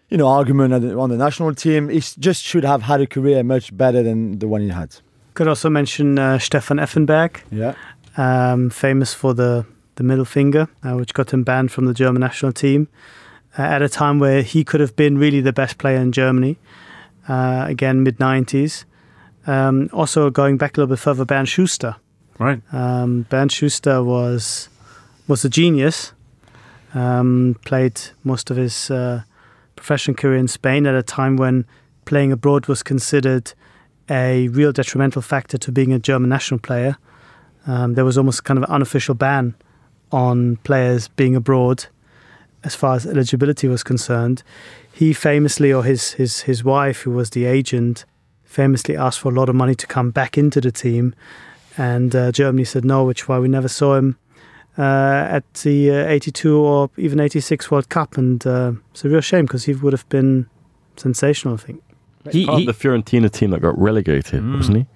you 0.08 0.16
know 0.18 0.28
argument 0.28 0.72
on 0.74 1.08
the 1.10 1.16
national 1.16 1.54
team, 1.54 1.88
he 1.88 2.00
just 2.18 2.44
should 2.44 2.64
have 2.64 2.82
had 2.82 3.00
a 3.00 3.06
career 3.06 3.42
much 3.42 3.76
better 3.76 4.02
than 4.02 4.38
the 4.38 4.46
one 4.46 4.60
he 4.60 4.68
had. 4.68 4.94
Could 5.34 5.48
also 5.48 5.70
mention 5.70 6.18
uh, 6.18 6.38
Stefan 6.38 6.76
Effenberg, 6.76 7.40
Yeah. 7.50 7.74
um, 8.18 8.68
famous 8.70 9.14
for 9.14 9.32
the, 9.32 9.64
the 9.96 10.02
middle 10.02 10.24
finger, 10.24 10.68
uh, 10.82 10.94
which 10.94 11.14
got 11.14 11.32
him 11.32 11.42
banned 11.42 11.70
from 11.70 11.86
the 11.86 11.94
German 11.94 12.20
national 12.20 12.52
team 12.52 12.88
uh, 13.58 13.62
at 13.62 13.82
a 13.82 13.88
time 13.88 14.18
where 14.18 14.42
he 14.42 14.64
could 14.64 14.80
have 14.80 14.96
been 14.96 15.18
really 15.18 15.40
the 15.40 15.52
best 15.52 15.78
player 15.78 15.98
in 15.98 16.12
Germany. 16.12 16.56
Uh, 17.28 17.64
again, 17.68 18.02
mid 18.02 18.18
90s. 18.18 18.84
Um, 19.46 19.90
also, 19.92 20.30
going 20.30 20.56
back 20.56 20.76
a 20.76 20.80
little 20.80 20.92
bit 20.92 20.98
further, 21.00 21.24
Bernd 21.24 21.48
Schuster. 21.48 21.96
Right. 22.38 22.60
Um, 22.72 23.26
Bernd 23.28 23.52
Schuster 23.52 24.02
was 24.02 24.68
was 25.28 25.44
a 25.44 25.48
genius. 25.48 26.12
Um, 26.94 27.56
played 27.64 28.00
most 28.22 28.50
of 28.50 28.56
his 28.56 28.90
uh, 28.90 29.22
professional 29.76 30.16
career 30.16 30.36
in 30.36 30.48
Spain 30.48 30.86
at 30.86 30.94
a 30.94 31.02
time 31.02 31.36
when 31.36 31.64
playing 32.04 32.32
abroad 32.32 32.66
was 32.66 32.82
considered 32.82 33.52
a 34.10 34.48
real 34.48 34.72
detrimental 34.72 35.22
factor 35.22 35.56
to 35.56 35.72
being 35.72 35.92
a 35.92 35.98
German 35.98 36.28
national 36.28 36.60
player. 36.60 36.98
Um, 37.66 37.94
there 37.94 38.04
was 38.04 38.18
almost 38.18 38.44
kind 38.44 38.58
of 38.58 38.64
an 38.64 38.70
unofficial 38.70 39.14
ban 39.14 39.54
on 40.12 40.56
players 40.58 41.08
being 41.08 41.34
abroad 41.34 41.86
as 42.64 42.74
far 42.74 42.94
as 42.94 43.06
eligibility 43.06 43.66
was 43.66 43.82
concerned. 43.82 44.42
He 44.92 45.12
famously, 45.12 45.72
or 45.72 45.82
his, 45.84 46.12
his, 46.12 46.42
his 46.42 46.62
wife, 46.62 47.00
who 47.00 47.10
was 47.10 47.30
the 47.30 47.44
agent, 47.46 48.04
famously 48.44 48.96
asked 48.96 49.20
for 49.20 49.30
a 49.30 49.34
lot 49.34 49.48
of 49.48 49.54
money 49.54 49.74
to 49.74 49.86
come 49.86 50.10
back 50.10 50.36
into 50.38 50.60
the 50.60 50.70
team. 50.70 51.14
And 51.78 52.14
uh, 52.14 52.30
Germany 52.32 52.64
said 52.64 52.84
no, 52.84 53.04
which 53.04 53.22
is 53.22 53.28
why 53.28 53.38
we 53.38 53.48
never 53.48 53.68
saw 53.68 53.96
him 53.96 54.18
uh, 54.78 54.82
at 55.30 55.44
the 55.54 55.90
uh, 55.90 56.06
82 56.08 56.56
or 56.58 56.90
even 56.98 57.18
86 57.20 57.70
World 57.70 57.88
Cup. 57.88 58.18
And 58.18 58.46
uh, 58.46 58.72
it's 58.90 59.04
a 59.04 59.08
real 59.08 59.22
shame 59.22 59.46
because 59.46 59.64
he 59.64 59.72
would 59.74 59.94
have 59.94 60.08
been 60.10 60.46
sensational, 60.96 61.54
I 61.54 61.56
think. 61.56 61.82
He, 62.30 62.46
Part 62.46 62.58
he- 62.60 62.68
of 62.68 62.78
the 62.78 62.88
Fiorentina 62.88 63.30
team 63.32 63.50
that 63.50 63.60
got 63.60 63.76
relegated, 63.78 64.42
Mm. 64.42 64.56
wasn't 64.56 64.76
he? 64.76 64.86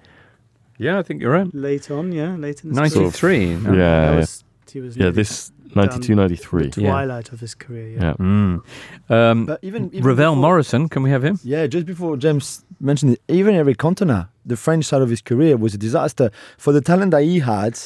yeah, 0.77 0.99
I 0.99 1.01
think 1.01 1.21
you're 1.21 1.31
right. 1.31 1.53
Late 1.55 1.89
on, 1.89 2.11
yeah, 2.11 2.35
late 2.35 2.63
in 2.63 2.69
his 2.69 2.77
career. 2.93 3.01
93. 3.01 3.55
no. 3.55 3.71
Yeah, 3.73 3.77
That 3.77 4.11
yeah. 4.11 4.15
was, 4.17 4.43
he 4.71 4.81
was 4.81 4.95
Yeah, 4.97 5.09
this 5.11 5.51
92, 5.75 6.15
93. 6.15 6.63
the 6.69 6.81
twilight 6.81 7.31
of 7.33 7.39
his 7.39 7.55
career. 7.55 7.89
Yeah. 7.89 8.01
Yeah. 8.03 8.13
Mm. 8.19 8.61
Um, 9.09 9.45
But 9.45 9.59
even, 9.61 9.87
even 9.93 10.03
Ravel 10.03 10.31
before- 10.33 10.41
Morrison, 10.41 10.89
can 10.89 11.03
we 11.03 11.09
have 11.09 11.23
him? 11.23 11.39
Yeah, 11.43 11.67
just 11.67 11.85
before 11.85 12.17
James 12.17 12.63
mentioned 12.79 13.13
it, 13.13 13.21
even 13.27 13.55
Eric 13.55 13.77
Cantona, 13.77 14.29
the 14.45 14.55
French 14.57 14.85
side 14.85 15.01
of 15.01 15.09
his 15.09 15.21
career 15.21 15.57
was 15.57 15.73
a 15.73 15.77
disaster. 15.77 16.31
For 16.57 16.71
the 16.73 16.81
talent 16.81 17.11
that 17.11 17.23
he 17.23 17.39
had 17.39 17.77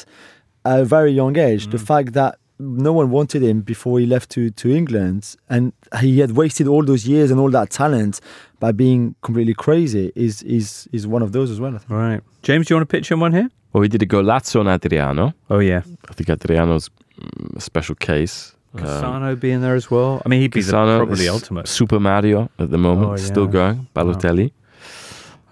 at 0.64 0.80
a 0.80 0.84
very 0.84 1.10
young 1.12 1.36
age, 1.36 1.68
the 1.70 1.78
fact 1.78 2.12
that 2.12 2.38
no 2.58 2.92
one 2.92 3.10
wanted 3.10 3.42
him 3.42 3.60
before 3.62 3.98
he 3.98 4.06
left 4.06 4.30
to, 4.30 4.48
to 4.50 4.70
England 4.70 5.34
and 5.50 5.72
he 6.00 6.20
had 6.20 6.32
wasted 6.32 6.68
all 6.68 6.84
those 6.84 7.08
years 7.08 7.30
and 7.32 7.40
all 7.40 7.50
that 7.50 7.70
talent 7.70 8.20
by 8.60 8.70
being 8.70 9.16
completely 9.22 9.54
crazy 9.54 10.12
is 10.14 10.42
is 10.44 10.86
is 10.92 11.04
one 11.04 11.22
of 11.22 11.32
those 11.32 11.50
as 11.50 11.58
well. 11.58 11.74
I 11.74 11.78
think. 11.78 11.90
Right. 11.90 12.20
James, 12.42 12.66
do 12.66 12.74
you 12.74 12.76
want 12.78 12.88
to 12.88 12.96
pitch 12.96 13.10
in 13.10 13.18
one 13.18 13.32
here? 13.32 13.48
Well, 13.72 13.80
we 13.80 13.88
did 13.88 14.02
a 14.02 14.06
Golazzo 14.06 14.60
on 14.60 14.68
Adriano. 14.68 15.32
Oh, 15.48 15.58
yeah. 15.60 15.82
I 16.08 16.12
think 16.12 16.28
Adriano's 16.28 16.90
mm, 17.20 17.56
a 17.56 17.60
special 17.60 17.94
case. 17.94 18.54
Um, 18.74 19.34
being 19.38 19.60
there 19.60 19.74
as 19.74 19.90
well. 19.90 20.22
I 20.24 20.28
mean, 20.30 20.40
he'd 20.40 20.50
be 20.52 20.62
the, 20.62 20.72
Cassano 20.72 20.96
probably 20.98 21.16
the 21.16 21.28
ultimate. 21.28 21.68
Super 21.68 22.00
Mario 22.00 22.50
at 22.58 22.70
the 22.70 22.78
moment, 22.78 23.10
Oh, 23.12 23.16
still 23.16 23.46
going. 23.46 23.86
Balotelli. 23.94 24.50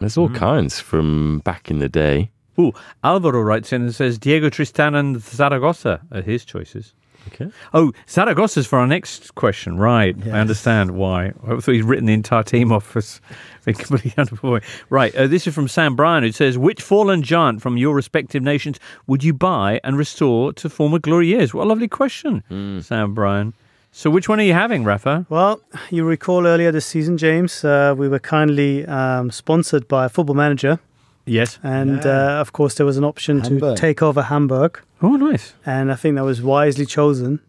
There's 0.01 0.17
all 0.17 0.31
Mm. 0.31 0.37
kinds 0.37 0.81
from 0.81 1.41
back 1.41 1.71
in 1.71 1.79
the 1.81 1.89
day. 1.89 2.31
Ooh, 2.59 2.73
Alvaro 3.05 3.43
writes 3.43 3.73
in 3.73 3.83
and 3.83 3.95
says 3.95 4.19
Diego 4.19 4.49
Tristan 4.49 4.95
and 4.95 5.21
Zaragoza 5.21 6.01
are 6.11 6.23
his 6.23 6.45
choices. 6.47 6.95
Okay. 7.29 7.51
Oh, 7.75 7.93
Zaragoza's 8.07 8.67
for 8.67 8.79
our 8.79 8.87
next 8.87 9.35
question. 9.35 9.77
Right. 9.77 10.17
I 10.27 10.41
understand 10.41 10.93
why. 10.93 11.33
I 11.47 11.57
thought 11.61 11.75
he'd 11.75 11.85
written 11.85 12.07
the 12.07 12.13
entire 12.13 12.43
team 12.43 12.73
off 12.73 12.97
as 12.97 13.21
being 13.65 13.77
completely 13.77 14.11
underperforming. 14.13 14.63
Right. 14.89 15.15
Uh, 15.15 15.27
this 15.27 15.47
is 15.47 15.55
from 15.55 15.69
Sam 15.69 15.97
Bryan, 15.97 16.23
who 16.23 16.33
says, 16.33 16.59
Which 16.59 16.83
fallen 16.83 17.23
giant 17.23 17.63
from 17.63 17.77
your 17.77 17.95
respective 17.95 18.43
nations 18.43 18.79
would 19.07 19.23
you 19.23 19.33
buy 19.33 19.81
and 19.85 19.97
restore 19.97 20.53
to 20.55 20.69
former 20.69 20.99
glory 20.99 21.29
years? 21.29 21.55
What 21.55 21.65
a 21.65 21.69
lovely 21.69 21.89
question, 21.89 22.43
Sam 22.83 23.15
Bryan. 23.15 23.55
So, 23.93 24.09
which 24.09 24.29
one 24.29 24.39
are 24.39 24.45
you 24.45 24.53
having, 24.53 24.85
Rafa? 24.85 25.27
Well, 25.29 25.61
you 25.91 26.05
recall 26.05 26.47
earlier 26.47 26.71
this 26.71 26.87
season, 26.87 27.19
James, 27.19 27.65
uh, 27.65 27.93
we 27.99 28.09
were 28.09 28.21
kindly 28.21 28.87
um, 28.87 29.33
sponsored 29.33 29.89
by 29.89 30.05
a 30.05 30.09
Football 30.09 30.37
Manager. 30.37 30.79
Yes. 31.27 31.59
And 31.63 32.03
Yeah. 32.05 32.39
uh, 32.39 32.41
of 32.41 32.53
course, 32.53 32.75
there 32.75 32.87
was 32.87 32.97
an 32.97 33.05
option 33.05 33.41
to 33.43 33.75
take 33.77 34.03
over 34.03 34.23
Hamburg. 34.23 34.81
Oh, 35.03 35.17
nice. 35.17 35.55
And 35.65 35.91
I 35.93 35.95
think 35.97 36.17
that 36.17 36.25
was 36.25 36.41
wisely 36.43 36.87
chosen 36.87 37.41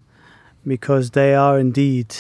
because 0.67 1.11
they 1.11 1.33
are 1.35 1.57
indeed, 1.59 2.15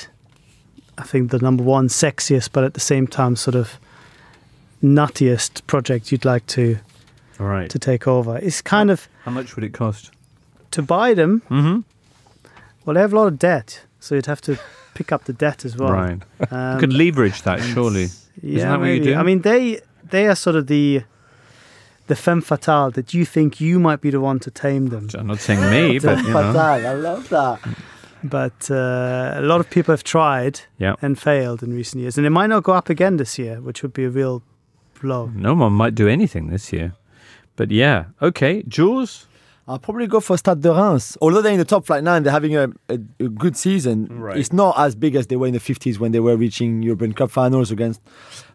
I 0.97 1.03
think, 1.03 1.29
the 1.31 1.39
number 1.39 1.63
one 1.63 1.87
sexiest, 1.89 2.49
but 2.51 2.63
at 2.63 2.73
the 2.73 2.79
same 2.79 3.05
time, 3.07 3.35
sort 3.35 3.55
of 3.55 3.79
nuttiest 4.83 5.65
project 5.67 6.11
you'd 6.11 6.25
like 6.25 6.45
to, 6.47 6.77
All 7.39 7.45
right. 7.47 7.69
to 7.69 7.79
take 7.79 8.07
over. 8.07 8.37
It's 8.37 8.61
kind 8.61 8.89
of 8.89 9.07
How 9.25 9.31
much 9.31 9.55
would 9.55 9.63
it 9.63 9.73
cost? 9.73 10.11
to 10.71 10.81
buy 10.81 11.13
them, 11.13 11.41
Mm-hmm. 11.49 11.81
well, 12.85 12.93
they 12.95 13.01
have 13.01 13.13
a 13.13 13.15
lot 13.15 13.27
of 13.27 13.37
debt. 13.37 13.81
So 13.99 14.15
you'd 14.15 14.25
have 14.25 14.41
to 14.41 14.57
pick 14.95 15.11
up 15.11 15.25
the 15.25 15.33
debt 15.33 15.63
as 15.65 15.77
well. 15.77 15.91
right. 15.91 16.19
Um, 16.49 16.73
you 16.73 16.79
could 16.79 16.93
leverage 16.93 17.43
that, 17.43 17.59
surely. 17.61 18.07
Yeah, 18.41 18.69
that 18.71 18.79
what 18.79 18.85
you 18.87 19.03
do? 19.03 19.15
I 19.15 19.21
mean, 19.23 19.41
they 19.41 19.81
they 20.09 20.27
are 20.27 20.35
sort 20.35 20.55
of 20.55 20.65
the 20.67 21.03
the 22.11 22.15
femme 22.25 22.41
fatale 22.41 22.91
that 22.97 23.13
you 23.15 23.23
think 23.25 23.49
you 23.61 23.79
might 23.87 24.01
be 24.05 24.09
the 24.11 24.19
one 24.29 24.37
to 24.45 24.51
tame 24.51 24.85
them. 24.93 25.05
I'm 25.19 25.27
not 25.27 25.39
saying 25.39 25.61
me, 25.75 25.99
but 26.07 26.17
you 26.25 26.33
know. 26.33 26.39
I 26.91 26.93
love 27.09 27.29
that. 27.29 27.57
But 28.23 28.59
uh, 28.69 29.41
a 29.41 29.45
lot 29.51 29.59
of 29.63 29.67
people 29.75 29.91
have 29.93 30.03
tried 30.03 30.55
Yeah. 30.77 30.95
and 31.01 31.17
failed 31.17 31.63
in 31.63 31.73
recent 31.81 32.01
years, 32.01 32.17
and 32.17 32.25
it 32.27 32.31
might 32.39 32.49
not 32.49 32.63
go 32.63 32.73
up 32.73 32.89
again 32.89 33.17
this 33.17 33.39
year, 33.39 33.55
which 33.67 33.81
would 33.81 33.93
be 33.93 34.03
a 34.05 34.09
real 34.09 34.41
blow. 35.01 35.31
No 35.35 35.53
one 35.55 35.73
might 35.73 35.95
do 35.95 36.07
anything 36.07 36.49
this 36.51 36.71
year. 36.73 36.91
But 37.55 37.71
yeah, 37.71 38.05
okay. 38.21 38.63
Jules? 38.67 39.27
I'll 39.67 39.79
probably 39.79 40.07
go 40.07 40.19
for 40.19 40.37
Stade 40.37 40.61
de 40.61 40.73
Reims. 40.73 41.17
Although 41.21 41.41
they're 41.41 41.51
in 41.51 41.59
the 41.59 41.65
top 41.65 41.85
flight 41.85 42.03
nine, 42.03 42.23
they're 42.23 42.31
having 42.31 42.55
a, 42.55 42.69
a, 42.89 42.99
a 43.19 43.29
good 43.29 43.55
season. 43.55 44.07
Right. 44.07 44.37
It's 44.37 44.51
not 44.51 44.77
as 44.77 44.95
big 44.95 45.15
as 45.15 45.27
they 45.27 45.35
were 45.35 45.47
in 45.47 45.53
the 45.53 45.59
50s 45.59 45.99
when 45.99 46.11
they 46.11 46.19
were 46.19 46.35
reaching 46.35 46.81
European 46.81 47.13
Cup 47.13 47.29
finals 47.29 47.69
against 47.71 48.01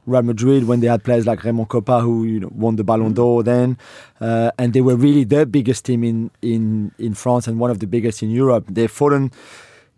Real 0.04 0.22
Madrid, 0.22 0.66
when 0.66 0.80
they 0.80 0.88
had 0.88 1.04
players 1.04 1.26
like 1.26 1.42
Raymond 1.44 1.68
Kopa 1.68 2.00
who 2.00 2.24
you 2.24 2.40
know, 2.40 2.50
won 2.52 2.76
the 2.76 2.84
Ballon 2.84 3.12
d'Or 3.12 3.42
then. 3.42 3.78
Uh, 4.20 4.50
and 4.58 4.72
they 4.72 4.80
were 4.80 4.96
really 4.96 5.24
the 5.24 5.46
biggest 5.46 5.84
team 5.84 6.02
in, 6.02 6.30
in, 6.42 6.92
in 6.98 7.14
France 7.14 7.46
and 7.46 7.58
one 7.58 7.70
of 7.70 7.78
the 7.78 7.86
biggest 7.86 8.22
in 8.22 8.30
Europe. 8.30 8.64
They've 8.68 8.90
fallen. 8.90 9.32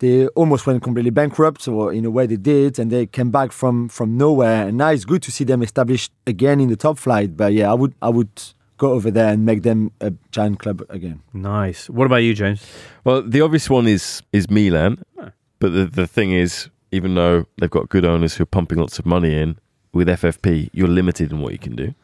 They 0.00 0.28
almost 0.28 0.64
went 0.64 0.80
completely 0.82 1.10
bankrupt, 1.10 1.66
or 1.66 1.92
in 1.92 2.04
a 2.04 2.10
way 2.10 2.26
they 2.26 2.36
did, 2.36 2.78
and 2.78 2.92
they 2.92 3.06
came 3.06 3.32
back 3.32 3.50
from 3.50 3.88
from 3.88 4.16
nowhere. 4.16 4.68
And 4.68 4.78
now 4.78 4.90
it's 4.90 5.04
good 5.04 5.22
to 5.24 5.32
see 5.32 5.42
them 5.42 5.60
established 5.60 6.12
again 6.24 6.60
in 6.60 6.68
the 6.68 6.76
top 6.76 6.98
flight. 6.98 7.36
But 7.36 7.52
yeah, 7.52 7.68
I 7.68 7.74
would 7.74 7.94
I 8.00 8.08
would 8.08 8.30
go 8.78 8.92
over 8.92 9.10
there 9.10 9.28
and 9.32 9.44
make 9.44 9.62
them 9.62 9.90
a 10.00 10.12
giant 10.32 10.58
club 10.58 10.82
again. 10.88 11.20
Nice. 11.34 11.90
What 11.90 12.06
about 12.06 12.22
you, 12.22 12.32
James? 12.34 12.64
Well, 13.04 13.22
the 13.22 13.40
obvious 13.42 13.68
one 13.70 13.86
is 13.86 14.22
is 14.32 14.48
Milan, 14.50 15.02
Ah. 15.18 15.30
but 15.60 15.70
the 15.72 15.84
the 15.84 16.06
thing 16.06 16.32
is, 16.32 16.70
even 16.90 17.14
though 17.14 17.44
they've 17.58 17.70
got 17.78 17.88
good 17.88 18.04
owners 18.04 18.36
who 18.36 18.42
are 18.42 18.46
pumping 18.58 18.78
lots 18.78 18.98
of 18.98 19.04
money 19.06 19.34
in, 19.42 19.56
with 19.92 20.08
FFP, 20.08 20.70
you're 20.72 20.88
limited 21.00 21.32
in 21.32 21.40
what 21.40 21.52
you 21.52 21.58
can 21.58 21.74
do. 21.76 21.94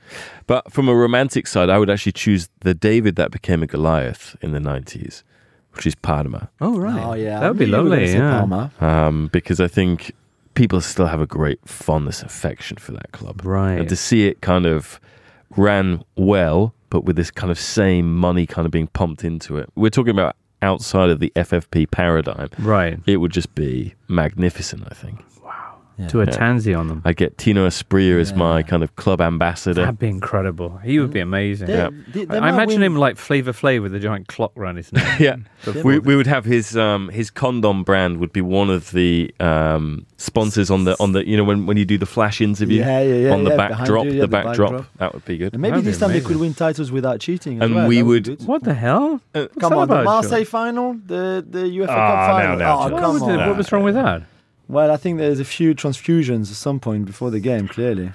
But 0.46 0.72
from 0.72 0.88
a 0.88 0.94
romantic 0.94 1.46
side, 1.46 1.70
I 1.70 1.78
would 1.78 1.90
actually 1.90 2.12
choose 2.12 2.48
the 2.60 2.74
David 2.74 3.16
that 3.16 3.30
became 3.30 3.62
a 3.62 3.66
Goliath 3.66 4.36
in 4.42 4.52
the 4.52 4.58
'90s, 4.60 5.22
which 5.74 5.86
is 5.86 5.94
Parma, 5.94 6.48
Oh, 6.60 6.78
right. 6.78 7.02
Oh 7.04 7.14
yeah, 7.14 7.40
That 7.40 7.48
would 7.50 7.58
be 7.58 7.64
I 7.64 7.68
knew 7.68 7.76
you 7.76 7.82
were 7.84 7.90
lovely. 7.90 8.12
Yeah. 8.12 8.38
Parma. 8.38 8.70
um, 8.80 9.28
because 9.32 9.60
I 9.60 9.68
think 9.68 10.12
people 10.54 10.80
still 10.80 11.06
have 11.06 11.20
a 11.20 11.26
great 11.26 11.60
fondness, 11.66 12.22
affection 12.22 12.76
for 12.78 12.92
that 12.92 13.12
club. 13.12 13.42
Right. 13.44 13.78
And 13.78 13.88
to 13.88 13.96
see 13.96 14.26
it 14.28 14.40
kind 14.40 14.66
of 14.66 14.98
ran 15.56 16.02
well, 16.16 16.74
but 16.90 17.04
with 17.04 17.16
this 17.16 17.30
kind 17.30 17.50
of 17.50 17.58
same 17.58 18.14
money 18.16 18.46
kind 18.46 18.66
of 18.66 18.72
being 18.72 18.86
pumped 18.88 19.24
into 19.24 19.56
it. 19.58 19.68
We're 19.74 19.90
talking 19.90 20.10
about 20.12 20.36
outside 20.62 21.10
of 21.10 21.20
the 21.20 21.32
FFP 21.36 21.90
paradigm, 21.90 22.48
Right. 22.58 22.98
it 23.06 23.18
would 23.18 23.32
just 23.32 23.54
be 23.54 23.94
magnificent. 24.08 24.84
I 24.90 24.94
think 24.94 25.20
Do 26.08 26.20
a 26.20 26.26
Tanzi 26.26 26.76
on 26.76 26.88
them. 26.88 27.02
I 27.04 27.12
get 27.12 27.38
Tino 27.38 27.68
Asprilla 27.68 28.20
as 28.20 28.34
my 28.34 28.62
kind 28.64 28.82
of 28.82 28.96
club 28.96 29.20
ambassador. 29.20 29.82
That'd 29.82 29.98
be 30.00 30.08
incredible. 30.08 30.78
He 30.78 30.98
would 30.98 31.12
be 31.12 31.20
amazing. 31.20 31.68
They- 31.68 31.74
Yeah. 31.74 31.90
they- 32.12 32.24
they 32.24 32.36
I 32.36 32.40
might 32.40 32.48
imagine 32.54 32.80
win- 32.80 32.92
him 32.92 32.96
like 32.96 33.16
Flavor 33.16 33.52
Flav 33.52 33.82
with 33.82 33.94
a 33.94 34.00
giant 34.00 34.26
clock 34.26 34.52
around 34.56 34.76
his 34.76 34.92
neck. 34.92 35.20
yeah, 35.20 35.36
we, 35.84 36.00
we 36.00 36.16
would 36.16 36.26
have 36.26 36.44
his 36.44 36.76
um, 36.76 37.10
his 37.10 37.30
condom 37.30 37.84
brand 37.84 38.18
would 38.18 38.32
be 38.32 38.40
one 38.40 38.70
of 38.70 38.90
the 38.90 39.32
um, 39.40 40.04
sponsors 40.16 40.70
on 40.70 40.82
the 40.84 40.96
on 41.00 41.12
the 41.12 41.26
you 41.28 41.36
know 41.36 41.44
when, 41.44 41.66
when 41.66 41.76
you 41.76 41.84
do 41.84 41.96
the 41.98 42.06
flash 42.06 42.40
interview 42.40 42.80
Yeah, 42.80 43.00
yeah, 43.00 43.14
yeah, 43.14 43.32
on 43.32 43.44
the 43.44 43.50
yeah, 43.50 43.56
backdrop 43.56 44.04
you, 44.06 44.12
yeah, 44.12 44.16
the 44.16 44.20
the 44.22 44.28
backdrop 44.28 44.70
backdrop. 44.72 44.98
that 44.98 45.14
would 45.14 45.24
be 45.24 45.36
good. 45.38 45.52
And 45.52 45.62
maybe 45.62 45.76
That'd 45.76 45.84
this 45.86 45.98
time 45.98 46.10
they 46.12 46.20
could 46.20 46.36
win 46.36 46.54
titles 46.54 46.90
without 46.90 47.20
cheating. 47.20 47.58
as 47.62 47.66
And 47.66 47.74
well. 47.76 47.86
we 47.88 47.98
That 47.98 48.04
would- 48.06 48.38
be. 48.38 48.44
What 48.44 48.64
the 48.64 48.74
hell? 48.74 49.20
Uh, 49.34 49.46
Come 49.60 49.74
on, 49.74 49.88
the 49.88 50.02
Marseille 50.02 50.38
Sean? 50.38 50.44
final, 50.46 50.94
the 51.06 51.44
the 51.48 51.58
UEFA 51.60 51.88
Ah, 51.88 51.94
Cup 51.94 52.16
now, 52.26 52.26
final. 52.38 52.56
now, 52.58 52.78
oh, 52.78 52.88
Sean. 52.88 52.98
Come 53.20 53.22
on. 53.38 53.48
what 53.48 53.56
was 53.56 53.70
wrong 53.72 53.84
with 53.84 53.94
that? 53.94 54.22
Well, 54.68 54.90
I 54.90 54.96
think 54.96 55.18
there's 55.18 55.40
a 55.40 55.44
few 55.44 55.74
transfusions 55.74 56.50
at 56.50 56.56
some 56.56 56.80
point 56.80 57.04
before 57.06 57.30
the 57.30 57.40
game. 57.40 57.68
Clearly, 57.68 58.12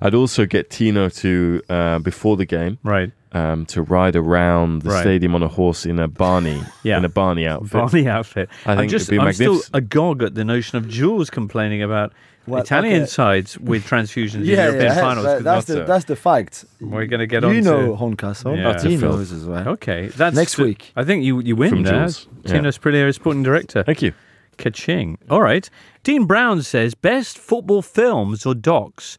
I'd 0.00 0.14
also 0.14 0.46
get 0.46 0.70
Tino 0.70 1.08
to 1.08 1.62
uh, 1.68 1.98
before 2.00 2.36
the 2.36 2.44
game 2.46 2.78
Right. 2.82 3.12
um, 3.32 3.66
to 3.66 3.82
ride 3.82 4.16
around 4.16 4.82
the 4.82 4.90
Right. 4.90 5.00
stadium 5.02 5.34
on 5.34 5.42
a 5.42 5.48
horse 5.48 5.86
in 5.86 5.98
a 5.98 6.08
Barney 6.08 6.62
Yeah. 6.82 6.98
in 6.98 7.04
a 7.04 7.08
Barney 7.08 7.46
outfit. 7.46 7.72
Barney 7.72 8.08
outfit. 8.08 8.48
I 8.66 8.72
I'm 8.72 8.78
think 8.78 8.90
just, 8.90 9.08
it'd 9.08 9.20
be 9.20 9.26
I'm 9.26 9.32
still 9.32 9.52
magnificent. 9.52 9.76
agog 9.76 10.22
at 10.22 10.34
the 10.34 10.44
notion 10.44 10.78
of 10.78 10.88
Jules 10.88 11.30
complaining 11.30 11.82
about 11.82 12.12
Well, 12.46 12.62
Italian 12.62 13.02
okay. 13.02 13.06
sides 13.10 13.58
with 13.58 13.84
transfusions 13.86 14.34
in 14.34 14.44
yeah, 14.44 14.64
European 14.66 14.92
yeah, 14.92 15.00
finals. 15.00 15.24
that- 15.26 15.34
'cause 15.36 15.44
that's 15.44 15.64
the 15.66 15.82
a- 15.82 15.86
that's 15.86 16.04
the 16.04 16.16
fact. 16.16 16.64
We're 16.80 17.06
going 17.06 17.20
to 17.20 17.26
get 17.26 17.42
on 17.44 17.54
you 17.54 17.62
to- 17.62 17.68
know 17.70 17.96
Horncastle. 17.96 18.56
Yeah. 18.56 18.80
He 18.82 18.96
Phil. 18.96 19.10
knows 19.12 19.32
as 19.32 19.44
well. 19.44 19.66
Okay, 19.68 20.08
that's 20.08 20.36
Next 20.36 20.56
week. 20.58 20.92
I 20.94 21.04
think 21.04 21.24
you 21.24 21.40
you 21.40 21.56
win 21.56 21.70
From 21.70 21.82
there. 21.82 22.00
Jules. 22.06 22.28
Yeah. 22.44 22.52
Tino 22.52 22.68
Asprilla 22.70 23.08
is 23.08 23.16
sporting 23.16 23.42
director. 23.42 23.82
Thank 23.82 24.02
you. 24.02 24.12
Ka-ching. 24.56 25.18
All 25.30 25.42
right. 25.42 25.68
Dean 26.02 26.24
Brown 26.24 26.62
says 26.62 26.94
best 26.94 27.38
football 27.38 27.82
films 27.82 28.46
or 28.46 28.54
docs 28.54 29.18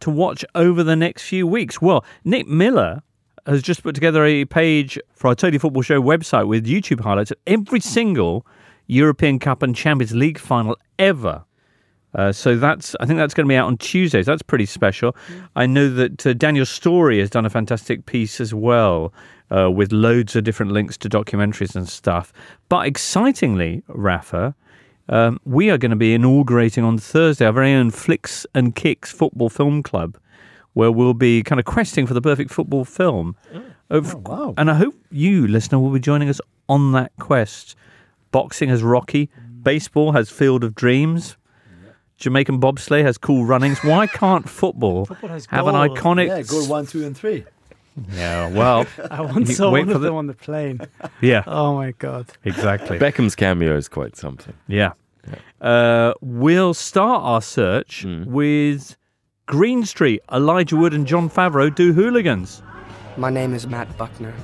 to 0.00 0.10
watch 0.10 0.44
over 0.54 0.82
the 0.82 0.96
next 0.96 1.22
few 1.22 1.46
weeks. 1.46 1.80
Well, 1.80 2.04
Nick 2.24 2.46
Miller 2.46 3.02
has 3.46 3.62
just 3.62 3.82
put 3.82 3.94
together 3.94 4.24
a 4.24 4.44
page 4.44 4.98
for 5.14 5.28
our 5.28 5.34
Totally 5.34 5.58
Football 5.58 5.82
Show 5.82 6.02
website 6.02 6.48
with 6.48 6.66
YouTube 6.66 7.00
highlights 7.00 7.30
of 7.30 7.38
every 7.46 7.80
single 7.80 8.46
European 8.86 9.38
Cup 9.38 9.62
and 9.62 9.74
Champions 9.74 10.14
League 10.14 10.38
final 10.38 10.76
ever. 10.98 11.44
Uh, 12.14 12.32
so 12.32 12.56
that's 12.56 12.96
I 12.98 13.04
think 13.06 13.18
that's 13.18 13.34
going 13.34 13.46
to 13.46 13.48
be 13.48 13.56
out 13.56 13.66
on 13.66 13.76
Tuesdays. 13.76 14.26
That's 14.26 14.42
pretty 14.42 14.64
special. 14.66 15.14
I 15.54 15.66
know 15.66 15.90
that 15.90 16.26
uh, 16.26 16.32
Daniel 16.32 16.64
Story 16.64 17.18
has 17.20 17.28
done 17.28 17.44
a 17.44 17.50
fantastic 17.50 18.06
piece 18.06 18.40
as 18.40 18.54
well, 18.54 19.12
uh, 19.54 19.70
with 19.70 19.92
loads 19.92 20.34
of 20.34 20.44
different 20.44 20.72
links 20.72 20.96
to 20.98 21.08
documentaries 21.08 21.76
and 21.76 21.86
stuff. 21.86 22.32
But 22.68 22.86
excitingly, 22.86 23.82
Rafa, 23.88 24.54
um, 25.08 25.40
we 25.44 25.70
are 25.70 25.78
going 25.78 25.90
to 25.90 25.96
be 25.96 26.14
inaugurating 26.14 26.84
on 26.84 26.98
Thursday 26.98 27.46
our 27.46 27.52
very 27.52 27.72
own 27.72 27.90
Flicks 27.90 28.46
and 28.54 28.74
Kicks 28.74 29.12
Football 29.12 29.48
Film 29.48 29.82
Club, 29.82 30.18
where 30.72 30.90
we'll 30.90 31.14
be 31.14 31.42
kind 31.42 31.58
of 31.58 31.64
questing 31.64 32.06
for 32.06 32.14
the 32.14 32.20
perfect 32.20 32.50
football 32.50 32.84
film. 32.84 33.36
Of- 33.88 34.14
wow. 34.26 34.54
And 34.56 34.70
I 34.70 34.74
hope 34.74 34.94
you, 35.10 35.46
listener, 35.46 35.78
will 35.78 35.90
be 35.90 36.00
joining 36.00 36.28
us 36.28 36.40
on 36.68 36.92
that 36.92 37.12
quest. 37.18 37.76
Boxing 38.32 38.68
has 38.68 38.82
Rocky, 38.82 39.30
baseball 39.62 40.12
has 40.12 40.28
Field 40.30 40.64
of 40.64 40.74
Dreams. 40.74 41.36
Jamaican 42.18 42.60
bobsleigh 42.60 43.02
has 43.02 43.18
cool 43.18 43.44
runnings. 43.44 43.78
Why 43.84 44.06
can't 44.06 44.48
football, 44.48 45.04
have 45.06 45.66
an 45.66 45.74
iconic? 45.74 46.28
Yeah, 46.28 46.42
goal 46.42 46.66
one, 46.66 46.86
two, 46.86 47.04
and 47.04 47.16
three. 47.16 47.44
Yeah, 48.12 48.48
well, 48.50 48.86
I 49.10 49.20
once 49.22 49.48
You 49.48 49.54
saw 49.54 49.70
wait 49.70 49.80
one 49.80 49.88
for 49.88 49.94
of 49.96 50.00
the- 50.02 50.08
them 50.08 50.16
on 50.16 50.26
the 50.26 50.34
plane. 50.34 50.80
yeah, 51.20 51.42
Oh 51.46 51.74
my 51.74 51.92
god! 51.92 52.26
exactly. 52.44 52.98
Beckham's 52.98 53.34
cameo 53.34 53.76
is 53.76 53.88
quite 53.88 54.16
something. 54.16 54.54
Yeah. 54.68 54.92
Uh, 55.60 56.12
we'll 56.20 56.74
start 56.74 57.22
our 57.24 57.42
search 57.42 58.02
Hmm. 58.02 58.24
with 58.30 58.96
Green 59.46 59.84
Street. 59.84 60.20
Elijah 60.32 60.76
Wood 60.76 60.92
and 60.94 61.06
Jon 61.06 61.28
Favreau 61.30 61.74
do 61.74 61.92
hooligans. 61.92 62.62
My 63.16 63.30
name 63.30 63.54
is 63.54 63.66
Matt 63.66 63.96
Buckner. 63.96 64.34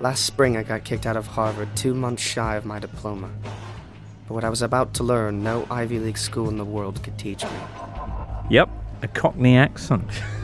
Last 0.00 0.24
spring, 0.26 0.56
I 0.56 0.62
got 0.62 0.84
kicked 0.84 1.06
out 1.06 1.16
of 1.16 1.26
Harvard 1.26 1.68
two 1.76 1.94
months 1.94 2.22
shy 2.22 2.56
of 2.56 2.64
my 2.64 2.78
diploma. 2.78 3.30
But 4.28 4.34
what 4.34 4.44
I 4.44 4.50
was 4.50 4.60
about 4.62 4.94
to 4.94 5.02
learn, 5.04 5.42
no 5.42 5.66
Ivy 5.70 5.98
League 5.98 6.18
school 6.18 6.48
in 6.48 6.58
the 6.58 6.64
world 6.64 7.02
could 7.02 7.16
teach 7.18 7.42
me. 7.44 7.50
Yep, 8.50 8.68
a 9.02 9.08
Cockney 9.08 9.56
accent. 9.56 10.04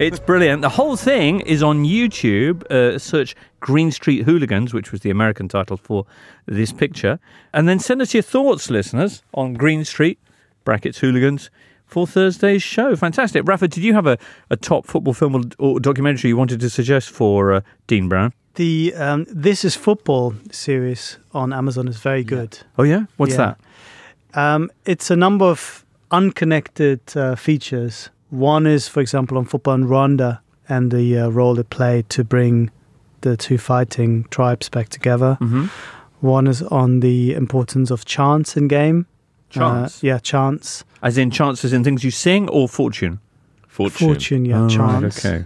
It's 0.00 0.18
brilliant. 0.18 0.62
The 0.62 0.70
whole 0.70 0.96
thing 0.96 1.40
is 1.40 1.62
on 1.62 1.84
YouTube. 1.84 2.64
Uh, 2.70 2.98
search 2.98 3.36
Green 3.60 3.90
Street 3.92 4.22
Hooligans, 4.24 4.72
which 4.72 4.92
was 4.92 5.02
the 5.02 5.10
American 5.10 5.46
title 5.46 5.76
for 5.76 6.06
this 6.46 6.72
picture. 6.72 7.18
And 7.52 7.68
then 7.68 7.78
send 7.78 8.00
us 8.00 8.14
your 8.14 8.22
thoughts, 8.22 8.70
listeners, 8.70 9.22
on 9.34 9.52
Green 9.52 9.84
Street, 9.84 10.18
brackets 10.64 11.00
hooligans, 11.00 11.50
for 11.84 12.06
Thursday's 12.06 12.62
show. 12.62 12.96
Fantastic. 12.96 13.46
Rafa, 13.46 13.68
did 13.68 13.84
you 13.84 13.92
have 13.92 14.06
a, 14.06 14.16
a 14.48 14.56
top 14.56 14.86
football 14.86 15.12
film 15.12 15.50
or, 15.58 15.78
documentary 15.78 16.28
you 16.30 16.36
wanted 16.38 16.60
to 16.60 16.70
suggest 16.70 17.10
for 17.10 17.52
uh, 17.52 17.60
Dean 17.86 18.08
Brown? 18.08 18.32
The 18.54 18.94
um, 18.94 19.26
This 19.28 19.66
Is 19.66 19.76
Football 19.76 20.32
series 20.50 21.18
on 21.34 21.52
Amazon 21.52 21.86
is 21.88 21.98
very 21.98 22.24
good. 22.24 22.58
Oh, 22.78 22.84
yeah? 22.84 23.04
What's 23.18 23.32
Yeah. 23.32 23.54
that? 24.32 24.40
Um, 24.54 24.70
it's 24.86 25.10
a 25.10 25.16
number 25.16 25.44
of 25.44 25.84
unconnected 26.10 27.00
uh, 27.14 27.34
features. 27.36 28.08
One 28.30 28.66
is, 28.66 28.88
for 28.88 29.00
example, 29.00 29.36
on 29.38 29.44
football 29.44 29.74
in 29.74 29.84
Rwanda 29.86 30.38
and 30.68 30.90
the 30.90 31.18
uh, 31.18 31.28
role 31.28 31.58
it 31.58 31.68
played 31.70 32.08
to 32.10 32.24
bring 32.24 32.70
the 33.22 33.36
two 33.36 33.58
fighting 33.58 34.24
tribes 34.30 34.68
back 34.68 34.88
together. 34.88 35.36
Mm-hmm. 35.40 35.66
One 36.20 36.46
is 36.46 36.62
on 36.62 37.00
the 37.00 37.34
importance 37.34 37.90
of 37.90 38.04
chance 38.04 38.56
in 38.56 38.68
game. 38.68 39.06
Chance? 39.50 39.96
Uh, 40.02 40.06
yeah, 40.06 40.18
chance. 40.18 40.84
As 41.02 41.18
in 41.18 41.30
chances 41.30 41.72
in 41.72 41.82
things 41.82 42.04
you 42.04 42.10
sing 42.10 42.48
or 42.48 42.68
fortune? 42.68 43.20
Fortune. 43.66 44.06
Fortune, 44.08 44.44
yeah, 44.44 44.58
Oh, 44.60 44.62
right, 44.68 44.70
chance. 44.70 45.24
okay. 45.26 45.44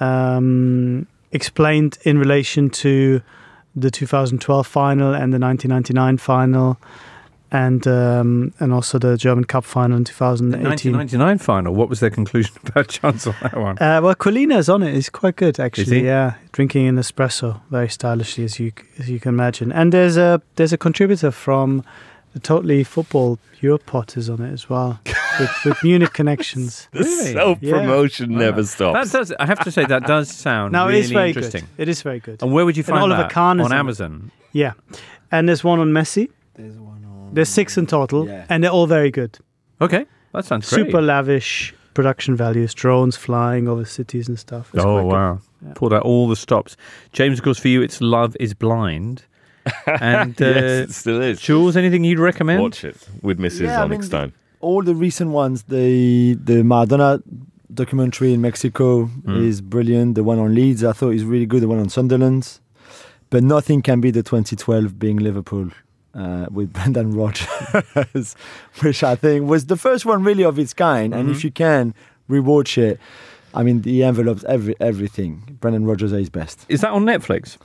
um, 0.00 1.06
explained 1.32 1.98
in 2.04 2.18
relation 2.18 2.70
to 2.70 3.20
the 3.74 3.90
2012 3.90 4.66
final 4.66 5.08
and 5.14 5.32
the 5.32 5.38
1999 5.38 6.16
final, 6.18 6.78
and 7.52 7.86
um, 7.86 8.52
and 8.58 8.72
also 8.72 8.98
the 8.98 9.16
German 9.16 9.44
Cup 9.44 9.64
final 9.64 9.96
in 9.96 10.04
The 10.04 10.10
2018. 10.12 10.92
1999 10.92 11.38
final. 11.38 11.74
What 11.74 11.88
was 11.88 12.00
their 12.00 12.10
conclusion 12.10 12.54
about 12.64 12.88
chance 12.88 13.26
on 13.26 13.34
that 13.42 13.56
one? 13.56 13.78
Uh, 13.78 14.00
well, 14.02 14.14
Collina 14.14 14.58
is 14.58 14.68
on 14.68 14.82
it. 14.82 14.94
He's 14.94 15.08
quite 15.10 15.36
good, 15.36 15.58
actually. 15.60 16.00
he? 16.00 16.06
Yeah, 16.06 16.34
drinking 16.52 16.86
an 16.88 16.96
espresso 16.96 17.60
very 17.70 17.88
stylishly, 17.88 18.44
as 18.44 18.58
you 18.58 18.72
as 18.98 19.08
you 19.08 19.20
can 19.20 19.30
imagine. 19.30 19.72
And 19.72 19.92
there's 19.92 20.16
a 20.16 20.40
there's 20.56 20.72
a 20.72 20.78
contributor 20.78 21.30
from 21.30 21.84
the 22.32 22.40
Totally 22.40 22.84
Football 22.84 23.38
Europod 23.62 24.16
is 24.18 24.28
on 24.28 24.42
it 24.42 24.52
as 24.52 24.68
well, 24.68 25.00
with, 25.40 25.50
with 25.64 25.82
Munich 25.82 26.12
connections. 26.12 26.86
The 26.92 26.98
Really? 27.04 27.32
self 27.32 27.60
promotion 27.60 28.32
never 28.36 28.60
That 28.60 28.68
stops. 28.68 29.12
does. 29.12 29.32
I 29.40 29.46
have 29.46 29.60
to 29.60 29.70
say 29.70 29.86
that 29.86 30.06
does 30.06 30.30
sound 30.30 30.72
No, 30.72 30.86
really 30.86 30.98
it 30.98 31.04
is 31.04 31.10
very 31.12 31.28
interesting. 31.28 31.62
good. 31.62 31.82
It 31.82 31.88
is 31.88 32.02
very 32.02 32.20
good. 32.20 32.42
And 32.42 32.52
where 32.52 32.66
would 32.66 32.76
you 32.76 32.82
And 32.82 32.88
find 32.88 33.02
Oliver 33.04 33.22
that? 33.22 33.30
Kahn 33.32 33.58
is 33.60 33.64
on 33.66 33.72
in 33.72 33.76
it. 33.76 33.80
Amazon. 33.80 34.30
Yeah, 34.52 34.72
and 35.32 35.48
there's 35.48 35.64
one 35.64 35.78
on 35.80 35.92
Messi. 35.92 36.28
There's 37.36 37.48
one 37.48 37.54
six 37.54 37.78
in 37.78 37.86
total, 37.86 38.26
Yeah. 38.26 38.44
and 38.48 38.62
they're 38.64 38.70
all 38.72 38.86
very 38.88 39.10
good. 39.10 39.38
Okay, 39.80 40.06
that 40.32 40.44
sounds 40.44 40.68
great. 40.68 40.86
Super 40.86 41.00
lavish 41.00 41.74
production 41.94 42.36
values, 42.36 42.74
drones 42.74 43.16
flying 43.16 43.68
over 43.68 43.84
cities 43.84 44.28
and 44.28 44.38
stuff. 44.38 44.70
It's 44.74 44.84
oh 44.84 45.04
wow! 45.06 45.38
Yeah. 45.64 45.72
Pulled 45.74 45.92
out 45.94 46.02
all 46.02 46.28
the 46.28 46.36
stops. 46.36 46.76
James, 47.12 47.38
of 47.38 47.44
course, 47.44 47.58
for 47.58 47.68
you, 47.68 47.82
it's 47.82 48.00
Love 48.00 48.36
Is 48.40 48.54
Blind. 48.54 49.24
And 50.00 50.40
uh, 50.40 50.46
yes, 50.46 50.88
it 50.88 50.92
still 50.92 51.20
is. 51.22 51.40
Jules, 51.40 51.76
anything 51.76 52.04
you'd 52.04 52.18
recommend? 52.20 52.62
Watch 52.62 52.84
it 52.84 52.96
with 53.22 53.38
Mrs. 53.38 53.60
Yeah, 53.62 53.82
I 53.82 53.88
mean, 53.88 54.00
Honigstein. 54.00 54.32
all 54.60 54.82
the 54.82 54.94
recent 54.94 55.30
ones, 55.32 55.64
the 55.64 56.34
the 56.34 56.62
Maradona 56.62 57.20
documentary 57.74 58.32
in 58.32 58.40
Mexico 58.40 59.06
Mm. 59.24 59.44
is 59.44 59.60
brilliant. 59.60 60.14
The 60.14 60.22
one 60.22 60.38
on 60.38 60.54
Leeds, 60.54 60.84
I 60.84 60.92
thought 60.92 61.14
is 61.14 61.24
really 61.24 61.46
good. 61.46 61.62
The 61.62 61.68
one 61.68 61.80
on 61.80 61.88
Sunderland, 61.88 62.60
but 63.30 63.42
nothing 63.42 63.82
can 63.82 64.00
be 64.00 64.10
the 64.12 64.22
2012 64.22 64.98
being 64.98 65.16
Liverpool 65.18 65.70
uh, 66.16 66.46
with 66.50 66.72
Brendan 66.76 67.12
Rodgers, 67.14 68.34
which 68.82 69.02
I 69.02 69.14
think 69.14 69.48
was 69.48 69.66
the 69.66 69.76
first 69.76 70.06
one 70.06 70.22
really 70.24 70.44
of 70.44 70.58
its 70.58 70.72
kind. 70.74 71.14
And 71.14 71.24
Mm-hmm. 71.28 71.32
if 71.36 71.44
you 71.44 71.50
can 71.50 71.94
rewatch 72.30 72.78
it, 72.78 72.98
I 73.54 73.62
mean, 73.62 73.82
the 73.82 74.02
envelopes 74.04 74.44
every 74.44 74.74
everything. 74.80 75.58
Brendan 75.60 75.84
Rodgers 75.86 76.12
is 76.12 76.28
best. 76.30 76.64
Is 76.68 76.80
that 76.80 76.90
on 76.90 77.04
Netflix? 77.04 77.56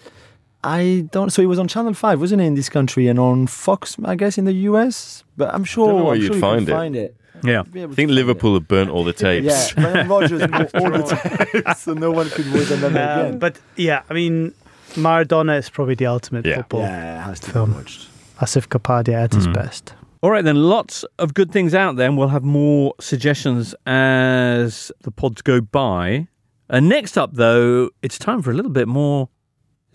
I 0.63 1.07
don't. 1.11 1.31
So 1.31 1.41
it 1.41 1.47
was 1.47 1.57
on 1.59 1.67
Channel 1.67 1.93
Five, 1.93 2.19
wasn't 2.19 2.41
it, 2.41 2.45
in 2.45 2.53
this 2.55 2.69
country, 2.69 3.07
and 3.07 3.17
on 3.19 3.47
Fox, 3.47 3.97
I 4.05 4.15
guess, 4.15 4.37
in 4.37 4.45
the 4.45 4.53
US. 4.69 5.23
But 5.37 5.53
I'm 5.53 5.63
sure. 5.63 5.87
Don't 5.87 5.97
know 5.97 6.03
where 6.05 6.13
I'm 6.15 6.21
you'd 6.21 6.27
sure 6.27 6.35
you 6.35 6.41
find 6.41 6.69
it. 6.69 6.71
find 6.71 6.95
it. 6.95 7.15
Yeah. 7.43 7.61
I 7.61 7.63
think 7.63 7.95
find 7.95 8.11
Liverpool 8.11 8.53
have 8.53 8.67
burnt 8.67 8.91
all 8.91 9.03
the 9.03 9.13
tapes. 9.13 9.45
Yeah, 9.47 9.81
Brendan 9.81 10.07
Rodgers 10.15 10.41
all 10.43 10.47
the 10.91 11.49
tapes, 11.51 11.81
so 11.81 11.93
no 11.93 12.11
one 12.11 12.29
could 12.29 12.45
watch 12.53 12.67
them 12.67 12.83
ever 12.83 12.99
Um, 12.99 13.25
again. 13.27 13.39
but 13.39 13.57
yeah, 13.75 14.03
I 14.09 14.13
mean, 14.13 14.53
Maradona 14.93 15.57
is 15.57 15.67
probably 15.69 15.95
the 15.95 16.05
ultimate 16.05 16.45
Yeah. 16.45 16.57
football. 16.57 16.81
yeah, 16.81 17.21
it 17.21 17.23
has 17.23 17.39
to 17.39 17.51
Film. 17.51 17.71
be 17.71 17.77
watched. 17.77 18.07
Asif 18.41 18.67
Kapadia 18.67 19.13
at 19.13 19.33
his 19.33 19.45
hmm. 19.45 19.53
best. 19.53 19.93
All 20.23 20.29
right, 20.29 20.43
then, 20.43 20.55
lots 20.55 21.03
of 21.17 21.33
good 21.33 21.51
things 21.51 21.73
out 21.73 21.95
there, 21.95 22.07
and 22.07 22.17
we'll 22.17 22.27
have 22.27 22.43
more 22.43 22.93
suggestions 22.99 23.73
as 23.85 24.91
the 25.01 25.11
pods 25.11 25.41
go 25.41 25.61
by. 25.61 26.27
And 26.69 26.87
next 26.87 27.17
up, 27.17 27.31
though, 27.33 27.89
it's 28.01 28.19
time 28.19 28.41
for 28.41 28.51
a 28.51 28.53
little 28.53 28.71
bit 28.71 28.87
more 28.87 29.29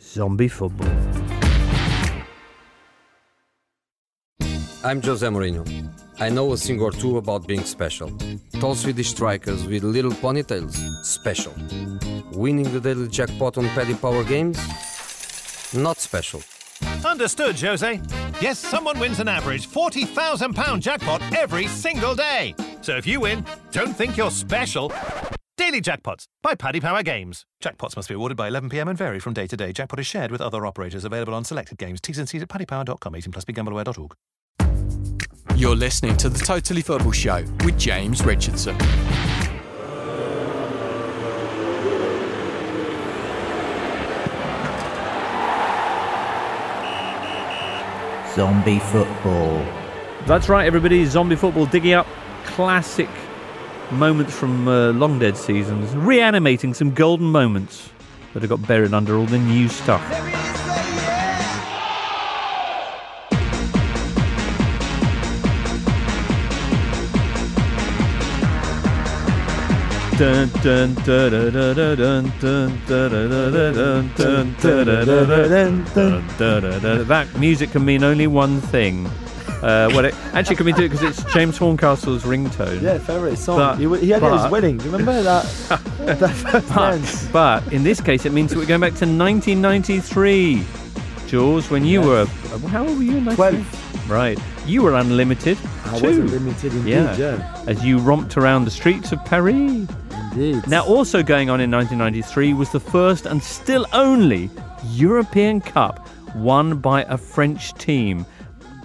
zombie 0.00 0.48
football. 0.48 0.88
I'm 4.84 5.02
Jose 5.02 5.26
Mourinho. 5.26 5.64
I 6.18 6.28
know 6.28 6.52
a 6.52 6.56
thing 6.56 6.80
or 6.80 6.90
two 6.90 7.18
about 7.18 7.46
being 7.46 7.64
special. 7.64 8.10
Tall 8.60 8.74
Swedish 8.74 9.10
strikers 9.10 9.66
with 9.66 9.82
little 9.84 10.12
ponytails, 10.12 10.76
special. 11.04 11.52
Winning 12.32 12.72
the 12.72 12.80
daily 12.80 13.08
jackpot 13.08 13.58
on 13.58 13.68
Paddy 13.70 13.94
Power 13.94 14.24
games, 14.24 14.58
not 15.74 15.98
special. 15.98 16.42
Understood, 17.04 17.58
Jose. 17.60 18.00
Yes, 18.40 18.58
someone 18.58 18.98
wins 18.98 19.20
an 19.20 19.28
average 19.28 19.68
£40,000 19.68 20.80
jackpot 20.80 21.22
every 21.36 21.66
single 21.68 22.14
day. 22.14 22.54
So 22.82 22.96
if 22.96 23.06
you 23.06 23.20
win, 23.20 23.44
don't 23.72 23.96
think 23.96 24.16
you're 24.16 24.30
special. 24.30 24.92
Daily 25.56 25.80
Jackpots 25.80 26.26
by 26.42 26.54
Paddy 26.54 26.80
Power 26.80 27.02
Games. 27.02 27.46
Jackpots 27.62 27.96
must 27.96 28.08
be 28.08 28.14
awarded 28.14 28.36
by 28.36 28.50
11pm 28.50 28.90
and 28.90 28.98
vary 28.98 29.18
from 29.18 29.32
day 29.32 29.46
to 29.46 29.56
day. 29.56 29.72
Jackpot 29.72 29.98
is 29.98 30.06
shared 30.06 30.30
with 30.30 30.42
other 30.42 30.66
operators 30.66 31.04
available 31.04 31.32
on 31.34 31.44
selected 31.44 31.78
games. 31.78 32.00
T's 32.00 32.18
and 32.18 32.28
C's 32.28 32.42
at 32.42 32.48
paddypower.com. 32.48 33.14
18 33.14 33.32
plus 33.32 33.44
BeGambleAware.org. 33.46 34.14
You're 35.56 35.74
listening 35.74 36.18
to 36.18 36.28
the 36.28 36.38
Totally 36.38 36.82
Football 36.82 37.12
Show 37.12 37.42
with 37.64 37.78
James 37.78 38.22
Richardson. 38.22 38.76
Zombie 48.36 48.80
football. 48.80 49.64
That's 50.26 50.50
right, 50.50 50.66
everybody. 50.66 51.06
Zombie 51.06 51.36
football 51.36 51.64
digging 51.64 51.94
up 51.94 52.06
classic 52.44 53.08
moments 53.92 54.34
from 54.34 54.68
uh, 54.68 54.92
long 54.92 55.18
dead 55.18 55.38
seasons, 55.38 55.96
reanimating 55.96 56.74
some 56.74 56.92
golden 56.92 57.28
moments 57.28 57.88
that 58.34 58.42
have 58.42 58.50
got 58.50 58.68
buried 58.68 58.92
under 58.92 59.16
all 59.16 59.24
the 59.24 59.38
new 59.38 59.68
stuff. 59.68 60.45
That 77.04 77.28
music 77.38 77.70
can 77.70 77.84
mean 77.84 78.02
only 78.02 78.26
one 78.26 78.60
thing. 78.62 79.06
Uh, 79.06 79.90
well, 79.92 80.04
it 80.04 80.14
actually 80.32 80.56
can 80.56 80.66
mean 80.66 80.74
two 80.74 80.88
because 80.88 81.02
it's 81.02 81.22
James 81.34 81.58
Horncastle's 81.58 82.24
ringtone. 82.24 82.80
Yeah, 82.82 82.98
favourite 82.98 83.36
song. 83.36 83.58
But- 83.58 83.78
he, 83.78 84.06
he 84.06 84.10
had 84.10 84.22
it 84.22 84.26
at 84.26 84.42
his 84.42 84.50
wedding. 84.50 84.78
Do 84.78 84.86
you 84.86 84.90
remember 84.90 85.22
that? 85.22 85.44
that 85.98 86.62
first? 86.64 87.32
But, 87.32 87.60
but 87.64 87.72
in 87.72 87.82
this 87.82 88.00
case, 88.00 88.24
it 88.24 88.32
means 88.32 88.52
that 88.52 88.58
we're 88.58 88.66
going 88.66 88.80
back 88.80 88.94
to 88.94 89.06
1993. 89.06 90.64
Jules, 91.26 91.70
when 91.70 91.84
you 91.84 92.00
were. 92.00 92.24
How 92.68 92.86
old 92.86 92.96
were 92.96 93.02
you 93.04 93.16
in 93.16 93.24
93? 93.24 93.64
Right. 94.08 94.38
You 94.66 94.82
were 94.82 94.94
unlimited. 94.94 95.58
I 95.84 95.98
too. 95.98 96.06
was 96.06 96.18
unlimited 96.18 96.72
indeed, 96.72 96.90
yeah. 97.18 97.64
As 97.66 97.84
you 97.84 97.98
romped 97.98 98.36
around 98.36 98.64
the 98.64 98.70
streets 98.70 99.12
of 99.12 99.24
Paris. 99.24 99.86
Indeed. 100.36 100.66
Now, 100.68 100.84
also 100.84 101.22
going 101.22 101.48
on 101.48 101.60
in 101.62 101.70
1993 101.70 102.52
was 102.52 102.70
the 102.70 102.80
first 102.80 103.24
and 103.24 103.42
still 103.42 103.86
only 103.94 104.50
European 104.90 105.62
Cup 105.62 106.06
won 106.34 106.78
by 106.78 107.04
a 107.04 107.16
French 107.16 107.72
team. 107.74 108.26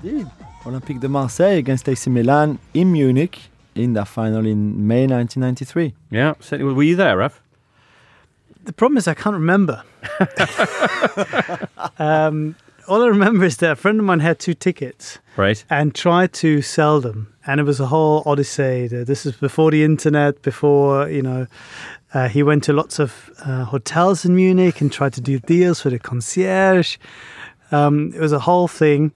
Indeed. 0.01 0.27
Olympique 0.63 1.01
de 1.01 1.09
Marseille 1.09 1.57
against 1.57 1.89
AC 1.89 2.09
Milan 2.09 2.57
in 2.73 2.93
Munich 2.93 3.39
in 3.75 3.93
that 3.93 4.07
final 4.07 4.45
in 4.45 4.87
May 4.87 5.07
1993. 5.07 5.93
Yeah, 6.09 6.35
certainly. 6.39 6.73
Were 6.73 6.83
you 6.83 6.95
there, 6.95 7.17
Raf? 7.17 7.41
The 8.63 8.73
problem 8.73 8.97
is 8.97 9.07
I 9.09 9.13
can't 9.13 9.33
remember. 9.33 9.83
um, 11.99 12.55
all 12.91 13.01
I 13.03 13.07
remember 13.07 13.45
is 13.45 13.57
that 13.57 13.71
a 13.71 13.75
friend 13.75 13.99
of 13.99 14.05
mine 14.05 14.19
had 14.19 14.37
two 14.39 14.53
tickets 14.53 15.19
Right. 15.37 15.63
and 15.69 15.95
tried 15.95 16.33
to 16.33 16.61
sell 16.61 16.99
them, 17.01 17.33
and 17.47 17.59
it 17.59 17.63
was 17.63 17.79
a 17.79 17.85
whole 17.87 18.21
odyssey. 18.25 18.87
This 18.87 19.25
is 19.25 19.33
before 19.37 19.71
the 19.71 19.83
internet, 19.83 20.41
before 20.41 21.09
you 21.09 21.21
know. 21.21 21.47
Uh, 22.13 22.27
he 22.27 22.43
went 22.43 22.63
to 22.65 22.73
lots 22.73 22.99
of 22.99 23.29
uh, 23.45 23.63
hotels 23.63 24.25
in 24.25 24.35
Munich 24.35 24.81
and 24.81 24.91
tried 24.91 25.13
to 25.13 25.21
do 25.21 25.39
deals 25.39 25.83
with 25.85 25.93
the 25.93 25.99
concierge. 25.99 26.97
Um, 27.71 28.11
it 28.13 28.19
was 28.19 28.33
a 28.33 28.39
whole 28.39 28.67
thing, 28.67 29.11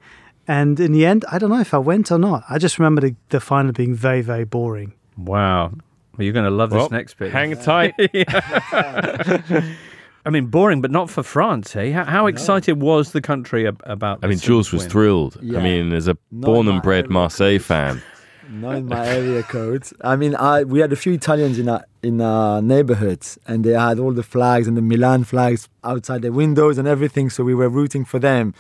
and 0.48 0.80
in 0.80 0.94
the 0.94 1.06
end, 1.06 1.26
I 1.30 1.38
don't 1.40 1.50
know 1.50 1.60
if 1.60 1.74
I 1.74 1.78
went 1.78 2.12
or 2.12 2.18
not. 2.18 2.44
I 2.50 2.58
just 2.58 2.80
remember 2.80 3.02
the, 3.02 3.16
the 3.30 3.40
final 3.42 3.74
being 3.74 3.94
very, 3.96 4.22
very 4.22 4.46
boring. 4.46 4.94
Wow. 5.18 5.74
Well, 6.18 6.24
you're 6.24 6.32
going 6.34 6.46
to 6.46 6.52
love 6.52 6.72
Well, 6.72 6.84
this 6.88 6.92
next 6.92 7.18
bit. 7.20 7.34
hang 7.34 7.54
tight. 7.58 7.94
I 10.26 10.30
mean, 10.32 10.48
boring, 10.48 10.82
but 10.82 10.92
not 10.92 11.10
for 11.10 11.22
France, 11.24 11.76
eh? 11.76 11.92
How, 11.92 12.04
how 12.06 12.26
excited 12.28 12.82
was 12.82 13.12
the 13.12 13.22
country 13.22 13.68
ab- 13.68 13.82
about 13.86 14.20
I 14.24 14.28
mean, 14.28 14.40
Jules 14.40 14.72
was 14.72 14.82
win? 14.84 14.90
thrilled. 14.92 15.38
Yeah. 15.42 15.60
I 15.60 15.64
mean, 15.64 15.94
as 15.94 16.08
a 16.08 16.18
Not 16.32 16.46
born 16.48 16.68
and 16.68 16.82
bred 16.82 17.06
area 17.06 17.14
Marseille 17.14 17.60
fan, 17.60 18.02
Not 18.50 18.76
in 18.76 18.86
my 18.88 19.06
area 19.08 19.42
code. 19.44 19.84
I 20.02 20.16
mean, 20.16 20.36
I 20.36 20.64
we 20.64 20.80
had 20.80 20.92
a 20.94 20.96
few 20.96 21.14
Italians 21.14 21.58
in 21.60 21.68
our 21.70 21.84
in 22.04 22.22
our 22.22 22.62
neighborhoods, 22.62 23.38
and 23.48 23.64
they 23.64 23.74
had 23.74 23.98
all 24.00 24.14
the 24.14 24.24
flags 24.24 24.68
and 24.68 24.76
the 24.78 24.82
Milan 24.84 25.24
flags 25.24 25.68
outside 25.84 26.22
their 26.22 26.32
windows 26.32 26.78
and 26.78 26.88
everything. 26.88 27.30
So 27.32 27.44
we 27.44 27.56
were 27.56 27.70
rooting 27.70 28.06
for 28.06 28.20
them, 28.20 28.54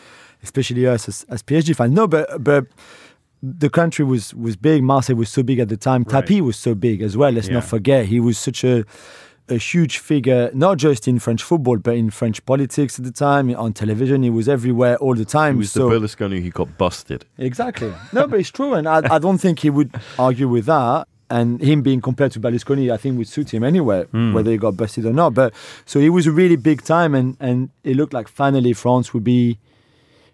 especially 0.43 0.88
us 0.88 1.08
as, 1.08 1.25
as 1.30 1.43
PSG 1.43 1.75
fans. 1.75 1.93
No, 1.93 2.08
but 2.08 2.43
but 2.43 2.65
the 3.43 3.69
country 3.69 4.04
was 4.06 4.34
was 4.34 4.56
big. 4.56 4.82
Marseille 4.84 5.15
was 5.15 5.30
so 5.30 5.43
big 5.43 5.60
at 5.60 5.69
the 5.69 5.78
time. 5.78 6.04
Right. 6.04 6.25
Tapie 6.25 6.41
was 6.41 6.58
so 6.58 6.73
big 6.73 7.01
as 7.04 7.15
well. 7.15 7.32
Let's 7.32 7.47
Yeah. 7.47 7.56
not 7.56 7.65
forget 7.65 8.06
he 8.08 8.19
was 8.19 8.38
such 8.39 8.63
a 8.63 8.86
a 9.49 9.58
huge 9.58 9.99
figure, 9.99 10.49
not 10.53 10.77
just 10.77 11.08
in 11.08 11.19
French 11.19 11.43
football, 11.43 11.77
but 11.77 11.95
in 11.95 12.10
French 12.10 12.45
politics 12.45 12.97
at 12.97 13.05
the 13.05 13.12
time. 13.12 13.55
On 13.55 13.73
television, 13.73 14.23
he 14.23 14.29
was 14.29 14.49
everywhere 14.49 14.97
all 14.97 15.15
the 15.15 15.25
time. 15.25 15.58
was 15.58 15.71
so 15.71 15.89
the 15.89 15.99
Berlusconi 15.99 16.41
who 16.41 16.49
got 16.49 16.77
busted. 16.77 17.25
Exactly. 17.38 17.93
No, 18.12 18.27
but 18.27 18.39
it's 18.39 18.49
true, 18.49 18.73
and 18.73 18.88
I, 18.88 19.01
I 19.15 19.19
don't 19.19 19.38
think 19.38 19.60
he 19.60 19.69
would 19.69 19.93
argue 20.17 20.47
with 20.47 20.65
that. 20.65 21.08
And 21.27 21.60
him 21.60 21.81
being 21.81 22.01
compared 22.01 22.31
to 22.34 22.39
Berlusconi, 22.39 22.91
I 22.93 22.97
think 22.97 23.17
would 23.17 23.27
suit 23.27 23.51
him 23.51 23.63
anyway, 23.63 24.03
hmm. 24.03 24.34
whether 24.34 24.51
he 24.51 24.58
got 24.58 24.77
busted 24.77 25.05
or 25.08 25.13
not. 25.13 25.34
But 25.34 25.53
so 25.86 25.99
he 25.99 26.10
was 26.10 26.27
a 26.27 26.31
really 26.31 26.55
big 26.55 26.84
time, 26.84 27.15
and 27.15 27.36
and 27.39 27.69
it 27.84 27.95
looked 27.95 28.13
like 28.13 28.27
finally 28.27 28.73
France 28.73 29.13
would 29.13 29.23
be 29.23 29.58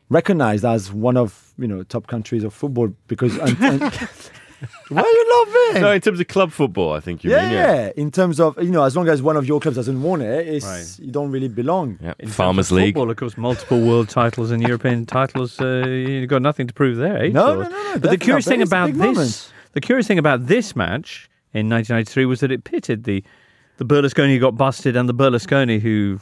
recognized 0.10 0.66
as 0.66 0.92
one 0.92 1.16
of 1.16 1.54
you 1.58 1.68
know 1.68 1.84
top 1.84 2.08
countries 2.08 2.44
of 2.44 2.54
football 2.54 2.94
because. 3.08 3.38
why 4.90 5.02
are 5.02 5.06
you 5.06 5.46
laughing? 5.46 5.82
No, 5.82 5.92
in 5.92 6.02
terms 6.02 6.20
of 6.20 6.28
club 6.28 6.52
football, 6.52 6.94
I 6.94 7.00
think 7.00 7.24
you 7.24 7.32
yeah, 7.32 7.42
mean. 7.42 7.52
yeah. 7.52 7.92
In 7.96 8.12
terms 8.12 8.40
of 8.40 8.62
you 8.62 8.70
know, 8.72 8.84
as 8.84 8.96
long 8.96 9.08
as 9.10 9.22
one 9.22 9.38
of 9.38 9.46
your 9.46 9.60
clubs 9.60 9.78
doesn't 9.78 10.02
won 10.02 10.22
it, 10.22 10.48
it's 10.48 10.66
Right. 10.66 11.00
you 11.06 11.12
don't 11.12 11.32
really 11.32 11.48
belong. 11.48 11.98
Yeah. 12.02 12.14
In 12.20 12.26
terms 12.28 12.36
Farmers 12.36 12.72
of 12.72 12.78
League. 12.78 12.94
Football, 12.96 13.12
of 13.12 13.18
course, 13.18 13.38
multiple 13.38 13.82
world 13.82 14.10
titles 14.10 14.52
and 14.52 14.62
European 14.62 15.06
titles. 15.18 15.60
Uh, 15.60 15.86
you've 15.88 16.30
got 16.30 16.42
nothing 16.42 16.68
to 16.68 16.74
prove 16.74 16.98
there, 16.98 17.18
eh? 17.24 17.30
No, 17.30 17.54
Jules? 17.56 17.70
no, 17.70 17.70
no, 17.70 17.94
no, 17.94 18.00
But 18.00 18.10
the 18.12 18.18
curious 18.18 18.46
thing 18.46 18.60
but 18.60 18.64
it's 18.64 18.72
a 18.74 18.76
about 18.76 19.16
this, 19.16 19.52
the 19.74 19.82
curious 19.82 20.08
thing 20.08 20.20
about 20.20 20.48
this 20.48 20.76
match 20.76 21.30
in 21.54 21.70
1993 21.70 22.26
was 22.26 22.40
that 22.42 22.52
it 22.52 22.64
pitted 22.64 23.04
the 23.06 23.24
the 23.78 23.86
Berlusconi 23.86 24.34
who 24.36 24.40
got 24.40 24.58
busted 24.58 24.96
and 24.96 25.10
the 25.10 25.14
Berlusconi 25.14 25.80
who 25.82 26.20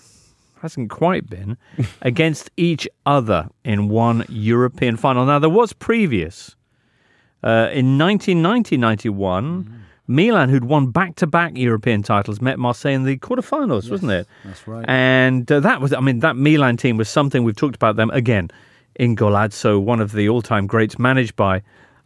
hasn't 0.62 0.90
quite 0.90 1.30
been 1.30 1.58
against 2.02 2.50
each 2.56 2.88
other 3.06 3.50
in 3.66 3.90
one 3.90 4.26
European 4.30 4.96
final. 4.98 5.26
Now 5.26 5.40
there 5.40 5.50
was 5.50 5.74
previous 5.74 6.56
uh, 7.44 7.70
in 7.74 7.98
1990-91. 7.98 9.68
Milan, 10.08 10.50
who'd 10.50 10.66
won 10.66 10.88
back-to-back 10.90 11.56
European 11.56 12.02
titles, 12.02 12.42
met 12.42 12.58
Marseille 12.58 12.94
in 12.94 13.04
the 13.04 13.16
quarterfinals, 13.18 13.92
wasn't 13.92 14.12
it? 14.12 14.28
That's 14.44 14.68
right. 14.68 14.84
And 14.88 15.50
uh, 15.52 15.60
that 15.60 15.82
was, 15.82 15.94
I 15.94 16.00
mean, 16.00 16.20
that 16.22 16.36
Milan 16.36 16.78
team 16.78 16.98
was 16.98 17.08
something 17.08 17.44
we've 17.44 17.56
talked 17.56 17.76
about 17.76 17.96
them 17.96 18.10
again 18.10 18.50
in 18.96 19.16
Golazzo, 19.16 19.80
one 19.80 20.00
of 20.00 20.14
the 20.14 20.28
all-time 20.28 20.66
greats, 20.66 20.98
managed 20.98 21.36
by 21.36 21.62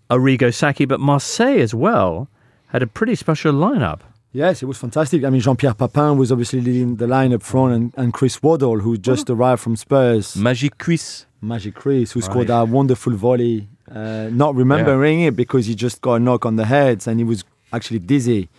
Arrigo 0.09 0.53
Sacchi, 0.53 0.83
but 0.83 0.99
Marseille 0.99 1.59
as 1.61 1.73
well 1.73 2.27
had 2.67 2.83
a 2.83 2.87
pretty 2.87 3.15
special 3.15 3.53
lineup. 3.53 4.01
Yes, 4.33 4.61
it 4.61 4.65
was 4.65 4.77
fantastic. 4.77 5.23
I 5.23 5.29
mean, 5.29 5.39
Jean 5.39 5.55
Pierre 5.55 5.73
Papin 5.73 6.17
was 6.17 6.29
obviously 6.29 6.59
leading 6.59 6.97
the 6.97 7.07
line 7.07 7.31
up 7.33 7.41
front, 7.41 7.73
and, 7.73 7.93
and 7.95 8.13
Chris 8.13 8.43
Waddle, 8.43 8.79
who 8.79 8.97
just 8.97 9.29
arrived 9.29 9.61
from 9.61 9.77
Spurs. 9.77 10.35
Magic 10.35 10.77
Chris. 10.77 11.25
Magic 11.39 11.73
Chris, 11.75 12.11
who 12.11 12.19
scored 12.21 12.49
Right. 12.49 12.65
that 12.65 12.67
wonderful 12.67 13.13
volley, 13.15 13.69
uh, 13.93 14.29
not 14.31 14.55
remembering 14.55 15.21
it 15.21 15.35
because 15.35 15.65
he 15.65 15.75
just 15.75 16.01
got 16.01 16.15
a 16.15 16.19
knock 16.19 16.45
on 16.45 16.55
the 16.55 16.65
head 16.65 17.05
and 17.07 17.19
he 17.19 17.23
was 17.23 17.43
actually 17.71 17.99
dizzy 17.99 18.49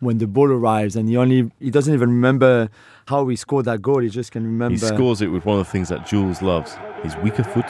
when 0.00 0.18
the 0.18 0.26
ball 0.26 0.50
arrives, 0.50 0.96
and 0.96 1.08
he 1.08 1.16
only 1.16 1.50
he 1.60 1.70
doesn't 1.70 1.92
even 1.92 2.08
remember 2.08 2.70
how 3.06 3.28
he 3.28 3.36
scored 3.36 3.66
that 3.66 3.82
goal. 3.82 3.98
He 3.98 4.08
just 4.08 4.32
can 4.32 4.44
remember. 4.44 4.74
He 4.74 4.78
scores 4.78 5.20
it 5.20 5.28
with 5.28 5.44
one 5.44 5.58
of 5.60 5.66
the 5.66 5.70
things 5.70 5.90
that 5.90 6.06
Jules 6.06 6.40
loves. 6.42 6.76
His 7.02 7.16
weaker 7.16 7.44
foot. 7.44 7.66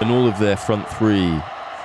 And 0.00 0.10
all 0.10 0.26
of 0.26 0.38
their 0.38 0.56
front 0.56 0.88
three 0.88 1.40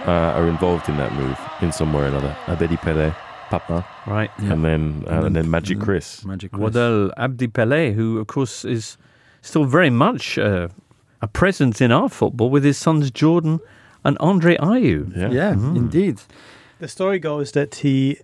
uh, 0.07 0.37
are 0.37 0.47
involved 0.47 0.89
in 0.89 0.97
that 0.97 1.13
move 1.13 1.37
in 1.61 1.71
some 1.71 1.93
way 1.93 2.03
or 2.03 2.07
another. 2.07 2.35
Abedi 2.45 2.77
Pele, 2.77 3.11
Papin, 3.49 3.83
Right. 4.07 4.31
and 4.39 4.63
then 4.63 5.03
uh, 5.07 5.23
and 5.25 5.35
then 5.35 5.49
Magic 5.49 5.79
Chris. 5.79 6.23
Magic 6.25 6.51
Chris. 6.51 6.61
Waddle 6.61 7.11
Abedi 7.17 7.51
Pele, 7.51 7.93
who, 7.93 8.19
of 8.19 8.27
course, 8.27 8.65
is 8.65 8.97
still 9.41 9.65
very 9.65 9.89
much 9.89 10.37
uh, 10.37 10.67
a 11.21 11.27
presence 11.27 11.81
in 11.81 11.91
our 11.91 12.09
football 12.09 12.49
with 12.49 12.63
his 12.63 12.77
sons 12.77 13.11
Jordan 13.11 13.59
and 14.03 14.17
Andre 14.19 14.57
Ayew. 14.57 15.15
Yeah. 15.15 15.29
Yeah, 15.31 15.53
Mm-hmm. 15.53 15.75
indeed. 15.77 16.21
The 16.79 16.87
story 16.87 17.19
goes 17.19 17.51
that 17.53 17.75
he 17.75 18.17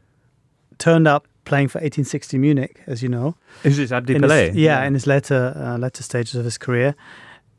turned 0.77 1.07
up 1.07 1.27
playing 1.45 1.67
for 1.69 1.79
1860 1.79 2.37
Munich, 2.37 2.81
as 2.85 3.01
you 3.01 3.09
know. 3.09 3.35
Is 3.63 3.77
this 3.77 3.91
Abdi 3.91 4.15
in 4.15 4.23
his- 4.23 4.31
Pelé? 4.31 4.51
yeah, 4.55 4.83
in 4.83 4.93
his 4.93 5.07
later 5.07 5.53
uh, 5.55 5.77
latter 5.77 6.03
stages 6.03 6.35
of 6.35 6.43
his 6.45 6.57
career, 6.57 6.93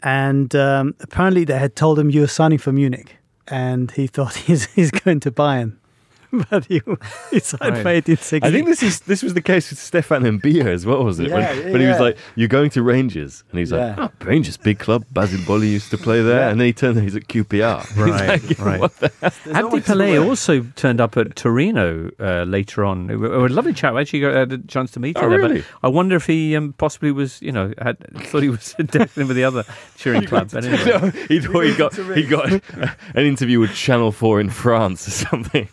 and 0.02 0.54
um, 0.54 0.94
apparently 1.00 1.44
they 1.44 1.58
had 1.58 1.74
told 1.76 1.98
him 1.98 2.10
you 2.10 2.20
were 2.20 2.26
signing 2.28 2.58
for 2.58 2.72
Munich, 2.72 3.16
and 3.52 3.90
he 3.90 4.06
thought 4.06 4.34
he's 4.48 4.66
he's 4.72 4.90
going 4.90 5.20
to 5.20 5.30
Bayern, 5.30 5.76
but 6.50 6.64
he 6.64 6.80
he 7.30 7.38
signed 7.40 7.76
for 7.76 7.84
Right. 7.84 8.06
1860. 8.08 8.42
I 8.42 8.50
think 8.50 8.66
this 8.66 8.82
is 8.82 9.00
this 9.00 9.22
was 9.22 9.34
the 9.34 9.42
case 9.42 9.70
with 9.70 9.78
Stéphane 9.78 10.40
Mbia 10.40 10.66
as 10.66 10.86
well, 10.86 11.04
was 11.04 11.20
it? 11.20 11.28
Yeah, 11.28 11.34
when, 11.34 11.42
yeah, 11.66 11.72
when 11.72 11.80
he 11.80 11.86
was 11.86 12.00
like, 12.00 12.16
"You're 12.36 12.48
going 12.48 12.70
to 12.70 12.82
Rangers," 12.82 13.44
and 13.50 13.58
he's 13.58 13.70
like, 13.72 13.96
Yeah. 13.96 14.08
"Oh, 14.20 14.24
Rangers, 14.24 14.56
big 14.56 14.78
club. 14.78 15.04
Basil 15.12 15.40
Boli 15.46 15.68
used 15.68 15.90
to 15.90 15.98
play 15.98 16.22
there," 16.22 16.40
Yeah. 16.40 16.48
and 16.50 16.58
then 16.60 16.66
he 16.66 16.72
turned, 16.72 17.00
he's 17.00 17.16
at 17.16 17.28
QPR. 17.28 17.82
He's 17.92 17.96
Right, 17.98 18.42
like, 18.48 18.58
right. 18.58 18.80
What 18.80 18.96
the 19.00 19.08
Abedi 19.10 19.82
Pelé 19.82 20.24
also 20.26 20.62
turned 20.76 21.00
up 21.00 21.16
at 21.16 21.36
Torino 21.36 22.10
uh, 22.18 22.44
later 22.44 22.84
on. 22.84 23.10
It 23.10 23.16
was 23.16 23.30
a 23.52 23.54
lovely 23.54 23.72
chat. 23.74 23.94
I 23.94 24.00
actually 24.00 24.20
got 24.20 24.34
had 24.34 24.52
a 24.52 24.58
chance 24.58 24.90
to 24.92 25.00
meet 25.00 25.16
him 25.16 25.24
Oh, 25.24 25.28
there. 25.30 25.38
really? 25.38 25.60
But 25.60 25.66
I 25.82 25.88
wonder 25.88 26.16
if 26.16 26.26
he 26.26 26.56
um, 26.56 26.72
possibly 26.78 27.12
was, 27.12 27.40
you 27.42 27.52
know, 27.52 27.72
had 27.80 27.98
thought 28.26 28.42
he 28.42 28.48
was 28.48 28.74
dancing 28.86 29.26
with 29.28 29.36
the 29.36 29.44
other 29.44 29.64
cheering 29.96 30.24
club. 30.24 30.50
But 30.52 30.64
anyway. 30.64 30.84
No, 30.86 30.98
he 31.28 31.40
thought 31.40 31.64
he 31.64 31.74
got 31.74 31.94
he 32.16 32.22
got 32.26 32.50
an 33.14 33.24
interview 33.26 33.60
with 33.60 33.74
Channel 33.74 34.12
Four 34.12 34.40
in 34.40 34.50
France 34.50 35.06
or 35.06 35.10
something. 35.10 35.68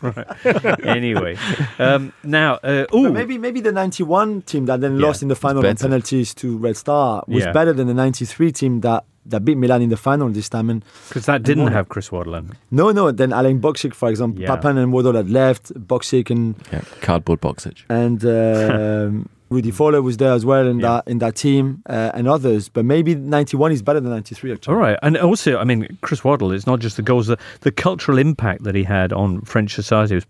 anyway, 0.84 1.38
um, 1.80 2.14
now, 2.24 2.56
uh, 2.64 2.86
ooh, 2.94 3.12
maybe 3.12 3.38
maybe 3.38 3.62
the 3.62 3.72
'91 3.72 4.42
team 4.44 4.66
that 4.66 4.82
then 4.82 5.00
Yeah, 5.00 5.08
lost 5.08 5.22
in 5.22 5.28
the 5.28 5.36
final 5.36 5.66
on 5.66 5.76
penalties 5.76 6.34
to 6.36 6.58
Red 6.58 6.78
Star 6.78 7.24
was 7.28 7.44
Yeah. 7.46 7.52
better 7.52 7.74
than 7.74 7.88
the 7.88 7.94
'93 7.94 8.52
team 8.52 8.82
that 8.82 9.06
that 9.26 9.46
beat 9.46 9.58
Milan 9.58 9.82
in 9.82 9.90
the 9.90 9.98
final 9.98 10.30
this 10.30 10.50
time. 10.50 10.70
And 10.72 10.84
because 11.08 11.26
that 11.28 11.44
didn't 11.44 11.64
won 11.64 11.72
it. 11.74 11.76
have 11.76 11.90
Chris 11.90 12.12
Waddle 12.12 12.34
in. 12.36 12.52
no, 12.72 12.92
no, 12.92 13.12
then 13.12 13.32
Alain 13.32 13.60
Boksic, 13.62 13.94
for 13.94 14.10
example, 14.10 14.42
Yeah. 14.42 14.56
Papin 14.56 14.78
and 14.78 14.92
Waddle 14.92 15.14
had 15.14 15.30
left. 15.30 15.72
Boksic 15.88 16.32
and 16.32 16.56
Yeah, 16.74 16.82
cardboard 17.02 17.40
boxage. 17.42 17.84
and 17.90 18.24
um, 18.26 19.30
Rudy 19.52 19.72
Voller 19.72 20.04
was 20.04 20.18
there 20.18 20.32
as 20.34 20.46
well 20.46 20.68
in 20.68 20.80
Yeah. 20.80 20.88
that 21.02 21.08
in 21.08 21.18
that 21.20 21.36
team 21.36 21.82
uh, 21.90 22.12
and 22.14 22.28
others. 22.28 22.70
But 22.70 22.86
maybe 22.86 23.14
'91 23.16 23.72
is 23.72 23.82
better 23.84 24.00
than 24.00 24.12
'93 24.12 24.52
actually. 24.54 24.74
All 24.74 24.80
right, 24.80 24.98
and 25.04 25.18
also, 25.18 25.58
I 25.58 25.64
mean, 25.64 25.98
Chris 26.02 26.24
Waddle. 26.24 26.52
It's 26.52 26.66
not 26.68 26.80
just 26.80 26.96
the 26.98 27.04
goals; 27.04 27.28
the, 27.28 27.38
the 27.62 27.72
cultural 27.72 28.18
impact 28.18 28.64
that 28.64 28.74
he 28.76 28.84
had 28.84 29.12
on 29.14 29.42
French 29.42 29.74
society 29.76 30.16
was 30.16 30.26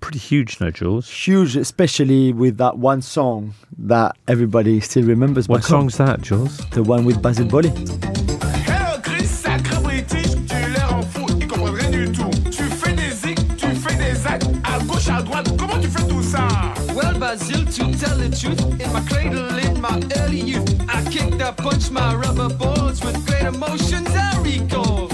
pretty 0.00 0.18
huge. 0.18 0.60
No, 0.60 0.70
Jules. 0.70 1.08
Huge, 1.10 1.56
especially 1.56 2.32
with 2.32 2.56
that 2.58 2.78
one 2.78 3.02
song 3.02 3.54
that 3.78 4.16
everybody 4.26 4.80
still 4.80 5.04
remembers. 5.04 5.48
What 5.48 5.62
back 5.62 5.70
home. 5.70 5.90
song's 5.90 5.96
that, 5.98 6.22
Jules? 6.22 6.58
The 6.70 6.82
one 6.82 7.04
with 7.04 7.20
Basil 7.22 7.46
Boli. 7.46 7.70
Hey, 7.70 8.98
Chris, 9.02 9.26
sacré 9.26 9.82
british, 9.82 10.32
tu 10.46 10.54
l'air 10.72 10.94
en 10.94 11.02
fou, 11.02 11.26
ils 11.40 11.46
comprennent 11.46 11.74
rien 11.74 11.90
du 11.90 12.12
tout. 12.12 12.30
Tu 12.50 12.62
fais 12.62 12.92
des 12.92 13.10
zigs, 13.10 13.56
tu 13.56 13.66
fais 13.74 13.96
des 13.96 14.26
actes, 14.26 14.48
à 14.64 14.78
gauche, 14.84 15.08
à 15.08 15.22
droite, 15.22 15.54
comment 15.58 15.80
tu 15.80 15.88
fais 15.88 16.06
tout 16.06 16.22
ça? 16.22 16.46
Well, 16.94 17.18
Basil, 17.18 17.64
to 17.64 17.92
tell 17.98 18.16
the 18.16 18.28
truth, 18.30 18.60
in 18.80 18.92
my 18.92 19.00
cradle 19.08 19.58
in 19.58 19.80
my 19.80 20.00
early 20.20 20.40
youth, 20.40 20.68
I 20.88 21.02
kicked, 21.10 21.40
I 21.40 21.52
punched 21.52 21.90
my 21.90 22.14
rubber 22.14 22.48
balls 22.54 23.00
with 23.04 23.24
great 23.26 23.44
emotions 23.44 24.08
I 24.10 24.40
recall. 24.42 25.07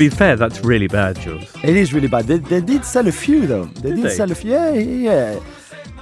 Be 0.00 0.08
fair, 0.08 0.34
that's 0.36 0.64
really 0.64 0.88
bad, 0.88 1.18
Jules. 1.20 1.44
It 1.62 1.76
is 1.76 1.92
really 1.92 2.08
bad. 2.08 2.24
They, 2.26 2.38
they 2.38 2.62
did 2.72 2.84
sell 2.86 3.06
a 3.06 3.12
few 3.12 3.46
though. 3.46 3.66
They 3.66 3.90
Did 3.90 3.96
did, 3.96 4.04
they? 4.06 4.10
sell 4.20 4.30
a 4.32 4.34
few. 4.34 4.50
Yeah, 4.52 4.70
yeah. 4.72 5.32
yeah. 5.34 5.40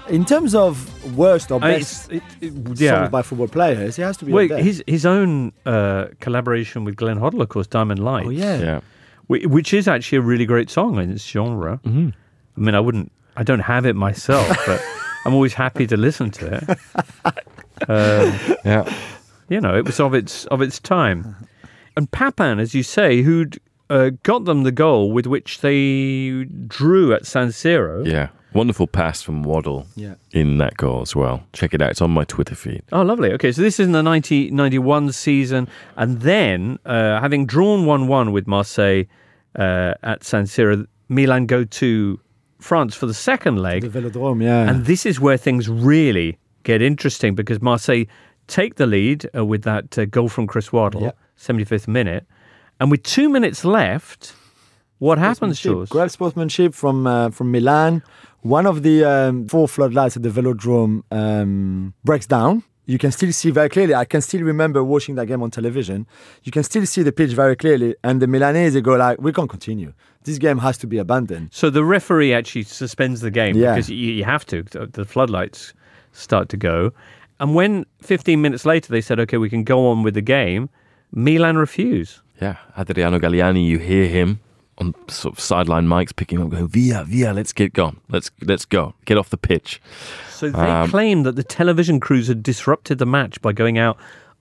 In 0.09 0.25
terms 0.25 0.55
of 0.55 0.73
worst 1.17 1.51
or 1.51 1.61
I 1.63 1.69
mean, 1.69 1.79
best 1.81 2.13
it's- 2.13 2.33
it- 2.41 2.47
it- 2.71 2.81
yeah. 2.81 2.91
songs 3.01 3.11
by 3.11 3.23
football 3.23 3.49
players, 3.49 3.99
it 3.99 4.03
has 4.03 4.17
to 4.19 4.25
be. 4.25 4.33
Wait, 4.33 4.51
his 4.53 4.83
his 4.87 5.05
own 5.05 5.53
uh, 5.67 6.07
collaboration 6.21 6.85
with 6.85 6.95
Glenn 6.97 7.19
Hoddle, 7.19 7.43
of 7.43 7.49
course, 7.49 7.67
Diamond 7.67 7.99
Light. 7.99 8.27
Oh 8.27 8.31
yeah. 8.31 8.59
Yeah. 8.69 8.81
which 9.27 9.75
is 9.75 9.89
actually 9.89 10.19
a 10.19 10.23
really 10.33 10.47
great 10.47 10.71
song 10.71 10.99
in 11.03 11.11
its 11.11 11.25
genre. 11.27 11.81
Mm-hmm. 11.85 12.09
I 12.57 12.61
mean, 12.61 12.75
I 12.77 12.81
wouldn't, 12.81 13.11
I 13.37 13.43
don't 13.43 13.65
have 13.75 13.85
it 13.85 13.97
myself, 13.97 14.47
but 14.67 14.81
I'm 15.27 15.35
always 15.35 15.55
happy 15.55 15.87
to 15.89 15.97
listen 15.97 16.31
to 16.39 16.45
it. 16.57 16.79
Um, 17.89 18.33
Yeah. 18.65 18.85
you 19.49 19.61
know, 19.61 19.77
it 19.77 19.85
was 19.85 20.01
of 20.01 20.13
its 20.15 20.47
of 20.47 20.61
its 20.63 20.79
time. 20.81 21.37
And 21.97 22.11
Papin, 22.11 22.59
as 22.61 22.75
you 22.75 22.83
say, 22.83 23.23
who'd 23.23 23.59
uh, 23.91 24.11
got 24.23 24.45
them 24.45 24.63
the 24.63 24.73
goal 24.73 25.13
with 25.13 25.27
which 25.27 25.61
they 25.61 26.45
drew 26.67 27.13
at 27.13 27.27
San 27.27 27.49
Siro. 27.49 28.07
Yeah. 28.07 28.29
Wonderful 28.55 28.87
pass 28.87 29.21
from 29.21 29.43
Waddle 29.43 29.87
Yeah. 29.95 30.15
in 30.33 30.57
that 30.59 30.77
goal 30.79 31.03
as 31.03 31.15
well. 31.15 31.43
Check 31.53 31.75
it 31.75 31.83
out. 31.83 31.91
It's 31.91 32.01
on 32.01 32.11
my 32.11 32.25
Twitter 32.25 32.55
feed. 32.55 32.83
Oh, 32.93 33.03
lovely. 33.03 33.31
Okay, 33.33 33.53
so 33.53 33.61
this 33.61 33.79
is 33.79 33.87
in 33.87 33.93
the 33.93 34.03
1991 34.03 35.13
season. 35.13 35.69
And 35.97 36.21
then, 36.23 36.79
uh, 36.87 37.21
having 37.21 37.45
drawn 37.47 37.85
1 37.85 38.07
1 38.09 38.33
with 38.33 38.47
Marseille 38.47 39.05
uh, 39.59 39.95
at 40.03 40.25
San 40.25 40.45
Siro, 40.45 40.87
Milan 41.09 41.45
go 41.47 41.65
to 41.65 42.19
France 42.59 42.95
for 42.95 43.07
the 43.07 43.15
second 43.15 43.59
leg. 43.59 43.83
The 43.91 44.01
leg. 44.01 44.13
Velodrome, 44.13 44.43
yeah. 44.43 44.69
And 44.69 44.87
this 44.87 45.05
is 45.05 45.21
where 45.21 45.37
things 45.37 45.69
really 45.69 46.39
get 46.63 46.81
interesting 46.83 47.35
because 47.35 47.61
Marseille 47.61 48.05
take 48.47 48.77
the 48.77 48.87
lead 48.87 49.29
uh, 49.37 49.45
with 49.45 49.63
that 49.65 49.97
uh, 49.99 50.07
goal 50.07 50.29
from 50.29 50.47
Chris 50.47 50.73
Waddle, 50.73 51.03
Yeah. 51.03 51.13
75th 51.39 51.87
minute. 51.87 52.25
And 52.81 52.91
with 52.91 53.03
two 53.03 53.29
minutes 53.29 53.65
left, 53.65 54.35
what 54.99 55.19
happens, 55.19 55.61
Jules? 55.61 55.89
Great 55.89 56.11
sportsmanship 56.11 56.75
from 56.75 57.07
uh, 57.07 57.31
from 57.31 57.51
Milan. 57.51 58.03
One 58.43 58.67
of 58.67 58.83
the 58.83 59.05
um, 59.05 59.49
four 59.49 59.67
floodlights 59.69 60.17
at 60.17 60.23
the 60.23 60.29
Velodrome 60.31 61.03
um, 61.11 61.95
breaks 62.05 62.27
down. 62.27 62.63
You 62.87 62.97
can 62.99 63.13
still 63.13 63.33
see 63.33 63.51
very 63.51 63.69
clearly. 63.69 63.95
I 63.95 64.07
can 64.07 64.23
still 64.23 64.43
remember 64.43 64.83
watching 64.83 65.17
that 65.17 65.27
game 65.27 65.43
on 65.43 65.51
television. 65.51 66.07
You 66.45 66.53
can 66.53 66.63
still 66.65 66.87
see 66.87 67.03
the 67.03 67.13
pitch 67.13 67.33
very 67.33 67.55
clearly, 67.57 67.95
and 68.03 68.23
the 68.23 68.27
Milanese 68.27 68.81
go 68.83 68.95
like, 68.97 69.21
"We 69.21 69.33
can't 69.33 69.51
continue. 69.51 69.93
This 70.25 70.39
game 70.39 70.59
has 70.59 70.79
to 70.79 70.87
be 70.87 70.99
abandoned." 70.99 71.49
So 71.53 71.69
the 71.71 71.85
referee 71.85 72.33
actually 72.33 72.63
suspends 72.65 73.21
the 73.21 73.31
game 73.31 73.57
Yeah. 73.57 73.75
because 73.75 73.91
you, 73.91 74.13
you 74.13 74.25
have 74.25 74.47
to. 74.47 74.63
The 74.63 74.87
the 74.87 75.05
floodlights 75.05 75.75
start 76.13 76.49
to 76.51 76.57
go. 76.57 76.93
And 77.41 77.55
when 77.55 77.85
15 78.03 78.41
minutes 78.41 78.65
later 78.65 78.89
they 78.91 79.01
said, 79.01 79.21
okay, 79.21 79.37
we 79.37 79.49
can 79.49 79.63
go 79.65 79.87
on 79.87 80.03
with 80.03 80.15
the 80.15 80.23
game, 80.23 80.69
Milan 81.13 81.57
refuse. 81.57 82.21
Yeah. 82.41 82.57
Adriano 82.79 83.19
Galliani, 83.19 83.65
you 83.67 83.79
hear 83.79 84.07
him 84.07 84.41
on 84.79 84.95
sort 85.09 85.35
of 85.35 85.41
sideline 85.41 85.87
mics 85.87 86.15
picking 86.15 86.41
up, 86.41 86.51
going, 86.51 86.69
Via, 86.69 87.05
Via, 87.05 87.33
let's 87.33 87.53
get 87.53 87.73
gone. 87.73 87.99
Let's 88.09 88.31
let's 88.43 88.65
go. 88.65 88.95
Get 89.07 89.19
off 89.19 89.31
the 89.31 89.37
pitch. 89.37 89.81
So 90.31 90.51
they 90.51 90.59
Um, 90.59 90.89
claimed 90.89 91.27
that 91.27 91.35
the 91.37 91.43
television 91.43 91.99
crews 91.99 92.29
had 92.29 92.43
disrupted 92.45 92.99
the 92.99 93.07
match 93.07 93.41
by 93.43 93.53
going 93.53 93.77
out 93.77 93.97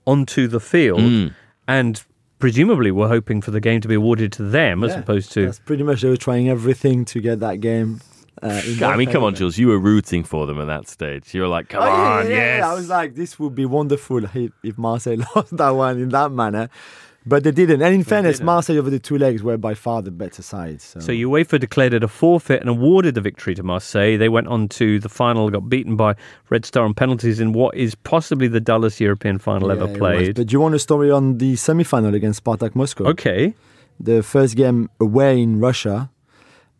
onto 0.06 0.46
the 0.46 0.60
field 0.60 1.00
Mm. 1.00 1.34
and 1.66 2.02
presumably 2.38 2.92
were 2.92 3.08
hoping 3.08 3.40
for 3.42 3.50
the 3.50 3.60
game 3.60 3.80
to 3.80 3.88
be 3.88 3.94
awarded 3.96 4.30
to 4.32 4.44
them 4.44 4.84
as 4.84 4.92
Yeah, 4.92 5.00
opposed 5.00 5.32
to. 5.32 5.46
That's 5.46 5.58
pretty 5.58 5.82
much 5.82 6.02
they 6.02 6.08
were 6.08 6.16
trying 6.16 6.48
everything 6.48 7.04
to 7.06 7.20
get 7.20 7.40
that 7.40 7.60
game. 7.60 8.00
Uh, 8.40 8.46
I 8.64 8.70
their 8.74 8.96
mean, 8.96 9.10
come 9.10 9.24
on. 9.24 9.34
Jules. 9.34 9.58
You 9.58 9.66
were 9.66 9.80
rooting 9.80 10.22
for 10.22 10.46
them 10.46 10.60
at 10.60 10.68
that 10.68 10.86
stage. 10.88 11.34
You 11.34 11.40
were 11.40 11.48
like, 11.48 11.68
come 11.70 11.82
Oh, 11.82 11.86
yeah, 11.86 11.92
on, 12.20 12.26
yeah, 12.30 12.36
yeah, 12.36 12.56
yes. 12.58 12.64
I 12.64 12.74
was 12.74 12.88
like, 12.88 13.16
this 13.16 13.40
would 13.40 13.56
be 13.56 13.66
wonderful 13.66 14.22
if, 14.24 14.52
if 14.62 14.78
Marseille 14.78 15.16
lost 15.34 15.56
that 15.56 15.70
one 15.70 15.98
in 16.00 16.10
that 16.10 16.30
manner. 16.30 16.68
But 17.28 17.44
they 17.44 17.50
didn't. 17.50 17.82
And 17.82 17.94
in 17.94 18.04
fairness, 18.04 18.38
didn't. 18.38 18.46
Marseille 18.46 18.78
over 18.78 18.88
the 18.88 18.98
two 18.98 19.18
legs 19.18 19.42
were 19.42 19.58
by 19.58 19.74
far 19.74 20.00
the 20.00 20.10
better 20.10 20.42
side. 20.42 20.80
So, 20.80 21.00
So 21.00 21.12
UEFA 21.12 21.60
declared 21.60 21.92
it 21.92 22.02
a 22.02 22.08
forfeit 22.08 22.60
and 22.60 22.70
awarded 22.70 23.14
the 23.14 23.20
victory 23.20 23.54
to 23.54 23.62
Marseille. 23.62 24.16
They 24.16 24.30
went 24.30 24.48
on 24.48 24.68
to 24.70 24.98
the 24.98 25.10
final, 25.10 25.50
got 25.50 25.68
beaten 25.68 25.94
by 25.96 26.14
Red 26.48 26.64
Star 26.64 26.84
on 26.84 26.94
penalties 26.94 27.38
in 27.38 27.52
what 27.52 27.74
is 27.74 27.94
possibly 27.94 28.48
the 28.48 28.60
dullest 28.60 28.98
European 28.98 29.38
final 29.38 29.68
Yeah, 29.68 29.74
ever 29.74 29.88
played. 29.88 30.36
But 30.36 30.46
do 30.46 30.52
you 30.54 30.60
want 30.60 30.74
a 30.74 30.78
story 30.78 31.10
on 31.10 31.38
the 31.38 31.56
semi 31.56 31.84
final 31.84 32.14
against 32.14 32.42
Spartak 32.42 32.74
Moscow? 32.74 33.04
Okay. 33.08 33.54
The 34.00 34.22
first 34.22 34.56
game 34.56 34.88
away 34.98 35.42
in 35.42 35.60
Russia. 35.60 36.10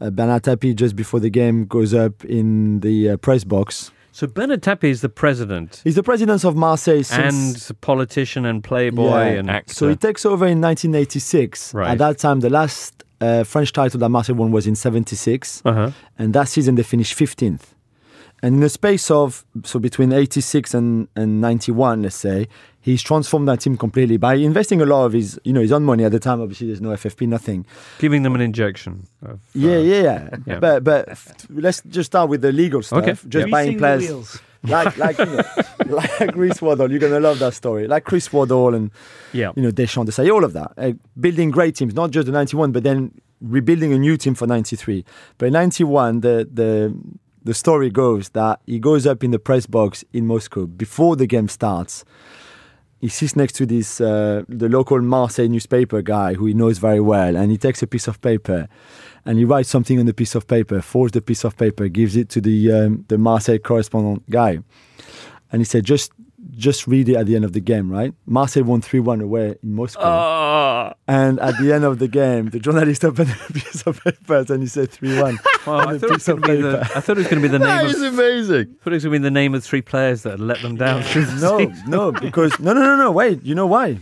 Uh, 0.01 0.11
Bernard 0.11 0.45
Tapie, 0.45 0.75
just 0.75 0.95
before 0.95 1.19
the 1.21 1.31
game, 1.31 1.67
goes 1.67 1.93
up 1.93 2.25
in 2.25 2.81
the 2.81 3.11
uh, 3.11 3.17
press 3.17 3.43
box. 3.43 3.91
So 4.13 4.27
Bernard 4.27 4.63
Tapie 4.63 4.91
is 4.91 5.01
the 5.01 5.09
president 5.09 5.81
He's 5.85 5.95
the 5.95 6.03
president 6.03 6.45
of 6.45 6.57
Marseille 6.57 7.03
since. 7.03 7.69
and 7.71 7.81
politician 7.81 8.45
and 8.45 8.65
playboy 8.65 9.09
Yeah. 9.11 9.39
and 9.41 9.51
actor. 9.51 9.75
So 9.75 9.89
he 9.89 9.97
takes 9.97 10.27
over 10.27 10.47
in 10.47 10.61
1986. 10.61 11.75
Right. 11.75 11.91
At 11.91 11.99
that 11.99 12.19
time, 12.19 12.41
the 12.41 12.51
last 12.51 13.05
uh, 13.21 13.45
French 13.45 13.73
title 13.73 14.01
that 14.01 14.09
Marseille 14.09 14.35
won 14.37 14.51
was 14.53 14.67
in 14.67 14.75
76. 14.75 15.63
uh-huh. 15.65 15.91
And 16.19 16.33
that 16.35 16.49
season, 16.49 16.75
they 16.77 16.83
finished 16.83 17.17
15th. 17.19 17.75
And 18.43 18.57
in 18.57 18.61
the 18.61 18.69
space 18.69 19.11
of, 19.11 19.45
so 19.65 19.79
between 19.81 20.13
86 20.13 20.73
and, 20.75 21.09
and 21.17 21.41
91, 21.41 22.03
let's 22.03 22.15
say, 22.15 22.47
he's 22.81 23.03
transformed 23.03 23.49
that 23.49 23.61
team 23.61 23.77
completely 23.77 24.17
by 24.17 24.35
investing 24.35 24.81
a 24.81 24.87
lot 24.87 25.07
of 25.07 25.13
his, 25.13 25.41
you 25.45 25.53
know, 25.53 25.61
his 25.61 25.73
own 25.73 25.83
money 25.83 26.05
at 26.05 26.13
the 26.13 26.21
time. 26.21 26.41
Obviously, 26.41 26.69
there's 26.69 26.81
no 26.81 26.91
FFP, 26.91 27.27
nothing. 27.27 27.67
Giving 27.99 28.23
them 28.23 28.35
an 28.37 28.41
injection. 28.41 29.09
Of, 29.23 29.41
Yeah, 29.55 29.73
uh, 29.73 29.79
yeah, 29.81 30.03
yeah. 30.03 30.29
yeah. 30.47 30.59
But 30.61 30.85
but 30.85 31.09
f- 31.09 31.47
let's 31.51 31.83
just 31.83 32.07
start 32.13 32.29
with 32.31 32.43
the 32.43 32.53
legal 32.53 32.83
stuff. 32.83 33.01
Okay. 33.03 33.13
Just 33.29 33.49
Yeah. 33.49 33.51
buying 33.51 33.77
players 33.77 34.39
like 34.63 34.97
like 34.99 35.19
you 35.19 35.27
know, 35.27 35.43
like 35.87 36.33
Chris 36.33 36.63
Waddle. 36.63 36.91
You're 36.91 37.01
gonna 37.01 37.21
love 37.21 37.41
that 37.41 37.55
story. 37.55 37.89
Like 37.89 38.05
Chris 38.05 38.33
Waddle 38.33 38.73
and 38.75 38.91
Yeah. 39.33 39.51
you 39.57 39.63
know 39.63 39.71
Deschamps, 39.73 40.11
Desailly, 40.17 40.33
all 40.33 40.45
of 40.45 40.53
that. 40.53 40.73
Uh, 40.77 40.93
building 41.19 41.51
great 41.51 41.75
teams, 41.75 41.93
not 41.95 42.13
just 42.13 42.27
the 42.27 42.33
91, 42.33 42.71
but 42.73 42.85
then 42.85 43.11
rebuilding 43.41 43.93
a 43.93 43.99
new 43.99 44.17
team 44.17 44.35
for 44.35 44.47
93. 44.47 45.05
But 45.39 45.47
in 45.47 45.53
91, 45.55 46.21
the 46.21 46.49
the 46.53 46.95
the 47.45 47.55
story 47.55 47.91
goes 47.91 48.31
that 48.31 48.61
he 48.67 48.79
goes 48.79 49.07
up 49.07 49.25
in 49.25 49.31
the 49.31 49.39
press 49.39 49.67
box 49.67 50.05
in 50.13 50.27
Moscow 50.27 50.67
before 50.67 51.17
the 51.17 51.27
game 51.27 51.49
starts. 51.49 52.05
he 53.01 53.09
sits 53.09 53.37
next 53.37 53.55
to 53.55 53.67
this 53.67 54.01
uh, 54.01 54.43
the 54.49 54.69
local 54.69 55.01
Marseille 55.01 55.49
newspaper 55.49 56.03
guy 56.03 56.35
who 56.35 56.47
he 56.47 56.55
knows 56.55 56.79
very 56.79 57.01
well, 57.01 57.37
and 57.37 57.51
he 57.51 57.59
takes 57.59 57.83
a 57.83 57.87
piece 57.87 58.09
of 58.09 58.21
paper 58.21 58.69
and 59.25 59.39
he 59.39 59.45
writes 59.45 59.69
something 59.69 59.99
on 59.99 60.07
the 60.07 60.15
piece 60.15 60.35
of 60.35 60.47
paper, 60.47 60.81
folds 60.81 61.13
the 61.13 61.21
piece 61.21 61.45
of 61.45 61.57
paper, 61.57 61.89
gives 61.89 62.17
it 62.17 62.29
to 62.31 62.41
the 62.41 62.73
um, 62.73 63.05
the 63.09 63.19
Marseille 63.19 63.59
correspondent 63.59 64.29
guy, 64.31 64.59
and 65.53 65.61
he 65.61 65.65
said, 65.65 65.85
"Just 65.85 66.13
just 66.59 66.87
read 66.89 67.09
it 67.09 67.15
at 67.17 67.27
the 67.27 67.37
end 67.37 67.45
of 67.45 67.53
the 67.53 67.61
game, 67.61 67.91
right? 67.91 68.13
Marseille 68.27 68.65
won 68.65 68.81
three 68.83 68.99
one 69.01 69.21
away 69.21 69.57
in 69.63 69.73
Moscow, 69.75 70.01
Oh. 70.03 70.93
and 71.07 71.39
at 71.41 71.55
the 71.63 71.73
end 71.73 71.85
of 71.85 71.99
the 72.01 72.09
game, 72.09 72.51
the 72.51 72.59
journalist 72.59 73.05
opened 73.09 73.31
a 73.49 73.53
piece 73.53 73.83
of 73.87 74.03
paper 74.03 74.45
and 74.53 74.61
he 74.63 74.69
said 74.69 74.91
three 74.91 75.19
one. 75.21 75.39
Well, 75.67 75.81
I, 75.89 75.97
thought 75.99 76.11
it 76.11 76.13
was 76.15 76.27
gonna 76.27 76.41
be 76.47 76.57
the, 76.61 76.81
I 76.81 77.01
thought 77.01 77.17
it 77.17 77.23
was 77.23 77.29
going 77.29 77.43
to 77.43 77.49
be 77.49 77.53
the 77.57 77.59
name 77.61 77.69
That 77.69 77.85
of. 77.85 77.91
is 77.93 78.03
amazing. 78.03 78.77
I 78.81 78.85
thought 78.85 78.93
it 78.93 78.97
was 78.97 79.05
going 79.05 79.13
to 79.15 79.19
be 79.21 79.23
the 79.23 79.31
name 79.31 79.55
of 79.55 79.63
three 79.65 79.83
players 79.83 80.23
that 80.25 80.31
had 80.33 80.41
let 80.41 80.61
them 80.63 80.77
down. 80.77 81.05
no, 81.41 81.59
no, 81.87 82.13
because 82.13 82.59
no, 82.59 82.73
no, 82.73 82.81
no, 82.81 82.97
no. 82.97 83.13
Wait, 83.13 83.43
you 83.45 83.55
know 83.55 83.67
why? 83.67 83.99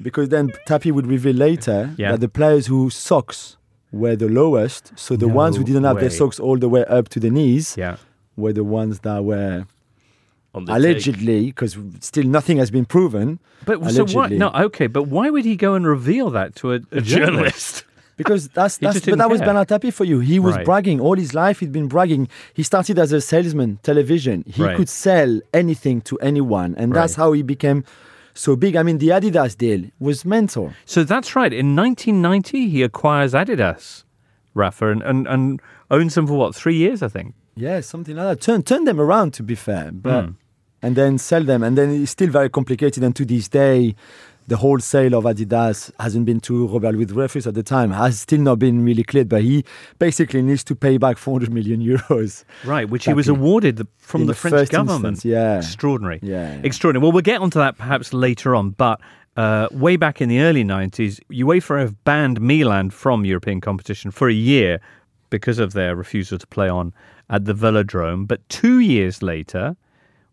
Because 0.00 0.28
then 0.30 0.50
Tapie 0.66 0.92
would 0.92 1.06
reveal 1.06 1.34
later 1.36 1.92
Yeah. 1.98 2.12
that 2.12 2.20
the 2.20 2.28
players 2.28 2.66
whose 2.66 2.94
socks 2.94 3.56
were 3.92 4.16
the 4.16 4.28
lowest, 4.28 4.92
so 4.96 5.16
the 5.16 5.28
ones 5.28 5.56
who 5.56 5.64
didn't 5.64 5.84
have 5.84 5.98
their 6.00 6.10
socks 6.10 6.38
all 6.38 6.56
the 6.56 6.68
way 6.68 6.84
up 6.86 7.08
to 7.10 7.20
the 7.20 7.28
knees, 7.30 7.74
Yeah. 7.76 7.96
were 8.36 8.52
the 8.52 8.64
ones 8.64 9.00
that 9.00 9.24
were 9.24 9.66
allegedly, 10.54 11.46
because 11.46 11.76
still 12.00 12.24
nothing 12.24 12.58
has 12.58 12.70
been 12.70 12.84
proven. 12.84 13.38
But 13.64 13.90
so 13.90 14.04
why? 14.06 14.28
No, 14.28 14.50
okay, 14.50 14.86
but 14.86 15.04
why 15.04 15.30
would 15.30 15.44
he 15.44 15.56
go 15.56 15.74
and 15.74 15.86
reveal 15.86 16.30
that 16.30 16.54
to 16.56 16.72
a, 16.74 16.80
a 16.92 17.00
journalist? 17.00 17.84
Because 18.16 18.48
that's 18.48 18.76
that's 18.76 19.00
but 19.06 19.16
that 19.16 19.30
was 19.30 19.40
care. 19.40 19.46
Bernard 19.48 19.68
Tapie 19.68 19.90
for 19.90 20.04
you. 20.04 20.18
He 20.20 20.38
was 20.38 20.54
Right. 20.54 20.64
bragging 20.66 21.00
all 21.00 21.14
his 21.16 21.32
life. 21.32 21.60
He'd 21.60 21.72
been 21.72 21.88
bragging. 21.88 22.28
He 22.52 22.62
started 22.62 22.98
as 22.98 23.12
a 23.12 23.20
salesman, 23.22 23.78
television. 23.82 24.44
He 24.46 24.62
Right. 24.62 24.76
could 24.76 24.90
sell 24.90 25.40
anything 25.54 26.02
to 26.02 26.18
anyone, 26.18 26.74
and 26.76 26.92
that's 26.92 27.14
how 27.14 27.32
he 27.32 27.40
became 27.42 27.82
so 28.34 28.56
big. 28.56 28.76
I 28.76 28.82
mean, 28.82 28.98
the 28.98 29.08
Adidas 29.08 29.56
deal 29.56 29.84
was 29.98 30.26
mental. 30.26 30.74
So 30.84 31.02
that's 31.02 31.34
right. 31.34 31.50
In 31.50 31.74
1990, 31.74 32.68
he 32.68 32.82
acquires 32.82 33.32
Adidas, 33.32 34.04
Rafa, 34.52 34.90
and, 34.90 35.02
and, 35.02 35.26
and 35.26 35.60
owns 35.90 36.14
them 36.14 36.26
for 36.26 36.34
what, 36.34 36.54
three 36.54 36.76
years, 36.76 37.02
I 37.02 37.08
think? 37.08 37.32
Yeah, 37.56 37.80
something 37.80 38.16
like 38.16 38.26
that. 38.28 38.40
Turn 38.44 38.62
turn 38.62 38.84
them 38.84 39.00
around 39.00 39.32
to 39.34 39.42
be 39.42 39.54
fair, 39.54 39.90
but 39.92 40.24
Hmm. 40.24 40.30
And 40.82 40.96
then 40.96 41.18
sell 41.18 41.44
them, 41.44 41.62
and 41.62 41.76
then 41.76 41.90
it's 41.90 42.12
still 42.12 42.30
very 42.30 42.48
complicated. 42.48 43.02
And 43.02 43.14
to 43.16 43.24
this 43.24 43.48
day, 43.48 43.94
the 44.46 44.56
wholesale 44.56 45.14
of 45.14 45.24
Adidas 45.24 45.92
hasn't 46.00 46.26
been 46.26 46.40
to 46.40 46.66
Robert 46.66 46.92
Louis 46.92 47.06
Dreyfus 47.06 47.46
at 47.46 47.54
the 47.54 47.62
time. 47.62 47.92
Has 47.92 48.20
still 48.20 48.40
not 48.40 48.58
been 48.58 48.84
really 48.84 49.04
cleared, 49.04 49.28
but 49.28 49.42
he 49.42 49.64
basically 49.98 50.42
needs 50.42 50.64
to 50.64 50.74
pay 50.74 50.98
back 50.98 51.18
400 51.26 51.52
million 51.52 51.80
euros. 51.80 52.44
Right, 52.64 52.88
which 52.88 53.04
he 53.04 53.12
was 53.12 53.28
awarded 53.28 53.76
the, 53.76 53.86
from 53.98 54.22
the, 54.22 54.28
the 54.28 54.34
French 54.34 54.54
first 54.54 54.72
government. 54.72 55.04
instance, 55.04 55.24
yeah. 55.24 55.58
Extraordinary. 55.58 56.18
Yeah, 56.22 56.54
yeah. 56.54 56.60
Extraordinary. 56.64 57.02
Well, 57.02 57.12
we'll 57.12 57.22
get 57.22 57.40
onto 57.40 57.58
that 57.58 57.78
perhaps 57.78 58.12
later 58.12 58.56
on, 58.56 58.70
but 58.70 59.00
uh, 59.36 59.68
way 59.70 59.96
back 59.96 60.20
in 60.20 60.28
the 60.28 60.40
early 60.40 60.64
90s, 60.64 61.20
UEFA 61.30 61.78
have 61.80 62.04
banned 62.04 62.40
Milan 62.40 62.90
from 62.90 63.24
European 63.24 63.60
competition 63.60 64.10
for 64.10 64.28
a 64.28 64.34
year 64.34 64.80
because 65.30 65.60
of 65.60 65.72
their 65.74 65.94
refusal 65.94 66.38
to 66.38 66.46
play 66.48 66.68
on 66.68 66.92
at 67.28 67.44
the 67.44 67.54
Velodrome. 67.54 68.26
But 68.26 68.46
two 68.48 68.80
years 68.80 69.22
later, 69.22 69.76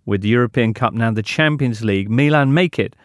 with 0.08 0.22
the 0.22 0.30
European 0.30 0.74
Cup 0.74 0.94
now 0.94 1.12
the 1.12 1.22
Champions 1.22 1.84
League, 1.84 2.10
Milan 2.10 2.54
make 2.54 2.80
it 2.80 2.96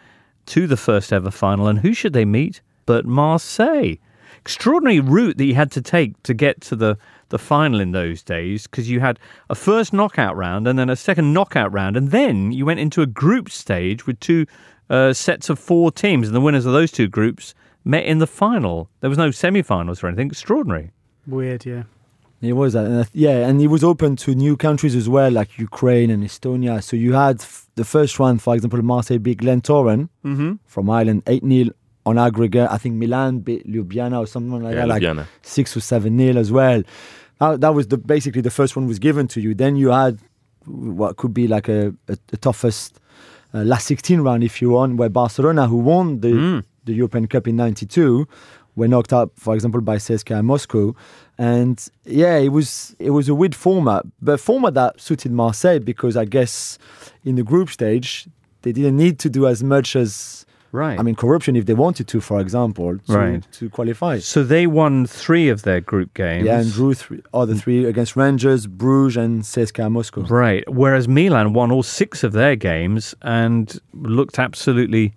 to 0.47 0.65
the 0.65 0.77
first 0.77 1.13
ever 1.13 1.29
final. 1.29 1.67
And 1.67 1.79
who 1.79 1.93
should 1.93 2.13
they 2.13 2.25
meet 2.25 2.61
but 2.87 3.05
Marseille? 3.05 3.97
Extraordinary 4.37 4.99
route 4.99 5.37
that 5.37 5.45
you 5.45 5.53
had 5.53 5.71
to 5.73 5.81
take 5.81 6.21
to 6.23 6.33
get 6.33 6.61
to 6.61 6.75
the, 6.75 6.97
the 7.29 7.37
final 7.37 7.79
in 7.79 7.91
those 7.91 8.23
days 8.23 8.67
because 8.67 8.89
you 8.89 8.99
had 9.01 9.19
a 9.49 9.55
first 9.55 9.93
knockout 9.93 10.35
round 10.35 10.67
and 10.67 10.79
then 10.79 10.89
a 10.89 10.95
second 10.95 11.33
knockout 11.33 11.71
round. 11.71 11.95
And 11.95 12.11
then 12.11 12.51
you 12.51 12.65
went 12.65 12.79
into 12.79 13.01
a 13.01 13.05
group 13.05 13.49
stage 13.49 14.07
with 14.07 14.19
two 14.19 14.45
uh, 14.89 15.13
sets 15.13 15.49
of 15.49 15.59
four 15.59 15.91
teams. 15.91 16.27
And 16.27 16.35
the 16.35 16.41
winners 16.41 16.65
of 16.65 16.73
those 16.73 16.91
two 16.91 17.07
groups 17.07 17.53
met 17.83 18.05
in 18.05 18.19
the 18.19 18.27
final. 18.27 18.89
There 19.01 19.09
was 19.09 19.19
no 19.19 19.31
semi 19.31 19.61
finals 19.61 20.03
or 20.03 20.07
anything. 20.07 20.27
Extraordinary. 20.27 20.91
Weird, 21.27 21.65
yeah. 21.65 21.83
It 22.45 22.53
was, 22.53 22.75
uh, 22.75 22.79
and 22.81 22.93
I 22.99 23.03
th- 23.03 23.09
yeah, 23.13 23.47
and 23.47 23.61
it 23.61 23.67
was 23.67 23.83
open 23.83 24.15
to 24.17 24.35
new 24.35 24.55
countries 24.57 24.95
as 24.95 25.07
well, 25.07 25.31
like 25.31 25.57
Ukraine 25.57 26.09
and 26.09 26.23
Estonia. 26.23 26.83
So 26.83 26.95
you 26.95 27.13
had 27.13 27.41
f- 27.41 27.67
the 27.75 27.85
first 27.85 28.19
one, 28.19 28.37
for 28.37 28.53
example, 28.55 28.81
Marseille 28.81 29.17
beat 29.19 29.39
Glentoran 29.39 30.09
Mhm. 30.25 30.59
from 30.65 30.89
Ireland, 30.89 31.23
8 31.27 31.43
0 31.43 31.69
on 32.05 32.17
aggregate. 32.17 32.67
I 32.69 32.77
think 32.77 32.95
Milan 32.95 33.39
beat 33.39 33.65
Ljubljana 33.65 34.17
or 34.19 34.27
something 34.27 34.61
like 34.61 34.75
Yeah, 34.75 34.87
that, 34.87 35.01
like 35.01 35.25
6 35.41 35.77
or 35.77 35.79
7 35.79 36.17
0 36.17 36.37
as 36.37 36.51
well. 36.51 36.83
That, 37.39 37.61
that 37.61 37.73
was 37.73 37.87
the 37.87 37.97
basically 37.97 38.41
the 38.41 38.51
first 38.59 38.75
one 38.75 38.87
was 38.87 38.99
given 38.99 39.27
to 39.29 39.39
you. 39.41 39.53
Then 39.55 39.75
you 39.77 39.89
had 39.91 40.17
what 40.65 41.17
could 41.17 41.33
be 41.33 41.47
like 41.47 41.67
a, 41.69 41.93
a, 42.07 42.17
a 42.33 42.37
toughest 42.37 42.99
uh, 43.53 43.63
last 43.63 43.85
16 43.87 44.21
round, 44.21 44.43
if 44.43 44.61
you 44.61 44.71
want, 44.71 44.97
where 44.97 45.09
Barcelona, 45.09 45.67
who 45.67 45.77
won 45.77 46.19
the, 46.21 46.29
Mm. 46.31 46.63
the 46.85 46.93
European 46.93 47.27
Cup 47.27 47.47
in 47.47 47.55
92, 47.55 48.27
were 48.75 48.87
knocked 48.87 49.13
out, 49.13 49.31
for 49.35 49.53
example, 49.53 49.79
by 49.81 49.97
CSKA 49.97 50.43
Moscow. 50.43 50.95
And 51.37 51.83
yeah, 52.05 52.37
it 52.37 52.49
was 52.49 52.95
it 52.99 53.09
was 53.11 53.27
a 53.29 53.33
weird 53.35 53.55
format, 53.55 54.05
but 54.21 54.39
format 54.39 54.73
that 54.75 55.01
suited 55.01 55.31
Marseille 55.31 55.79
because 55.79 56.15
I 56.15 56.25
guess 56.25 56.77
in 57.25 57.35
the 57.35 57.43
group 57.43 57.69
stage 57.69 58.27
they 58.61 58.71
didn't 58.71 58.97
need 58.97 59.19
to 59.19 59.29
do 59.29 59.47
as 59.47 59.63
much 59.63 59.95
as 59.95 60.45
Right. 60.71 60.99
I 60.99 61.03
mean 61.03 61.13
corruption 61.13 61.55
if 61.55 61.67
they 61.67 61.75
wanted 61.75 62.07
to, 62.07 62.19
for 62.19 62.39
example, 62.39 62.97
to, 62.97 63.13
Right. 63.13 63.43
to 63.59 63.69
qualify. 63.69 64.17
So 64.19 64.43
they 64.43 64.65
won 64.65 65.05
three 65.05 65.47
of 65.49 65.61
their 65.61 65.79
group 65.81 66.15
games. 66.15 66.45
Yeah, 66.45 66.61
and 66.61 66.73
drew 66.73 66.95
three 66.95 67.21
other 67.31 67.53
three 67.53 67.85
against 67.85 68.15
Rangers, 68.15 68.65
Bruges, 68.65 69.17
and 69.17 69.43
CSKA 69.45 69.91
Moscow. 69.91 70.21
Right. 70.21 70.63
Whereas 70.67 71.07
Milan 71.07 71.53
won 71.53 71.71
all 71.71 71.83
six 71.83 72.23
of 72.23 72.31
their 72.31 72.55
games 72.55 73.13
and 73.21 73.79
looked 73.93 74.39
absolutely 74.39 75.13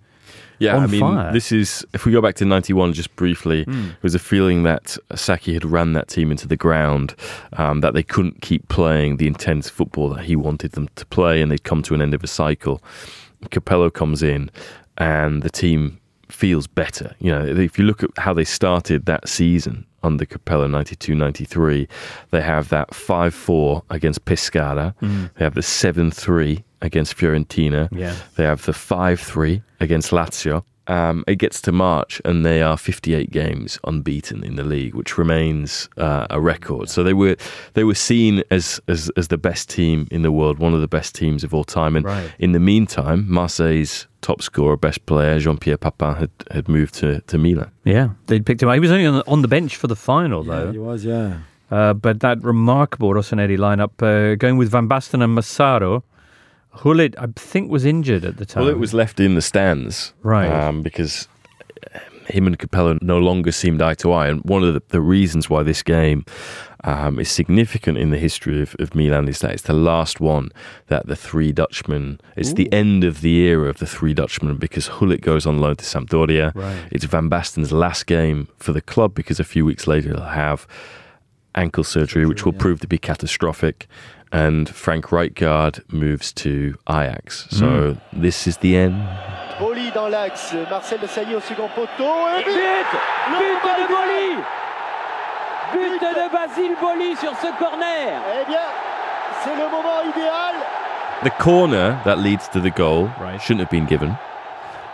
Yeah, 0.59 0.77
I 0.77 0.87
mean, 0.87 1.01
fire. 1.01 1.31
this 1.31 1.51
is 1.51 1.85
if 1.93 2.05
we 2.05 2.11
go 2.11 2.21
back 2.21 2.35
to 2.35 2.45
'91 2.45 2.93
just 2.93 3.15
briefly. 3.15 3.65
Mm. 3.65 3.91
It 3.91 4.03
was 4.03 4.15
a 4.15 4.19
feeling 4.19 4.63
that 4.63 4.97
Sacchi 5.15 5.53
had 5.53 5.65
ran 5.65 5.93
that 5.93 6.07
team 6.07 6.31
into 6.31 6.47
the 6.47 6.57
ground, 6.57 7.15
um, 7.53 7.81
that 7.81 7.93
they 7.93 8.03
couldn't 8.03 8.41
keep 8.41 8.67
playing 8.67 9.17
the 9.17 9.27
intense 9.27 9.69
football 9.69 10.09
that 10.09 10.23
he 10.25 10.35
wanted 10.35 10.73
them 10.73 10.89
to 10.95 11.05
play, 11.07 11.41
and 11.41 11.51
they'd 11.51 11.63
come 11.63 11.83
to 11.83 11.93
an 11.93 12.01
end 12.01 12.13
of 12.13 12.23
a 12.23 12.27
cycle. 12.27 12.81
Capello 13.51 13.93
comes 13.93 14.23
in, 14.23 14.49
and 14.97 15.43
the 15.43 15.49
team 15.49 15.99
feels 16.29 16.67
better. 16.67 17.15
You 17.19 17.31
know, 17.31 17.45
if 17.45 17.77
you 17.77 17.85
look 17.85 18.03
at 18.03 18.09
how 18.17 18.33
they 18.33 18.43
started 18.43 19.05
that 19.05 19.27
season 19.27 19.85
under 20.03 20.25
Capello 20.25 20.67
92-93, 20.67 21.87
they 22.31 22.41
have 22.41 22.69
that 22.69 22.89
5-4 22.91 23.83
against 23.89 24.25
Pescara. 24.25 24.93
Mm. 25.01 25.31
They 25.35 25.45
have 25.45 25.55
the 25.55 25.61
7-3 25.61 26.63
against 26.81 27.15
Fiorentina. 27.17 27.89
Yeah. 27.91 28.15
They 28.35 28.43
have 28.43 28.65
the 28.65 28.73
5 28.73 29.19
3 29.19 29.61
against 29.79 30.11
Lazio. 30.11 30.63
Um, 30.89 31.25
it 31.27 31.35
gets 31.35 31.59
to 31.63 31.73
March 31.73 32.21
and 32.23 32.45
they 32.45 32.61
are 32.61 32.77
58 32.77 33.29
games 33.29 33.77
unbeaten 33.83 34.41
in 34.41 34.55
the 34.55 34.63
league, 34.63 34.95
which 34.95 35.17
remains 35.17 35.89
uh, 35.97 36.27
a 36.29 36.39
record. 36.39 36.87
So 36.87 37.03
they 37.03 37.11
were 37.13 37.35
they 37.73 37.83
were 37.83 37.93
seen 37.95 38.41
as, 38.51 38.79
as 38.87 39.11
as 39.17 39.27
the 39.27 39.37
best 39.37 39.69
team 39.69 40.07
in 40.11 40.21
the 40.21 40.31
world, 40.31 40.59
one 40.59 40.73
of 40.73 40.79
the 40.79 40.87
best 40.87 41.13
teams 41.13 41.43
of 41.43 41.53
all 41.53 41.65
time. 41.65 41.97
And 41.97 42.05
Right. 42.05 42.31
in 42.39 42.53
the 42.53 42.59
meantime, 42.61 43.25
Marseille's 43.29 44.07
top 44.21 44.41
scorer, 44.41 44.77
best 44.77 45.05
player, 45.05 45.37
Jean 45.39 45.57
Pierre 45.57 45.77
Papin, 45.77 46.15
had, 46.15 46.29
had 46.51 46.69
moved 46.69 46.93
to, 46.95 47.19
to 47.19 47.37
Milan. 47.37 47.69
Yeah, 47.83 48.11
they'd 48.27 48.45
picked 48.45 48.63
him 48.63 48.69
up. 48.69 48.75
He 48.75 48.79
was 48.79 48.91
only 48.91 49.05
on 49.07 49.15
the, 49.15 49.27
on 49.27 49.41
the 49.41 49.47
bench 49.49 49.75
for 49.75 49.87
the 49.87 49.95
final, 49.97 50.41
though. 50.43 50.71
he 50.71 50.77
was, 50.79 51.03
yeah. 51.03 51.39
Uh, 51.69 51.93
but 51.93 52.21
that 52.21 52.41
remarkable 52.43 53.09
Rossoneri 53.13 53.57
lineup, 53.57 54.01
uh, 54.01 54.35
going 54.35 54.55
with 54.55 54.69
Van 54.71 54.87
Basten 54.87 55.21
and 55.21 55.35
Massaro. 55.35 56.01
Gullit, 56.81 57.15
I 57.17 57.27
think, 57.35 57.71
was 57.71 57.85
injured 57.85 58.25
at 58.25 58.37
the 58.37 58.45
time. 58.45 58.63
Well, 58.63 58.71
it 58.71 58.79
was 58.79 58.93
left 58.93 59.19
in 59.19 59.35
the 59.35 59.41
stands, 59.41 60.13
Right. 60.23 60.47
Um, 60.51 60.81
because 60.81 61.27
him 62.29 62.47
and 62.47 62.57
Capello 62.59 62.97
no 63.01 63.19
longer 63.19 63.51
seemed 63.51 63.81
eye 63.81 63.93
to 63.95 64.11
eye. 64.11 64.27
And 64.27 64.41
one 64.43 64.63
of 64.63 64.73
the, 64.73 64.81
the 64.89 65.01
reasons 65.01 65.49
why 65.49 65.63
this 65.63 65.81
game 65.81 66.25
um, 66.83 67.19
is 67.19 67.29
significant 67.29 67.97
in 67.97 68.09
the 68.09 68.17
history 68.17 68.61
of, 68.61 68.75
of 68.79 68.93
Milan 68.95 69.27
is 69.27 69.39
that 69.39 69.51
it's 69.51 69.63
the 69.63 69.73
last 69.73 70.19
one 70.19 70.49
that 70.87 71.07
the 71.07 71.15
three 71.15 71.51
Dutchmen. 71.51 72.19
It's 72.35 72.53
the 72.53 72.71
end 72.71 73.03
of 73.03 73.21
the 73.21 73.37
era 73.39 73.69
of 73.69 73.77
the 73.77 73.87
three 73.87 74.13
Dutchmen 74.13 74.57
because 74.57 74.89
Gullit 74.89 75.21
goes 75.21 75.45
on 75.45 75.59
loan 75.59 75.77
to 75.77 75.85
Sampdoria. 75.85 76.53
Right. 76.53 76.79
It's 76.91 77.05
Van 77.05 77.29
Basten's 77.29 77.71
last 77.71 78.05
game 78.05 78.47
for 78.57 78.73
the 78.73 78.81
club 78.81 79.13
because 79.15 79.39
a 79.39 79.43
few 79.43 79.65
weeks 79.65 79.87
later 79.87 80.09
he'll 80.09 80.21
have 80.21 80.67
ankle 81.55 81.83
surgery, 81.83 82.25
which 82.25 82.45
will 82.45 82.53
prove 82.53 82.79
to 82.81 82.87
be 82.87 82.97
catastrophic. 82.97 83.87
And 84.31 84.67
Frank 84.69 85.05
Rijkaard 85.05 85.81
moves 85.91 86.33
to 86.33 86.75
Ajax. 86.89 87.47
So 87.49 87.97
this 88.11 88.47
is 88.47 88.57
the 88.57 88.75
end. 88.75 88.95
Boli 89.59 89.89
dans 89.91 90.09
l'axe, 90.09 90.53
Marcel 90.69 90.99
Desailly 90.99 91.35
au 91.35 91.39
second 91.39 91.69
poteau. 91.69 92.27
Et 92.37 92.43
But 92.43 92.85
But 93.63 93.77
de 93.77 93.87
Boli 93.87 94.43
But 95.73 96.01
de 96.01 96.29
Basile 96.31 96.75
Boli 96.79 97.15
sur 97.15 97.33
ce 97.35 97.47
corner 97.57 98.21
Eh 98.39 98.45
bien, 98.47 98.67
c'est 99.43 99.55
le 99.55 99.69
moment 99.69 100.01
idéal. 100.03 100.55
The 101.23 101.31
corner 101.41 101.99
that 102.05 102.17
leads 102.19 102.47
to 102.49 102.59
the 102.59 102.69
goal 102.69 103.09
shouldn't 103.39 103.61
have 103.61 103.71
been 103.71 103.87
given. 103.87 104.15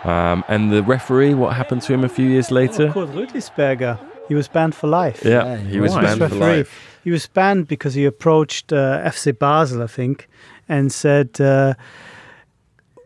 Um, 0.04 0.44
and 0.48 0.70
the 0.70 0.82
referee, 0.82 1.34
what 1.34 1.54
happened 1.54 1.82
to 1.82 1.92
him 1.92 2.04
a 2.04 2.08
few 2.08 2.26
years 2.26 2.50
later? 2.50 2.90
Kurt 2.92 3.10
Röthlisberger. 3.10 3.98
He 4.28 4.34
was 4.34 4.48
banned 4.48 4.74
for 4.74 4.86
life. 4.86 5.22
Yeah, 5.24 5.56
he 5.56 5.80
was 5.80 5.94
This 5.94 6.02
banned 6.02 6.30
for 6.30 6.36
life. 6.38 6.93
He 7.04 7.10
was 7.10 7.26
banned 7.28 7.68
because 7.68 7.94
he 7.94 8.04
approached 8.06 8.72
uh, 8.72 9.00
FC 9.04 9.38
Basel, 9.38 9.82
I 9.82 9.86
think, 9.86 10.28
and 10.68 10.90
said, 10.92 11.38
uh, 11.40 11.74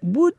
"Would 0.03 0.35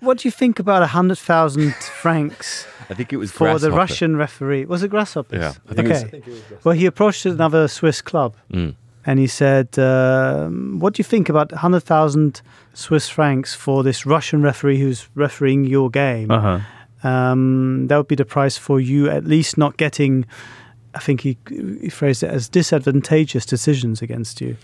what 0.00 0.18
do 0.18 0.28
you 0.28 0.32
think 0.32 0.58
about 0.58 0.82
a 0.82 0.86
hundred 0.86 1.18
thousand 1.18 1.74
francs? 2.02 2.66
I 2.88 2.94
think 2.94 3.12
it 3.12 3.16
was 3.18 3.30
for 3.30 3.58
the 3.58 3.70
Russian 3.70 4.16
referee. 4.16 4.64
Was 4.66 4.82
it 4.82 4.88
Grasshoppers? 4.90 5.40
Yeah, 5.40 5.52
I 5.70 5.74
think 5.74 5.88
okay. 5.88 5.98
I 6.00 6.04
think 6.04 6.26
it 6.28 6.30
was 6.30 6.64
well, 6.64 6.74
he 6.74 6.86
approached 6.86 7.26
another 7.26 7.68
Swiss 7.68 8.02
club, 8.02 8.34
Mm. 8.52 8.74
and 9.06 9.18
he 9.18 9.26
said, 9.26 9.78
um, 9.78 10.78
"What 10.80 10.94
do 10.94 11.00
you 11.00 11.04
think 11.04 11.28
about 11.28 11.52
hundred 11.52 11.82
thousand 11.84 12.42
Swiss 12.74 13.08
francs 13.08 13.54
for 13.54 13.82
this 13.82 14.06
Russian 14.06 14.42
referee 14.42 14.78
who's 14.80 15.08
refereeing 15.14 15.64
your 15.64 15.90
game? 15.90 16.30
Uh-huh. 16.30 16.60
Um, 17.02 17.86
that 17.88 17.96
would 17.96 18.08
be 18.08 18.14
the 18.16 18.24
price 18.24 18.56
for 18.58 18.78
you 18.80 19.08
at 19.10 19.24
least 19.24 19.58
not 19.58 19.76
getting." 19.76 20.24
I 20.94 20.98
think 20.98 21.20
he, 21.20 21.36
he 21.80 21.88
phrased 21.88 22.22
it 22.22 22.30
as 22.30 22.48
disadvantageous 22.48 23.46
decisions 23.46 24.02
against 24.02 24.40
you. 24.40 24.56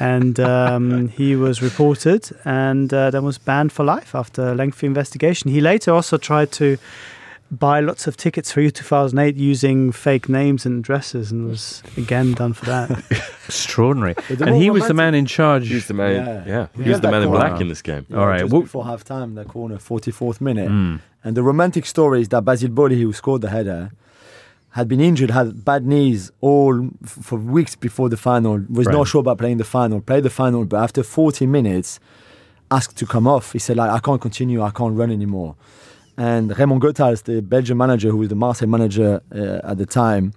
and 0.00 0.38
um, 0.40 1.08
he 1.20 1.36
was 1.36 1.62
reported 1.62 2.30
and 2.44 2.92
uh, 2.92 3.10
then 3.10 3.24
was 3.24 3.38
banned 3.38 3.72
for 3.72 3.84
life 3.84 4.14
after 4.14 4.48
a 4.50 4.54
lengthy 4.54 4.86
investigation. 4.86 5.50
He 5.50 5.60
later 5.60 5.92
also 5.92 6.16
tried 6.18 6.52
to 6.52 6.76
buy 7.50 7.80
lots 7.80 8.06
of 8.06 8.14
tickets 8.16 8.52
for 8.52 8.60
Euro 8.60 8.70
2008 8.70 9.34
using 9.36 9.90
fake 9.90 10.28
names 10.28 10.66
and 10.66 10.80
addresses 10.80 11.32
and 11.32 11.48
was 11.48 11.82
again 11.96 12.34
done 12.34 12.52
for 12.52 12.66
that. 12.66 12.90
Extraordinary. 13.46 14.14
And 14.28 14.54
he 14.56 14.68
was 14.70 14.86
the 14.86 14.92
man 14.94 15.14
in 15.14 15.24
charge. 15.24 15.68
He's 15.68 15.86
the 15.86 15.94
man. 15.94 16.14
Yeah. 16.14 16.44
Yeah, 16.46 16.66
Yeah. 16.76 16.84
he 16.84 16.90
was 16.90 17.00
the 17.00 17.10
man 17.10 17.22
in 17.22 17.30
black 17.30 17.60
in 17.60 17.68
this 17.68 17.80
game. 17.80 18.04
Yeah, 18.10 18.18
All 18.18 18.26
right, 18.26 18.40
Just 18.40 18.52
well- 18.52 18.62
before 18.62 18.84
half 18.84 19.02
time, 19.04 19.34
the 19.34 19.44
corner, 19.46 19.76
44th 19.78 20.40
minute. 20.42 20.68
Mm. 20.70 21.00
And 21.24 21.36
the 21.36 21.42
romantic 21.42 21.86
story 21.86 22.20
is 22.20 22.28
that 22.28 22.44
Basil 22.44 22.68
Boli, 22.68 23.00
who 23.00 23.12
scored 23.14 23.40
the 23.40 23.48
header, 23.50 23.92
had 24.70 24.86
been 24.88 25.00
injured, 25.00 25.30
had 25.30 25.64
bad 25.64 25.86
knees 25.86 26.30
all 26.40 26.88
f- 27.02 27.10
for 27.22 27.38
weeks 27.38 27.74
before 27.74 28.08
the 28.08 28.16
final, 28.16 28.62
was 28.68 28.86
Right. 28.86 28.92
not 28.96 29.08
sure 29.08 29.20
about 29.20 29.38
playing 29.38 29.56
the 29.58 29.64
final, 29.64 30.00
played 30.00 30.22
the 30.24 30.30
final, 30.30 30.64
but 30.64 30.78
after 30.82 31.02
40 31.02 31.46
minutes, 31.46 31.98
asked 32.70 32.96
to 32.98 33.06
come 33.06 33.26
off. 33.26 33.52
He 33.52 33.58
said, 33.58 33.76
like, 33.78 33.90
I 33.90 33.98
can't 33.98 34.20
continue, 34.20 34.60
I 34.62 34.70
can't 34.70 34.94
run 34.96 35.10
anymore. 35.10 35.54
And 36.18 36.56
Raymond 36.58 36.82
Goethals, 36.82 37.22
the 37.24 37.40
Belgian 37.40 37.76
manager, 37.78 38.10
who 38.10 38.18
was 38.18 38.28
the 38.28 38.34
Marseille 38.34 38.68
manager 38.68 39.22
uh, 39.34 39.60
at 39.70 39.78
the 39.78 39.86
time, 39.86 40.32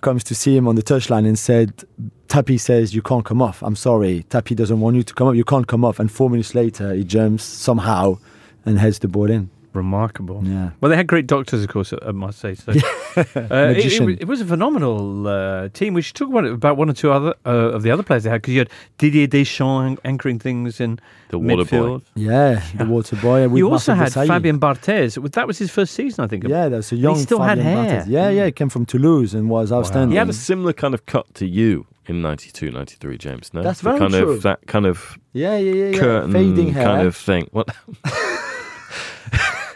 comes 0.00 0.24
to 0.24 0.34
see 0.34 0.56
him 0.56 0.66
on 0.66 0.74
the 0.76 0.82
touchline 0.82 1.26
and 1.26 1.38
said, 1.38 1.84
Tapie 2.28 2.58
says, 2.58 2.94
you 2.94 3.02
can't 3.02 3.24
come 3.24 3.42
off. 3.42 3.62
I'm 3.62 3.76
sorry. 3.76 4.24
Tapie 4.30 4.56
doesn't 4.56 4.80
want 4.80 4.96
you 4.96 5.02
to 5.02 5.12
come 5.14 5.28
off. 5.28 5.36
You 5.36 5.44
can't 5.44 5.66
come 5.66 5.84
off. 5.84 6.00
And 6.00 6.10
four 6.10 6.30
minutes 6.30 6.54
later, 6.54 6.94
he 6.94 7.04
jumps 7.04 7.44
somehow 7.44 8.18
and 8.64 8.78
heads 8.78 8.98
the 9.00 9.08
ball 9.08 9.30
in. 9.30 9.50
Remarkable. 9.74 10.42
Yeah. 10.44 10.70
Well, 10.80 10.90
they 10.90 10.96
had 10.96 11.06
great 11.06 11.26
doctors, 11.26 11.62
of 11.62 11.68
course, 11.68 11.92
at, 11.92 12.02
at 12.02 12.14
Marseille. 12.14 12.54
So. 12.56 12.72
Uh, 13.14 13.18
it, 13.20 13.34
it, 13.36 13.76
Magician. 13.76 14.08
it 14.20 14.24
was 14.26 14.40
a 14.40 14.44
phenomenal 14.46 15.28
uh, 15.28 15.68
team. 15.74 15.92
We 15.92 16.00
should 16.00 16.16
talk 16.16 16.30
about 16.30 16.46
it, 16.46 16.52
about 16.52 16.78
one 16.78 16.88
or 16.88 16.94
two 16.94 17.12
other 17.12 17.34
uh, 17.44 17.50
of 17.76 17.82
the 17.82 17.90
other 17.90 18.02
players 18.02 18.22
they 18.24 18.30
had 18.30 18.40
because 18.40 18.54
you 18.54 18.60
had 18.60 18.70
Didier 18.96 19.26
Deschamps 19.26 20.00
anchoring 20.02 20.38
things 20.38 20.80
in 20.80 20.98
The 21.28 21.38
water 21.38 21.56
boy. 21.56 21.64
midfield. 21.64 22.02
Yeah, 22.14 22.62
the 22.74 22.86
water 22.86 23.16
boy. 23.16 23.46
with 23.50 23.58
You 23.58 23.70
also 23.70 23.92
had 23.92 24.08
Desailly. 24.12 24.28
Fabien 24.28 24.58
Barthez. 24.58 25.30
That 25.32 25.46
was 25.46 25.58
his 25.58 25.70
first 25.70 25.92
season, 25.92 26.24
I 26.24 26.26
think. 26.28 26.44
Yeah, 26.48 26.70
that's 26.70 26.90
a 26.90 26.96
young 26.96 27.16
He 27.16 27.22
still 27.22 27.38
Fabien 27.40 27.58
had 27.58 27.76
hair. 27.90 28.00
Barthez. 28.00 28.08
Yeah, 28.08 28.30
yeah, 28.30 28.46
he 28.46 28.52
came 28.52 28.70
from 28.70 28.86
Toulouse 28.86 29.34
and 29.34 29.50
was 29.50 29.70
outstanding. 29.72 30.12
He 30.12 30.16
had 30.16 30.30
a 30.30 30.32
similar 30.32 30.72
kind 30.72 30.94
of 30.94 31.04
cut 31.04 31.34
to 31.34 31.46
you 31.46 31.86
in 32.06 32.22
92, 32.22 32.70
93, 32.70 33.18
James. 33.18 33.52
No, 33.52 33.62
That's 33.62 33.80
The 33.82 33.90
very 33.90 33.98
kind 33.98 34.14
true. 34.14 34.30
Of, 34.30 34.42
that 34.42 34.66
kind 34.66 34.86
of 34.86 35.18
yeah, 35.34 35.58
yeah, 35.58 35.72
yeah, 35.74 35.84
yeah. 35.90 35.98
curtain 36.00 36.32
Fading 36.32 36.72
hair. 36.72 36.84
kind 36.84 37.06
of 37.06 37.14
thing. 37.14 37.46
What? 37.52 37.68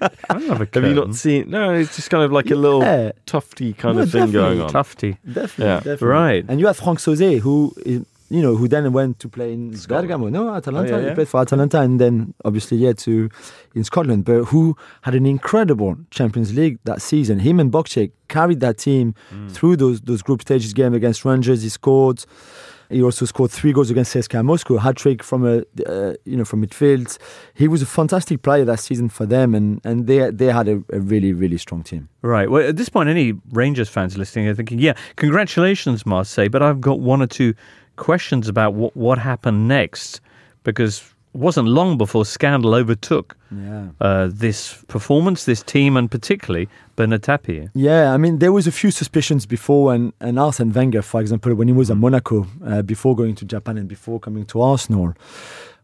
I 0.31 0.35
don't 0.35 0.49
have 0.49 0.61
a 0.61 0.69
Have 0.75 0.85
you 0.85 0.95
not 0.95 1.15
seen? 1.15 1.51
No, 1.51 1.73
it's 1.75 1.97
just 1.97 2.11
kind 2.11 2.23
of 2.25 2.33
like 2.33 2.51
a 2.51 2.55
little 2.57 2.83
tufty 3.27 3.73
kind 3.73 3.97
No, 3.97 4.03
of 4.03 4.11
thing 4.13 4.31
going 4.33 4.61
on. 4.61 4.71
Tufty. 4.71 5.17
Definitely, 5.27 5.65
Yeah. 5.65 5.77
definitely. 5.77 6.09
Right. 6.09 6.45
And 6.49 6.61
you 6.61 6.67
have 6.67 6.77
Franck 6.77 6.99
Sauzée, 6.99 7.39
who 7.41 7.73
is, 7.85 8.03
you 8.29 8.43
know, 8.43 8.57
who 8.57 8.67
then 8.67 8.93
went 8.93 9.21
to 9.21 9.29
play 9.29 9.53
in 9.53 9.71
Bergamo, 9.89 10.29
no, 10.29 10.53
Atalanta. 10.53 10.97
Oh, 10.97 11.01
yeah, 11.01 11.09
He 11.11 11.15
played 11.15 11.29
for 11.29 11.41
Atalanta 11.41 11.81
and 11.81 12.01
then 12.01 12.35
obviously 12.45 12.77
yeah 12.79 12.93
to 12.95 13.31
in 13.75 13.85
Scotland, 13.85 14.25
but 14.25 14.47
who 14.47 14.77
had 15.03 15.15
an 15.15 15.27
incredible 15.27 15.97
Champions 16.11 16.53
League 16.53 16.79
that 16.85 17.01
season. 17.01 17.39
Him 17.39 17.61
and 17.61 17.71
Boksic 17.71 18.11
carried 18.29 18.59
that 18.61 18.79
team 18.79 19.15
Mm. 19.33 19.51
through 19.53 19.77
those 19.77 20.01
those 20.01 20.23
group 20.23 20.43
stages 20.43 20.73
game 20.73 20.93
against 20.95 21.25
Rangers. 21.25 21.63
He 21.63 21.69
scored. 21.69 22.25
He 22.89 23.03
also 23.03 23.25
scored 23.25 23.51
three 23.51 23.73
goals 23.73 23.91
against 23.91 24.15
CSKA 24.15 24.45
Moscow, 24.45 24.79
hat 24.79 24.97
trick 24.97 25.23
from 25.23 25.45
a 25.45 25.59
uh, 25.87 26.15
you 26.25 26.37
know 26.37 26.45
from 26.45 26.65
midfield. 26.65 27.19
He 27.55 27.69
was 27.69 27.83
a 27.83 27.87
fantastic 27.87 28.43
player 28.43 28.65
that 28.65 28.81
season 28.81 29.09
for 29.09 29.27
them, 29.27 29.55
and 29.55 29.81
and 29.85 30.07
they 30.07 30.31
they 30.31 30.47
had 30.47 30.69
a, 30.69 30.83
a 30.93 31.01
really 31.01 31.33
really 31.33 31.59
strong 31.59 31.83
team. 31.83 32.09
Right. 32.23 32.51
Well, 32.51 32.67
at 32.69 32.77
this 32.77 32.89
point, 32.89 33.09
any 33.09 33.35
Rangers 33.53 33.89
fans 33.89 34.17
listening 34.17 34.49
are 34.49 34.55
thinking, 34.55 34.79
yeah, 34.79 34.95
congratulations, 35.17 36.05
Marseille, 36.05 36.49
but 36.49 36.63
I've 36.63 36.81
got 36.81 37.01
one 37.01 37.23
or 37.23 37.27
two 37.27 37.55
questions 37.97 38.49
about 38.49 38.75
what, 38.75 38.97
what 38.97 39.19
happened 39.19 39.69
next 39.69 40.21
because 40.65 41.15
wasn't 41.39 41.69
long 41.69 41.99
before 41.99 42.25
scandal 42.25 42.75
overtook 42.75 43.37
Yeah. 43.51 43.89
uh, 44.01 44.29
this 44.33 44.83
performance, 44.89 45.45
this 45.45 45.63
team, 45.63 45.97
and 45.97 46.11
particularly 46.11 46.69
Bernard 46.97 47.23
Tapie. 47.23 47.69
Yeah, 47.75 48.13
I 48.15 48.17
mean, 48.17 48.39
there 48.39 48.53
was 48.53 48.67
a 48.67 48.73
few 48.73 48.91
suspicions 48.91 49.47
before, 49.47 49.95
and, 49.95 50.13
and 50.21 50.39
Arsene 50.39 50.73
Wenger, 50.73 51.03
for 51.03 51.21
example, 51.21 51.55
when 51.55 51.69
he 51.69 51.75
was 51.75 51.91
at 51.91 51.97
Monaco, 51.97 52.47
uh, 52.65 52.83
before 52.83 53.15
going 53.17 53.35
to 53.37 53.45
Japan 53.45 53.79
and 53.79 53.89
before 53.89 54.19
coming 54.21 54.45
to 54.47 54.61
Arsenal, 54.61 55.15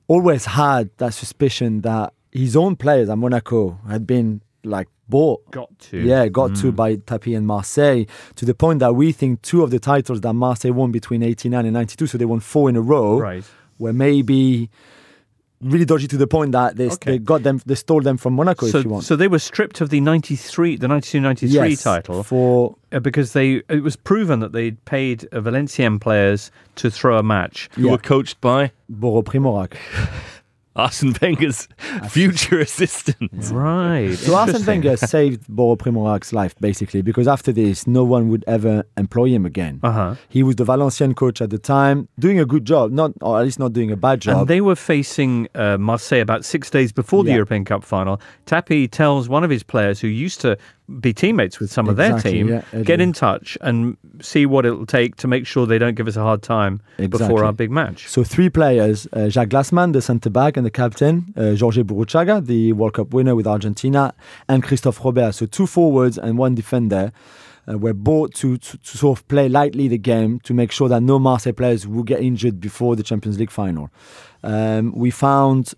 always 0.08 0.44
had 0.46 0.90
that 0.98 1.14
suspicion 1.14 1.80
that 1.82 2.12
his 2.30 2.56
own 2.56 2.76
players 2.76 3.08
at 3.08 3.18
Monaco 3.18 3.78
had 3.88 4.06
been 4.06 4.40
like 4.64 4.88
bought. 5.08 5.48
Got 5.50 5.78
to. 5.90 5.98
Yeah, 5.98 6.28
got 6.28 6.54
to 6.56 6.72
Mm. 6.72 6.76
by 6.76 6.96
Tapie 6.96 7.34
and 7.36 7.46
Marseille 7.46 8.04
to 8.36 8.44
the 8.46 8.54
point 8.54 8.78
that 8.80 8.94
we 8.94 9.12
think 9.12 9.42
two 9.42 9.62
of 9.62 9.70
the 9.70 9.78
titles 9.78 10.20
that 10.22 10.32
Marseille 10.32 10.72
won 10.72 10.90
between 10.92 11.22
89 11.22 11.64
and 11.66 11.74
92, 11.74 12.06
so 12.06 12.16
they 12.18 12.24
won 12.24 12.40
four 12.40 12.68
in 12.70 12.76
a 12.76 12.80
row, 12.80 13.18
Right. 13.20 13.44
were 13.78 13.92
maybe 13.92 14.70
really 15.62 15.84
dodgy 15.84 16.08
to 16.08 16.16
the 16.16 16.26
point 16.26 16.52
that 16.52 16.76
they, 16.76 16.88
Okay. 16.90 17.12
they 17.12 17.18
got 17.18 17.42
them, 17.44 17.60
they 17.64 17.74
stole 17.76 18.00
them 18.00 18.16
from 18.16 18.34
Monaco, 18.34 18.66
if 18.66 18.74
you 18.74 18.82
So, 18.82 18.88
want. 18.88 19.04
so 19.04 19.16
they 19.16 19.28
were 19.28 19.38
stripped 19.38 19.80
of 19.80 19.90
the 19.90 20.00
93, 20.00 20.76
the 20.76 20.86
92-93 20.88 21.50
Yes, 21.70 21.82
title 21.82 22.22
for 22.22 22.76
uh, 22.92 23.00
because 23.00 23.32
they 23.32 23.62
it 23.68 23.82
was 23.82 23.96
proven 23.96 24.40
that 24.40 24.52
they'd 24.52 24.84
paid 24.84 25.26
uh, 25.32 25.40
Valenciennes 25.40 26.00
players 26.00 26.50
to 26.76 26.90
throw 26.90 27.16
a 27.18 27.22
match. 27.22 27.70
Who 27.74 27.88
were 27.90 27.98
coached 27.98 28.40
by 28.40 28.72
Boro 28.88 29.22
Primorac. 29.22 29.74
Arsene 30.74 31.14
Wenger's 31.20 31.68
future 32.08 32.58
assistant. 32.60 33.30
Right. 33.50 34.14
So 34.14 34.34
Arsene 34.34 34.56
Interesting. 34.56 34.66
Wenger 34.66 34.96
saved 34.96 35.46
Boro 35.48 35.76
Primorac's 35.76 36.32
life 36.32 36.54
basically 36.60 37.02
because 37.02 37.28
after 37.28 37.52
this, 37.52 37.86
no 37.86 38.04
one 38.04 38.28
would 38.28 38.44
ever 38.46 38.84
employ 38.96 39.28
him 39.28 39.44
again. 39.44 39.80
Uh-huh. 39.82 40.14
He 40.28 40.42
was 40.42 40.56
the 40.56 40.64
Valenciennes 40.64 41.14
coach 41.16 41.40
at 41.42 41.50
the 41.50 41.58
time, 41.58 42.08
doing 42.18 42.40
a 42.40 42.46
good 42.46 42.64
job, 42.64 42.90
not 42.92 43.12
or 43.20 43.38
at 43.38 43.44
least 43.44 43.58
not 43.58 43.72
doing 43.72 43.90
a 43.90 43.96
bad 43.96 44.20
job. 44.20 44.38
And 44.38 44.48
they 44.48 44.60
were 44.60 44.76
facing 44.76 45.48
uh, 45.54 45.76
Marseille 45.78 46.20
about 46.20 46.44
six 46.44 46.70
days 46.70 46.92
before 46.92 47.24
the 47.24 47.30
Yeah. 47.30 47.36
European 47.36 47.64
Cup 47.64 47.84
final. 47.84 48.20
Tapie 48.46 48.90
tells 48.90 49.28
one 49.28 49.44
of 49.44 49.50
his 49.50 49.62
players 49.62 50.00
who 50.00 50.08
used 50.08 50.40
to 50.40 50.56
be 51.00 51.12
teammates 51.12 51.58
with 51.58 51.70
some 51.70 51.88
of 51.88 51.96
their 51.96 52.18
team, 52.18 52.48
yeah, 52.48 52.82
get 52.82 53.00
in 53.00 53.12
touch 53.12 53.56
and 53.60 53.96
see 54.20 54.46
what 54.46 54.66
it'll 54.66 54.86
take 54.86 55.16
to 55.16 55.28
make 55.28 55.46
sure 55.46 55.66
they 55.66 55.78
don't 55.78 55.94
give 55.94 56.08
us 56.08 56.16
a 56.16 56.22
hard 56.22 56.42
time 56.42 56.80
Exactly. 56.98 57.28
before 57.28 57.44
our 57.44 57.52
big 57.52 57.70
match. 57.70 58.08
So 58.08 58.24
three 58.24 58.50
players: 58.50 59.06
uh, 59.12 59.28
Jacques 59.28 59.48
Glassman, 59.48 59.92
the 59.92 60.02
centre 60.02 60.30
back 60.30 60.56
and 60.56 60.66
the 60.66 60.70
captain; 60.70 61.32
uh, 61.36 61.54
Jorge 61.56 61.82
Burruchaga, 61.82 62.44
the 62.44 62.72
World 62.72 62.94
Cup 62.94 63.12
winner 63.14 63.34
with 63.34 63.46
Argentina; 63.46 64.14
and 64.48 64.62
Christophe 64.62 65.04
Robert. 65.04 65.32
So 65.32 65.46
two 65.46 65.66
forwards 65.66 66.18
and 66.18 66.38
one 66.38 66.54
defender. 66.54 67.12
Uh, 67.70 67.78
were 67.78 67.94
bought 67.94 68.34
to, 68.34 68.58
to, 68.58 68.76
to 68.78 68.98
sort 68.98 69.16
of 69.16 69.28
play 69.28 69.48
lightly 69.48 69.86
the 69.86 69.96
game 69.96 70.40
to 70.40 70.52
make 70.52 70.72
sure 70.72 70.88
that 70.88 71.00
no 71.00 71.16
Marseille 71.16 71.52
players 71.52 71.86
would 71.86 72.08
get 72.08 72.18
injured 72.20 72.60
before 72.60 72.96
the 72.96 73.04
Champions 73.04 73.38
League 73.38 73.52
final. 73.52 73.88
Um, 74.42 74.92
we 74.96 75.12
found 75.12 75.72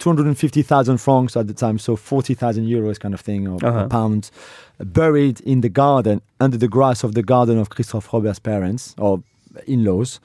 250,000 0.00 0.96
francs 0.98 1.36
at 1.36 1.46
the 1.46 1.54
time, 1.54 1.78
so 1.78 1.94
40,000 1.96 2.66
euros 2.66 2.98
kind 2.98 3.14
of 3.14 3.20
thing, 3.20 3.46
or, 3.46 3.58
Uh-huh. 3.64 3.86
pounds, 3.88 4.32
buried 4.78 5.40
in 5.42 5.60
the 5.60 5.68
garden, 5.68 6.20
under 6.40 6.56
the 6.58 6.68
grass 6.68 7.04
of 7.04 7.12
the 7.14 7.22
garden 7.22 7.58
of 7.58 7.68
Christophe 7.68 8.12
Robert's 8.12 8.40
parents, 8.40 8.94
or 8.98 9.22
in 9.66 9.84
laws. 9.84 10.20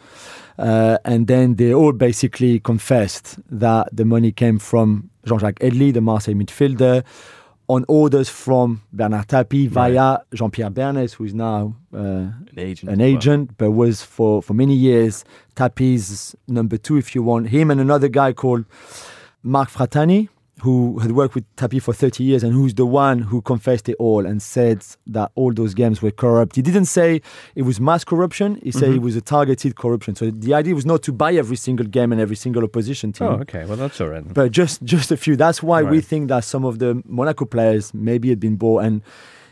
Uh, 0.58 0.98
and 1.04 1.28
then 1.28 1.56
they 1.56 1.74
all 1.74 1.92
basically 1.92 2.60
confessed 2.60 3.38
that 3.50 3.90
the 3.92 4.06
money 4.06 4.32
came 4.32 4.58
from 4.60 5.10
Jean 5.26 5.40
Jacques 5.40 5.60
Eydelie, 5.60 5.92
the 5.94 6.02
Marseille 6.02 6.36
midfielder, 6.36 7.04
on 7.68 7.84
orders 7.88 8.30
from 8.30 8.82
Bernard 8.94 9.28
Tapie 9.28 9.68
via 9.68 10.20
Jean 10.34 10.52
Pierre 10.52 10.70
Bernes, 10.70 11.14
who 11.14 11.24
is 11.26 11.34
now 11.34 11.74
uh, 11.94 11.98
An 11.98 12.48
agent. 12.58 12.92
an 12.92 13.02
as 13.02 13.06
well. 13.08 13.18
agent, 13.18 13.50
but 13.58 13.72
was 13.72 14.04
for, 14.04 14.42
for 14.44 14.54
many 14.54 14.76
years 14.76 15.26
Tapie's 15.56 16.36
number 16.48 16.78
two, 16.78 16.96
if 16.98 17.16
you 17.16 17.24
want. 17.24 17.48
Him 17.50 17.72
and 17.72 17.82
another 17.82 18.08
guy 18.08 18.34
called 18.34 18.66
Marc 19.46 19.70
Fratani, 19.70 20.28
who 20.62 21.00
had 21.00 21.12
worked 21.12 21.36
with 21.36 21.44
Tapie 21.58 21.82
for 21.82 21.94
30 21.94 22.24
years 22.24 22.42
and 22.42 22.54
who's 22.54 22.74
the 22.74 22.86
one 22.86 23.20
who 23.20 23.42
confessed 23.42 23.90
it 23.90 23.96
all 24.00 24.26
and 24.26 24.42
said 24.42 24.84
that 25.06 25.30
all 25.36 25.52
those 25.54 25.74
games 25.74 26.02
were 26.02 26.12
corrupt. 26.12 26.56
He 26.56 26.62
didn't 26.62 26.86
say 26.86 27.22
it 27.56 27.64
was 27.64 27.80
mass 27.80 28.04
corruption, 28.06 28.60
he 28.64 28.72
said 28.72 28.90
Mhm. 28.92 28.96
it 28.96 29.02
was 29.02 29.16
a 29.18 29.22
targeted 29.22 29.76
corruption. 29.76 30.16
So 30.16 30.32
the 30.32 30.54
idea 30.54 30.74
was 30.74 30.86
not 30.86 31.04
to 31.04 31.12
buy 31.12 31.34
every 31.34 31.58
single 31.58 31.86
game 31.86 32.12
and 32.14 32.22
every 32.22 32.38
single 32.38 32.64
opposition 32.64 33.12
team. 33.12 33.28
Oh, 33.28 33.42
okay. 33.42 33.66
Well, 33.66 33.78
that's 33.78 34.00
all 34.02 34.08
right. 34.08 34.24
But 34.34 34.52
just 34.52 34.82
just 34.84 35.12
a 35.12 35.18
few. 35.18 35.36
That's 35.36 35.62
why 35.62 35.84
we 35.84 36.00
think 36.02 36.30
that 36.30 36.44
some 36.46 36.64
of 36.66 36.80
the 36.80 37.02
Monaco 37.06 37.46
players 37.46 37.94
maybe 37.94 38.30
had 38.30 38.40
been 38.40 38.56
bought. 38.56 38.84
And 38.86 39.02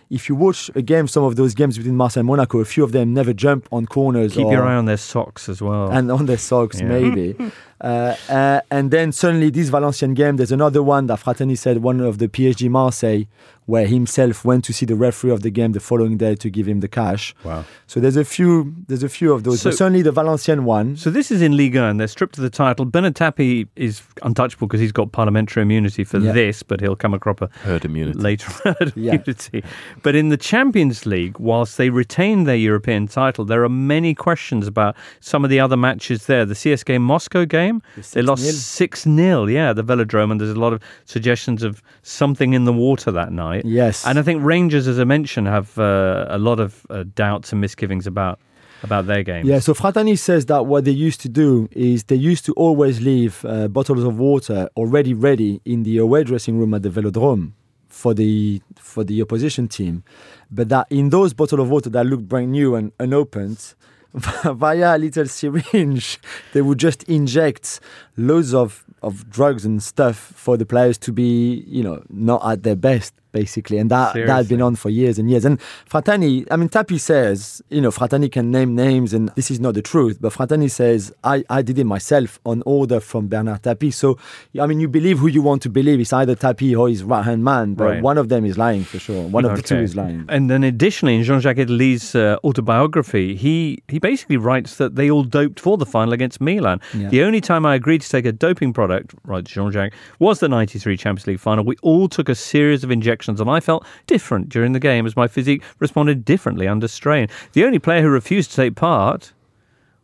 if 0.09 0.29
you 0.29 0.35
watch 0.35 0.69
again 0.75 1.07
some 1.07 1.23
of 1.23 1.35
those 1.35 1.53
games 1.53 1.77
between 1.77 1.95
Marseille 1.95 2.21
and 2.21 2.27
Monaco, 2.27 2.59
a 2.59 2.65
few 2.65 2.83
of 2.83 2.91
them 2.91 3.13
never 3.13 3.33
jump 3.33 3.67
on 3.71 3.85
corners. 3.85 4.33
Keep 4.33 4.47
or, 4.47 4.53
your 4.53 4.63
eye 4.63 4.75
on 4.75 4.85
their 4.85 4.97
socks 4.97 5.49
as 5.49 5.61
well. 5.61 5.89
and 5.91 6.11
on 6.11 6.25
their 6.25 6.37
socks, 6.37 6.79
Yeah. 6.79 6.87
maybe. 6.87 7.35
uh, 7.81 8.15
uh, 8.29 8.61
and 8.69 8.91
then 8.91 9.11
suddenly, 9.11 9.49
this 9.49 9.69
Valenciennes 9.69 10.15
game, 10.15 10.37
there's 10.37 10.51
another 10.51 10.83
one 10.83 11.07
that 11.07 11.19
Fratani 11.19 11.57
said, 11.57 11.77
one 11.83 11.99
of 11.99 12.17
the 12.17 12.27
PSG 12.27 12.69
Marseille, 12.69 13.25
where 13.65 13.87
himself 13.87 14.45
went 14.45 14.63
to 14.65 14.73
see 14.73 14.85
the 14.85 14.95
referee 14.95 15.31
of 15.31 15.41
the 15.41 15.49
game 15.49 15.71
the 15.71 15.79
following 15.79 16.17
day 16.17 16.35
to 16.35 16.49
give 16.49 16.67
him 16.67 16.79
the 16.81 16.87
cash. 16.87 17.33
Wow. 17.43 17.65
So 17.87 17.99
there's 17.99 18.15
a 18.17 18.25
few, 18.25 18.75
there's 18.87 19.03
a 19.03 19.09
few 19.09 19.33
of 19.33 19.43
those. 19.43 19.61
So- 19.61 19.69
but 19.71 19.77
certainly 19.77 20.01
the 20.03 20.11
Valenciennes 20.13 20.61
one. 20.63 20.97
So 20.97 21.09
this 21.09 21.31
is 21.31 21.41
in 21.41 21.57
Liga 21.57 21.85
and 21.85 21.99
they're 21.99 22.07
stripped 22.07 22.37
of 22.37 22.43
the 22.43 22.49
title. 22.49 22.85
Bernard 22.85 23.15
Tapie 23.15 23.67
is 23.75 24.01
untouchable 24.21 24.67
because 24.67 24.81
he's 24.81 24.91
got 24.91 25.11
parliamentary 25.11 25.63
immunity 25.63 26.03
for 26.03 26.19
Yeah. 26.19 26.31
this, 26.33 26.61
but 26.63 26.79
he'll 26.79 26.95
come 26.95 27.13
across 27.13 27.23
a 27.23 27.23
cropper 27.23 27.49
Herd 27.63 27.85
immunity. 27.85 28.19
later 28.19 28.51
herd 28.65 28.91
Yeah. 28.97 29.13
immunity. 29.13 29.63
But 30.01 30.13
in 30.15 30.27
the 30.27 30.35
Champions 30.35 31.05
League, 31.05 31.39
whilst 31.39 31.77
they 31.77 31.89
retain 31.89 32.43
their 32.43 32.57
European 32.57 33.07
title, 33.07 33.45
there 33.45 33.63
are 33.63 33.69
many 33.69 34.13
questions 34.13 34.67
about 34.67 34.95
some 35.21 35.45
of 35.45 35.49
the 35.49 35.59
other 35.61 35.77
matches 35.77 36.25
there. 36.25 36.43
The 36.45 36.53
CSK 36.55 36.99
Moscow 36.99 37.45
game, 37.45 37.81
they 38.11 38.21
lost 38.21 38.43
6-0. 38.43 39.49
yeah, 39.51 39.71
the 39.73 39.83
Velodrome, 39.83 40.31
and 40.31 40.41
there's 40.41 40.51
a 40.51 40.59
lot 40.59 40.73
of 40.73 40.81
suggestions 41.05 41.63
of 41.63 41.81
something 42.01 42.53
in 42.53 42.65
the 42.65 42.73
water 42.73 43.11
that 43.11 43.31
night. 43.31 43.52
Yes. 43.63 44.05
And 44.05 44.19
I 44.19 44.21
think 44.21 44.43
Rangers, 44.43 44.87
as 44.87 44.99
I 44.99 45.03
mentioned, 45.03 45.47
have 45.47 45.77
uh, 45.77 46.25
a 46.29 46.37
lot 46.37 46.59
of 46.59 46.85
uh, 46.89 47.03
doubts 47.15 47.51
and 47.51 47.61
misgivings 47.61 48.07
about 48.07 48.39
about 48.83 49.07
their 49.07 49.23
game. 49.23 49.45
Yeah, 49.45 49.59
so 49.59 49.73
Fratani 49.73 50.17
says 50.19 50.45
that 50.47 50.65
what 50.65 50.83
they 50.83 50.91
used 50.91 51.21
to 51.21 51.29
do 51.29 51.69
is 51.71 52.03
they 52.03 52.17
used 52.17 52.45
to 52.45 52.53
always 52.53 52.99
leave 52.99 53.45
uh, 53.45 53.69
bottles 53.69 54.03
of 54.03 54.19
water 54.19 54.69
already 54.75 55.13
ready 55.13 55.61
in 55.63 55.83
the 55.83 55.97
away 55.99 56.25
dressing 56.25 56.57
room 56.57 56.73
at 56.73 56.83
the 56.83 56.89
Velodrome 56.89 57.53
for 57.87 58.13
the 58.13 58.61
for 58.77 59.03
the 59.03 59.21
opposition 59.21 59.67
team, 59.67 60.03
but 60.51 60.67
that 60.69 60.87
in 60.89 61.09
those 61.09 61.33
bottles 61.33 61.61
of 61.61 61.69
water 61.69 61.89
that 61.89 62.05
looked 62.05 62.27
brand 62.27 62.51
new 62.51 62.75
and 62.75 62.91
unopened, 62.99 63.75
via 64.43 64.95
a 64.95 64.97
little 64.97 65.25
syringe, 65.25 66.19
they 66.53 66.61
would 66.61 66.77
just 66.77 67.03
inject 67.03 67.79
loads 68.17 68.53
of 68.53 68.85
of 69.01 69.29
drugs 69.29 69.65
and 69.65 69.81
stuff 69.83 70.15
for 70.15 70.55
the 70.55 70.65
players 70.65 70.97
to 70.97 71.11
be, 71.11 71.63
you 71.67 71.83
know, 71.83 72.01
not 72.09 72.41
at 72.49 72.63
their 72.63 72.75
best, 72.75 73.13
basically. 73.33 73.77
And 73.79 73.91
that, 73.91 74.13
that 74.13 74.27
had 74.29 74.47
been 74.47 74.61
on 74.61 74.75
for 74.77 74.89
years 74.89 75.19
and 75.19 75.29
years. 75.29 75.43
And 75.43 75.59
Fratani, 75.89 76.47
I 76.49 76.55
mean, 76.55 76.69
Tapie 76.69 76.99
says, 76.99 77.61
you 77.69 77.81
know, 77.81 77.91
Fratani 77.91 78.31
can 78.31 78.49
name 78.51 78.75
names, 78.75 79.13
and 79.13 79.29
this 79.35 79.51
is 79.51 79.59
not 79.59 79.73
the 79.73 79.81
truth, 79.81 80.19
but 80.21 80.31
Fratani 80.31 80.71
says, 80.71 81.11
I, 81.23 81.43
I 81.49 81.61
did 81.61 81.77
it 81.77 81.83
myself 81.83 82.39
on 82.45 82.63
order 82.65 82.99
from 83.01 83.27
Bernard 83.27 83.63
Tapie. 83.63 83.91
So, 83.93 84.17
I 84.59 84.65
mean, 84.67 84.79
you 84.79 84.87
believe 84.87 85.19
who 85.19 85.27
you 85.27 85.41
want 85.41 85.61
to 85.63 85.69
believe. 85.69 85.99
It's 85.99 86.13
either 86.13 86.35
Tapie 86.35 86.75
or 86.79 86.87
his 86.87 87.03
right 87.03 87.23
hand 87.25 87.43
man, 87.43 87.73
but 87.73 87.83
Right. 87.83 88.01
one 88.01 88.17
of 88.17 88.29
them 88.29 88.45
is 88.45 88.57
lying 88.57 88.83
for 88.85 88.97
sure. 88.99 89.23
One 89.27 89.43
of 89.43 89.57
the 89.57 89.61
two 89.61 89.77
is 89.77 89.95
lying. 89.95 90.25
And 90.29 90.49
then 90.49 90.63
additionally, 90.63 91.15
in 91.15 91.23
Jean-Jacques 91.23 91.57
Eydelie's 91.57 92.15
uh, 92.15 92.37
autobiography, 92.45 93.35
he, 93.35 93.83
he 93.87 93.99
basically 93.99 94.37
writes 94.37 94.77
that 94.77 94.95
they 94.95 95.09
all 95.11 95.23
doped 95.23 95.59
for 95.59 95.77
the 95.77 95.85
final 95.85 96.13
against 96.13 96.39
Milan. 96.39 96.79
Yeah. 96.93 97.09
The 97.09 97.23
only 97.23 97.41
time 97.41 97.65
I 97.65 97.75
agreed 97.75 98.01
to 98.01 98.09
take 98.09 98.25
a 98.25 98.31
doping 98.31 98.73
product, 98.73 99.13
writes 99.25 99.51
Jean-Jacques, 99.51 99.93
was 100.19 100.39
the 100.39 100.47
93 100.49 100.95
Champions 100.97 101.27
League 101.27 101.39
final. 101.39 101.63
We 101.65 101.75
all 101.81 102.07
took 102.07 102.29
a 102.29 102.35
series 102.35 102.83
of 102.83 102.91
injections 102.91 103.22
and 103.27 103.49
I 103.49 103.59
felt 103.59 103.85
different 104.07 104.49
during 104.49 104.73
the 104.73 104.79
game 104.79 105.05
as 105.05 105.15
my 105.15 105.27
physique 105.27 105.63
responded 105.79 106.25
differently 106.25 106.67
under 106.67 106.87
strain. 106.87 107.27
The 107.53 107.65
only 107.65 107.79
player 107.79 108.01
who 108.01 108.09
refused 108.09 108.49
to 108.51 108.55
take 108.55 108.75
part 108.75 109.33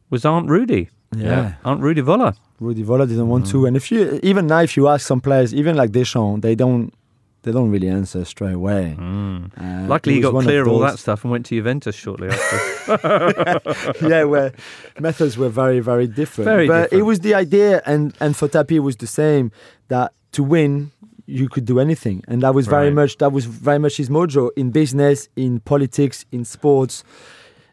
was 0.09 0.25
Aunt 0.25 0.49
Rudy. 0.49 0.89
Yeah. 1.15 1.53
Aunt 1.65 1.81
Rudy 1.81 2.01
Voller. 2.01 2.35
Rudy 2.59 2.83
Voller 2.83 3.07
didn't 3.07 3.29
want 3.29 3.45
Mm. 3.45 3.51
to. 3.51 3.65
And 3.65 3.75
if 3.77 3.91
you, 3.91 4.19
even 4.23 4.47
now, 4.47 4.59
if 4.61 4.75
you 4.77 4.87
ask 4.87 5.05
some 5.07 5.21
players, 5.21 5.53
even 5.53 5.75
like 5.75 5.91
Deschamps, 5.91 6.41
they 6.41 6.55
don't, 6.55 6.93
they 7.43 7.51
don't 7.53 7.71
really 7.71 7.87
answer 7.87 8.25
straight 8.25 8.53
away. 8.53 8.95
Uh, 8.99 9.85
Luckily, 9.87 10.15
he 10.15 10.21
got 10.21 10.33
one 10.33 10.43
of 10.43 10.47
clear 10.47 10.61
of 10.63 10.67
all 10.67 10.79
that 10.79 10.99
stuff 10.99 11.23
and 11.23 11.31
went 11.31 11.45
to 11.47 11.55
Juventus 11.55 11.95
shortly 11.95 12.27
after. 12.29 13.95
yeah, 14.07 14.23
where 14.25 14.51
methods 14.99 15.37
were 15.37 15.47
very, 15.49 15.79
very 15.79 16.05
different. 16.05 16.45
Very 16.45 16.67
but 16.67 16.83
different. 16.83 16.99
it 16.99 17.03
was 17.03 17.19
the 17.21 17.33
idea, 17.33 17.81
and 17.85 18.13
and 18.19 18.35
for 18.35 18.47
Tapie 18.49 18.75
it 18.75 18.79
was 18.79 18.97
the 18.97 19.07
same 19.07 19.51
that 19.87 20.11
to 20.33 20.43
win 20.43 20.91
you 21.29 21.47
could 21.53 21.65
do 21.65 21.79
anything, 21.79 22.17
and 22.29 22.41
that 22.43 22.53
was 22.59 22.65
very 22.67 22.87
Right. 22.89 23.01
much 23.01 23.11
that 23.21 23.31
was 23.37 23.45
very 23.45 23.79
much 23.85 23.95
his 24.01 24.09
mojo 24.09 24.49
in 24.61 24.71
business, 24.81 25.17
in 25.35 25.51
politics, 25.71 26.25
in 26.31 26.41
sports. 26.45 27.03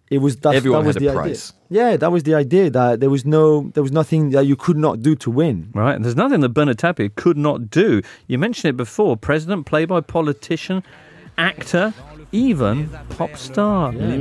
It 0.08 0.18
was 0.26 0.36
that, 0.44 0.54
Everyone 0.54 0.82
that 0.84 0.86
was 0.90 0.96
had 0.96 1.02
a 1.02 1.06
the 1.06 1.12
price. 1.20 1.52
idea. 1.68 1.80
Yeah, 1.80 1.96
that 2.02 2.12
was 2.12 2.22
the 2.22 2.34
idea 2.44 2.70
that 2.78 3.00
there 3.00 3.10
was 3.16 3.24
no 3.38 3.70
there 3.74 3.82
was 3.82 3.90
nothing 4.00 4.22
that 4.30 4.44
you 4.50 4.54
could 4.64 4.76
not 4.86 4.94
do 5.08 5.12
to 5.24 5.28
win. 5.40 5.56
Right, 5.74 5.94
and 5.96 6.04
there's 6.04 6.20
nothing 6.24 6.40
that 6.44 6.50
Bernard 6.58 6.78
Tapie 6.78 7.10
could 7.22 7.36
not 7.48 7.58
do. 7.82 7.88
You 8.30 8.36
mentioned 8.38 8.68
it 8.74 8.76
before: 8.76 9.16
president, 9.30 9.60
playboy, 9.66 10.02
politician, 10.02 10.82
actor, 11.36 11.92
even 12.30 12.88
pop 13.18 13.32
star. 13.36 13.92
Le 13.92 14.16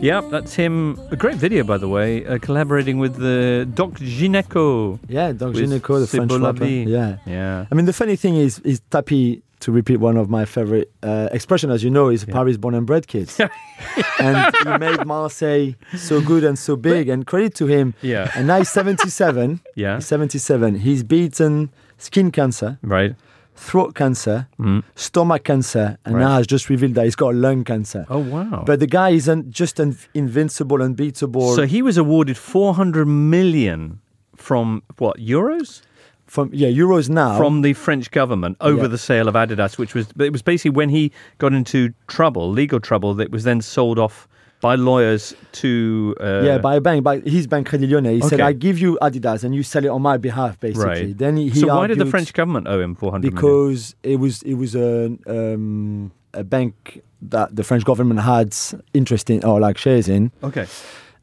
Yep, 0.00 0.30
that's 0.30 0.54
him. 0.54 0.98
A 1.10 1.16
great 1.16 1.34
video, 1.36 1.62
by 1.62 1.76
the 1.76 1.88
way, 1.88 2.24
uh, 2.26 2.38
collaborating 2.38 2.98
with 2.98 3.16
the 3.16 3.68
Doc 3.74 3.90
Gynéco. 4.00 4.98
Yeah, 5.08 5.32
Doc 5.32 5.52
Gynéco, 5.52 6.00
the 6.00 6.06
C'est 6.06 6.16
French 6.16 6.32
rapper. 6.32 6.64
Yeah, 6.64 7.18
Yeah. 7.26 7.66
I 7.70 7.74
mean, 7.74 7.84
the 7.84 7.92
funny 7.92 8.16
thing 8.16 8.36
is, 8.36 8.60
is 8.60 8.80
Tapie, 8.90 9.42
to 9.60 9.70
repeat 9.70 9.98
one 9.98 10.16
of 10.16 10.30
my 10.30 10.46
favorite 10.46 10.90
uh, 11.02 11.28
expression, 11.32 11.70
as 11.70 11.84
you 11.84 11.90
know, 11.90 12.08
is 12.08 12.22
a 12.22 12.26
Paris 12.26 12.56
born 12.56 12.74
and 12.74 12.86
bred 12.86 13.06
kid. 13.06 13.30
and 14.18 14.54
he 14.64 14.78
made 14.78 15.04
Marseille 15.04 15.74
so 15.98 16.22
good 16.22 16.44
and 16.44 16.58
so 16.58 16.76
big, 16.76 17.10
and 17.10 17.26
credit 17.26 17.54
to 17.56 17.66
him. 17.66 17.92
Yeah. 18.00 18.30
And 18.34 18.46
now 18.46 18.56
he's 18.56 18.70
77. 18.70 19.60
Yeah. 19.76 19.96
He's 19.96 20.06
77. 20.06 20.76
He's 20.76 21.02
beaten 21.02 21.70
skin 21.98 22.30
cancer, 22.32 22.78
Right. 22.82 23.14
Throat 23.54 23.94
cancer, 23.94 24.48
Mm. 24.58 24.82
stomach 24.94 25.44
cancer, 25.44 25.98
and 26.04 26.14
Right. 26.16 26.22
now 26.22 26.36
has 26.36 26.46
just 26.46 26.68
revealed 26.70 26.94
that 26.94 27.04
he's 27.04 27.16
got 27.16 27.34
lung 27.34 27.62
cancer. 27.64 28.06
Oh 28.08 28.18
wow. 28.18 28.62
But 28.66 28.80
the 28.80 28.86
guy 28.86 29.10
isn't 29.10 29.50
just 29.50 29.78
un- 29.80 29.96
invincible, 30.14 30.80
unbeatable. 30.82 31.54
so 31.54 31.66
he 31.66 31.82
was 31.82 31.96
awarded 31.98 32.36
400 32.38 33.06
million 33.06 33.98
from 34.36 34.82
what 34.98 35.18
euros 35.18 35.82
from 36.26 36.48
yeah, 36.52 36.68
Euros 36.68 37.08
now. 37.10 37.36
from 37.36 37.62
the 37.62 37.72
French 37.72 38.10
government 38.12 38.56
over 38.60 38.82
Yeah. 38.82 38.86
the 38.88 38.98
sale 38.98 39.26
of 39.28 39.34
Adidas, 39.34 39.76
which 39.78 39.94
was 39.94 40.06
it 40.18 40.30
was 40.32 40.42
basically 40.42 40.70
when 40.70 40.88
he 40.90 41.10
got 41.38 41.52
into 41.52 41.92
trouble, 42.06 42.50
legal 42.50 42.78
trouble, 42.80 43.14
that 43.14 43.30
was 43.32 43.42
then 43.44 43.60
sold 43.60 43.98
off 43.98 44.28
by 44.60 44.74
lawyers 44.74 45.34
to 45.52 46.14
uh, 46.20 46.42
yeah, 46.44 46.58
by 46.58 46.76
a 46.76 46.80
bank, 46.80 47.02
by 47.02 47.20
his 47.20 47.46
bank 47.46 47.66
Credit 47.66 47.88
Lyonnais. 47.88 48.14
He 48.14 48.22
said, 48.22 48.40
"I 48.40 48.52
give 48.52 48.78
you 48.78 48.98
Adidas, 49.00 49.44
and 49.44 49.54
you 49.54 49.62
sell 49.62 49.84
it 49.84 49.88
on 49.88 50.02
my 50.02 50.16
behalf." 50.16 50.60
Basically, 50.60 50.86
right. 50.86 51.18
then 51.18 51.36
he, 51.36 51.48
he 51.48 51.60
so 51.60 51.68
why 51.68 51.86
did 51.86 51.98
the 51.98 52.06
French 52.06 52.32
government 52.32 52.68
owe 52.68 52.80
him 52.80 52.94
400 52.94 53.22
million? 53.22 53.34
because 53.34 53.94
it 54.02 54.16
was 54.16 54.42
it 54.42 54.54
was 54.54 54.74
a 54.74 55.16
um, 55.26 56.12
a 56.34 56.44
bank 56.44 57.02
that 57.22 57.56
the 57.56 57.64
French 57.64 57.84
government 57.84 58.20
had 58.20 58.56
interest 58.94 59.30
in 59.30 59.44
or 59.44 59.60
like 59.60 59.78
shares 59.78 60.08
in. 60.08 60.30
Okay. 60.42 60.66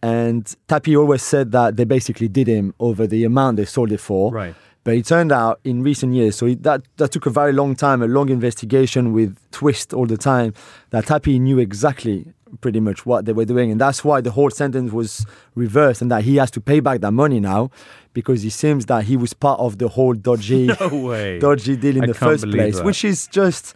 And 0.02 0.46
Tapie 0.68 0.96
always 0.96 1.24
said 1.24 1.52
that 1.54 1.76
they 1.76 1.84
basically 1.84 2.28
did 2.28 2.48
him 2.48 2.74
over 2.80 3.08
the 3.08 3.24
amount 3.24 3.58
they 3.58 3.66
sold 3.66 3.92
it 3.92 4.00
for. 4.00 4.32
Right. 4.32 4.56
But 4.84 4.96
it 4.96 5.06
turned 5.06 5.32
out 5.32 5.60
in 5.66 5.84
recent 5.84 6.14
years, 6.14 6.38
so 6.38 6.46
it, 6.46 6.64
that 6.64 6.82
that 6.96 7.12
took 7.12 7.26
a 7.26 7.30
very 7.30 7.52
long 7.52 7.76
time, 7.76 8.02
a 8.02 8.08
long 8.08 8.30
investigation 8.30 9.12
with 9.12 9.38
twist 9.52 9.94
all 9.94 10.06
the 10.06 10.16
time. 10.18 10.54
That 10.92 11.06
Tapie 11.06 11.42
knew 11.42 11.60
exactly 11.60 12.34
pretty 12.62 12.80
much 12.80 13.06
what 13.06 13.26
they 13.26 13.34
were 13.34 13.46
doing, 13.46 13.72
and 13.72 13.80
that's 13.82 14.04
why 14.04 14.22
the 14.22 14.32
whole 14.32 14.50
sentence 14.50 14.92
was 14.92 15.26
reversed, 15.56 16.02
and 16.02 16.12
that 16.12 16.24
he 16.24 16.38
has 16.38 16.52
to 16.52 16.62
pay 16.62 16.80
back 16.80 17.02
that 17.02 17.12
money 17.12 17.40
now, 17.40 17.70
because 18.14 18.44
it 18.44 18.52
seems 18.52 18.86
that 18.88 19.04
he 19.06 19.16
was 19.18 19.34
part 19.34 19.60
of 19.60 19.78
the 19.78 19.88
whole 19.88 20.14
dodgy, 20.14 20.68
No 20.80 21.40
dodgy 21.40 21.76
deal 21.76 21.98
in 21.98 22.04
I 22.04 22.08
the 22.08 22.14
first 22.14 22.50
place, 22.50 22.78
that. 22.78 22.86
which 22.86 23.04
is 23.06 23.28
just. 23.28 23.76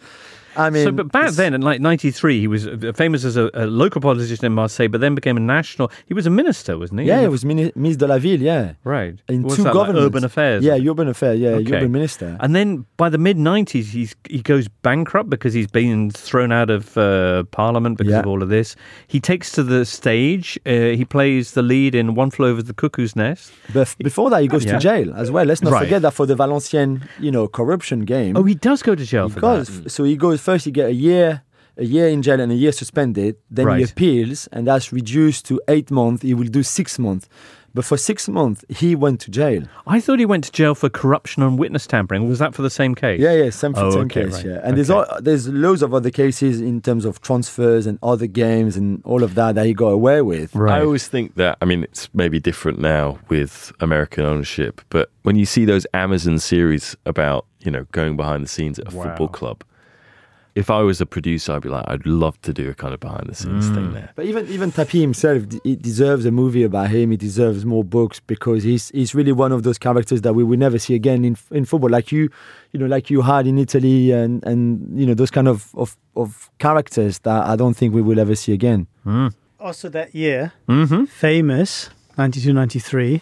I 0.56 0.70
mean, 0.70 0.84
so, 0.86 0.92
but 0.92 1.12
back 1.12 1.24
it's- 1.24 1.38
then, 1.38 1.54
in 1.54 1.62
like 1.62 1.80
'93, 1.82 2.40
he 2.40 2.48
was 2.48 2.68
famous 2.96 3.24
as 3.24 3.38
a, 3.38 3.50
a 3.54 3.66
local 3.66 4.02
politician 4.02 4.46
in 4.46 4.52
Marseille, 4.54 4.88
but 4.88 5.02
then 5.02 5.16
became 5.16 5.38
a 5.38 5.40
national. 5.40 5.92
He 6.08 6.14
was 6.14 6.26
a 6.26 6.30
minister, 6.30 6.78
wasn't 6.78 7.02
he? 7.02 7.08
yeah, 7.08 7.22
he 7.22 7.28
was 7.28 7.46
mini- 7.46 7.72
ministre 7.76 8.08
de 8.08 8.14
la 8.14 8.20
ville, 8.20 8.42
yeah, 8.42 8.74
right. 8.84 9.16
in 9.30 9.44
What's 9.44 9.56
two 9.56 9.64
that, 9.64 9.76
like 9.76 9.88
governments, 9.88 10.06
urban 10.08 10.24
affairs. 10.26 10.64
yeah, 10.64 10.78
urban 10.92 11.08
affairs, 11.08 11.40
yeah, 11.40 11.50
Okay. 11.52 11.76
urban 11.78 11.92
minister. 11.92 12.38
And 12.40 12.56
then 12.56 12.86
by 12.98 13.10
the 13.10 13.18
mid 13.18 13.38
'90s, 13.38 13.86
he's 13.92 14.16
he 14.30 14.42
goes 14.42 14.68
bankrupt 14.68 15.30
because 15.30 15.54
he's 15.54 15.68
been 15.68 16.12
thrown 16.12 16.52
out 16.52 16.70
of 16.70 16.98
uh, 16.98 17.44
Parliament 17.52 17.98
because 17.98 18.12
Yeah. 18.12 18.20
of 18.20 18.28
all 18.28 18.44
of 18.44 18.50
this. 18.50 18.76
He 19.08 19.20
takes 19.20 19.52
to 19.54 19.64
the 19.64 19.86
stage. 19.86 20.60
Uh, 20.66 20.72
he 21.00 21.06
plays 21.06 21.52
the 21.54 21.62
lead 21.62 21.96
in 21.96 22.16
One 22.16 22.32
Flew 22.32 22.48
Over 22.48 22.62
the 22.62 22.74
Cuckoo's 22.74 23.16
Nest. 23.16 23.52
But 23.74 23.96
before 24.00 24.30
that, 24.32 24.42
he 24.42 24.48
goes 24.48 24.66
Yeah. 24.66 24.74
to 24.74 24.80
jail 24.80 25.14
as 25.16 25.32
well. 25.32 25.46
Let's 25.46 25.62
not 25.62 25.74
Right. 25.74 25.84
forget 25.84 26.02
that 26.02 26.14
for 26.14 26.26
the 26.26 26.36
Valenciennes, 26.36 27.02
you 27.20 27.32
know, 27.32 27.48
corruption 27.48 28.02
game. 28.06 28.36
Oh, 28.36 28.44
he 28.44 28.56
does 28.56 28.82
go 28.84 28.96
to 28.96 29.06
jail 29.06 29.28
he 29.30 29.34
for 29.36 29.40
goes. 29.40 29.84
that. 29.84 29.90
So 29.92 30.04
he 30.04 30.16
goes 30.16 30.41
first. 30.42 30.66
He 30.66 30.72
get 30.72 30.88
a 30.90 30.94
year, 30.94 31.44
a 31.78 31.86
year 31.86 32.08
in 32.10 32.22
jail 32.22 32.40
and 32.40 32.52
a 32.52 32.56
year 32.56 32.72
suspended. 32.72 33.36
Then 33.50 33.68
he 33.78 33.84
appeals, 33.84 34.48
and 34.52 34.68
that's 34.68 34.92
reduced 34.92 35.46
to 35.46 35.62
eight 35.68 35.90
months. 35.92 36.24
He 36.24 36.34
will 36.34 36.48
do 36.48 36.64
six 36.64 37.00
months. 37.00 37.30
But 37.74 37.86
for 37.86 37.96
six 37.96 38.28
months, 38.28 38.66
he 38.68 38.96
went 38.96 39.22
to 39.22 39.32
jail. 39.32 39.64
I 39.88 40.02
thought 40.02 40.20
he 40.20 40.26
went 40.26 40.44
to 40.44 40.52
jail 40.52 40.76
for 40.76 40.90
corruption 40.90 41.42
and 41.42 41.58
witness 41.58 41.88
tampering. 41.88 42.28
Was 42.28 42.40
that 42.40 42.54
for 42.54 42.64
the 42.64 42.70
same 42.70 42.96
case? 42.96 43.22
Yeah, 43.22 43.32
yeah, 43.32 43.50
same, 43.50 43.74
Oh, 43.78 43.92
same 43.92 44.02
okay, 44.08 44.26
case. 44.26 44.34
right. 44.34 44.46
Yeah, 44.46 44.60
and 44.62 44.76
there's 44.76 44.90
all, 44.90 45.06
there's 45.22 45.48
loads 45.48 45.82
of 45.82 45.94
other 45.94 46.10
cases 46.10 46.60
in 46.60 46.82
terms 46.82 47.06
of 47.06 47.22
transfers 47.22 47.88
and 47.88 47.98
other 48.04 48.28
games 48.28 48.76
and 48.76 49.02
all 49.06 49.24
of 49.24 49.36
that 49.36 49.56
that 49.56 49.66
he 49.66 49.74
got 49.74 49.88
away 49.88 50.22
with. 50.22 50.54
I 50.54 50.82
always 50.82 51.08
think 51.08 51.36
that, 51.36 51.58
I 51.62 51.66
mean, 51.66 51.84
it's 51.84 52.10
maybe 52.14 52.42
different 52.42 52.80
now 52.80 53.20
with 53.30 53.72
American 53.80 54.26
ownership, 54.26 54.82
but 54.90 55.10
when 55.24 55.38
you 55.38 55.46
see 55.46 55.64
those 55.64 55.88
Amazon 55.94 56.40
series 56.40 56.98
about, 57.06 57.46
you 57.62 57.72
know, 57.72 57.86
going 57.94 58.18
behind 58.18 58.44
the 58.44 58.50
scenes 58.50 58.80
at 58.80 58.90
a 58.90 58.92
football 58.92 59.30
club, 59.30 59.64
if 60.56 60.70
I 60.70 60.82
was 60.82 61.00
a 61.00 61.06
producer, 61.06 61.54
I'd 61.54 61.62
be 61.62 61.70
like, 61.70 61.86
I'd 61.88 62.06
love 62.06 62.40
to 62.42 62.52
do 62.54 62.70
a 62.70 62.74
kind 62.74 62.94
of 62.94 63.00
behind 63.00 63.28
the 63.30 63.36
scenes 63.36 63.70
Mm. 63.70 63.76
thing 63.76 63.94
there. 63.94 64.10
But 64.16 64.26
even 64.26 64.48
even 64.50 64.72
Tapie 64.72 65.00
himself, 65.02 65.48
d- 65.48 65.60
he 65.64 65.76
deserves 65.76 66.26
a 66.26 66.32
movie 66.32 66.64
about 66.64 66.90
him. 66.90 67.12
He 67.12 67.18
deserves 67.18 67.66
more 67.66 67.84
books 67.84 68.20
because 68.20 68.64
he's 68.64 68.90
he's 68.90 69.16
really 69.16 69.32
one 69.32 69.52
of 69.52 69.64
those 69.64 69.78
characters 69.78 70.22
that 70.22 70.34
we 70.34 70.44
will 70.44 70.58
never 70.60 70.78
see 70.80 70.94
again 70.96 71.24
in 71.26 71.38
in 71.52 71.64
football. 71.66 71.90
Like 71.90 72.12
you, 72.12 72.30
you 72.74 72.80
know, 72.80 72.86
like 72.96 73.10
you 73.10 73.22
had 73.22 73.48
in 73.48 73.58
Italy, 73.58 74.12
and 74.12 74.44
and 74.46 74.60
you 75.00 75.06
know 75.06 75.14
those 75.16 75.32
kind 75.32 75.48
of 75.48 75.70
of, 75.76 75.96
of 76.16 76.50
characters 76.60 77.20
that 77.20 77.46
I 77.48 77.56
don't 77.56 77.76
think 77.78 77.94
we 77.96 78.02
will 78.02 78.20
ever 78.20 78.36
see 78.36 78.52
again. 78.54 78.88
Also 79.60 79.90
that 79.90 80.14
year, 80.16 80.52
Mm-hmm. 80.68 81.06
famous 81.06 81.90
92-93 82.18 83.22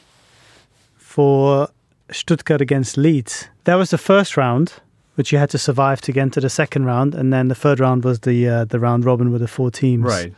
for 0.97 1.67
Stuttgart 2.11 2.61
against 2.61 2.97
Leeds. 2.97 3.49
That 3.65 3.75
was 3.75 3.89
the 3.89 3.97
first 3.97 4.37
round, 4.37 4.73
which 5.19 5.33
you 5.33 5.37
had 5.37 5.49
to 5.49 5.57
survive 5.57 5.99
to 5.99 6.13
get 6.13 6.23
into 6.23 6.39
the 6.39 6.49
second 6.49 6.85
round, 6.85 7.13
and 7.13 7.33
then 7.33 7.49
the 7.49 7.55
third 7.63 7.77
round 7.81 8.05
was 8.05 8.21
the 8.21 8.47
uh, 8.47 8.63
the 8.63 8.79
round 8.79 9.03
robin 9.03 9.33
with 9.33 9.41
the 9.41 9.49
four 9.49 9.69
teams, 9.69 10.05
Right. 10.05 10.33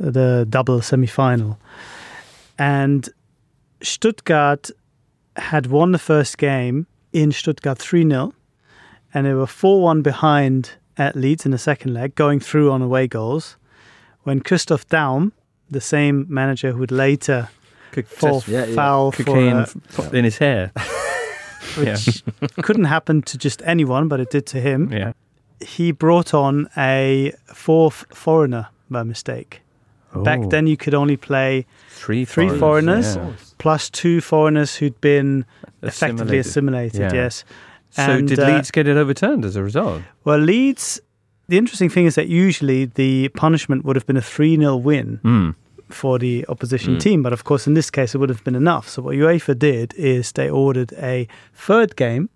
The 0.00 0.44
double 0.50 0.82
semi-final, 0.82 1.58
and 2.58 3.08
Stuttgart 3.80 4.70
had 5.36 5.66
won 5.68 5.92
the 5.92 5.98
first 6.00 6.38
game 6.38 6.86
in 7.12 7.30
Stuttgart 7.30 7.78
three 7.78 8.02
0 8.08 8.32
and 9.14 9.26
they 9.26 9.32
were 9.34 9.46
four 9.46 9.80
one 9.80 10.02
behind 10.02 10.72
at 10.98 11.14
Leeds 11.14 11.44
in 11.46 11.52
the 11.52 11.58
second 11.58 11.94
leg, 11.94 12.14
going 12.16 12.40
through 12.40 12.72
on 12.72 12.82
away 12.82 13.06
goals. 13.06 13.56
When 14.24 14.40
Christoph 14.40 14.88
Daum, 14.88 15.30
the 15.70 15.80
same 15.80 16.26
manager 16.28 16.72
who 16.72 16.78
would 16.80 16.90
later 16.90 17.48
fall 18.06 18.42
Yeah, 18.48 18.64
yeah. 18.64 18.74
foul 18.74 19.12
for 19.12 19.38
uh, 19.38 19.66
in 20.12 20.24
his 20.24 20.38
hair. 20.38 20.72
which 21.78 22.22
couldn't 22.62 22.84
happen 22.84 23.22
to 23.22 23.38
just 23.38 23.62
anyone, 23.64 24.08
but 24.08 24.20
it 24.20 24.30
did 24.30 24.46
to 24.46 24.60
him. 24.60 24.92
Yeah. 24.92 25.12
He 25.60 25.92
brought 25.92 26.34
on 26.34 26.68
a 26.76 27.32
fourth 27.46 28.04
foreigner 28.14 28.68
by 28.90 29.02
mistake. 29.02 29.62
Back 30.14 30.40
Oh. 30.44 30.48
then, 30.48 30.66
you 30.66 30.76
could 30.76 30.94
only 30.94 31.16
play 31.16 31.66
Three 31.90 32.24
three 32.24 32.48
foreigners, 32.48 33.14
foreigners, 33.16 33.38
yeah. 33.40 33.54
plus 33.58 33.90
two 33.90 34.20
foreigners 34.20 34.76
who'd 34.76 34.98
been 35.00 35.44
effectively 35.82 36.38
Assimilated. 36.38 36.94
assimilated. 37.00 37.00
Yeah. 37.00 37.12
Yes. 37.24 37.44
So 37.90 38.02
And, 38.02 38.28
did 38.28 38.38
uh, 38.38 38.46
Leeds 38.48 38.70
get 38.70 38.86
it 38.88 38.96
overturned 38.96 39.44
as 39.44 39.56
a 39.56 39.62
result? 39.62 40.02
Well, 40.24 40.38
Leeds. 40.38 41.00
The 41.48 41.58
interesting 41.58 41.88
thing 41.90 42.06
is 42.06 42.14
that 42.16 42.28
usually 42.28 42.86
the 42.86 43.28
punishment 43.28 43.84
would 43.84 43.94
have 43.94 44.04
been 44.06 44.16
a 44.16 44.22
3 44.22 44.56
0 44.56 44.76
win 44.76 45.20
Mm. 45.24 45.54
For 45.88 46.18
the 46.18 46.44
opposition 46.48 46.96
Mm. 46.96 47.00
team. 47.00 47.22
But 47.22 47.32
of 47.32 47.44
course, 47.44 47.66
in 47.66 47.74
this 47.74 47.90
case, 47.90 48.14
it 48.14 48.18
would 48.18 48.28
have 48.30 48.42
been 48.44 48.54
enough. 48.56 48.88
So, 48.88 49.02
what 49.02 49.14
UEFA 49.16 49.58
did 49.58 49.94
is 49.96 50.32
they 50.32 50.48
ordered 50.50 50.92
a 50.98 51.26
third 51.54 51.96
game 51.96 52.28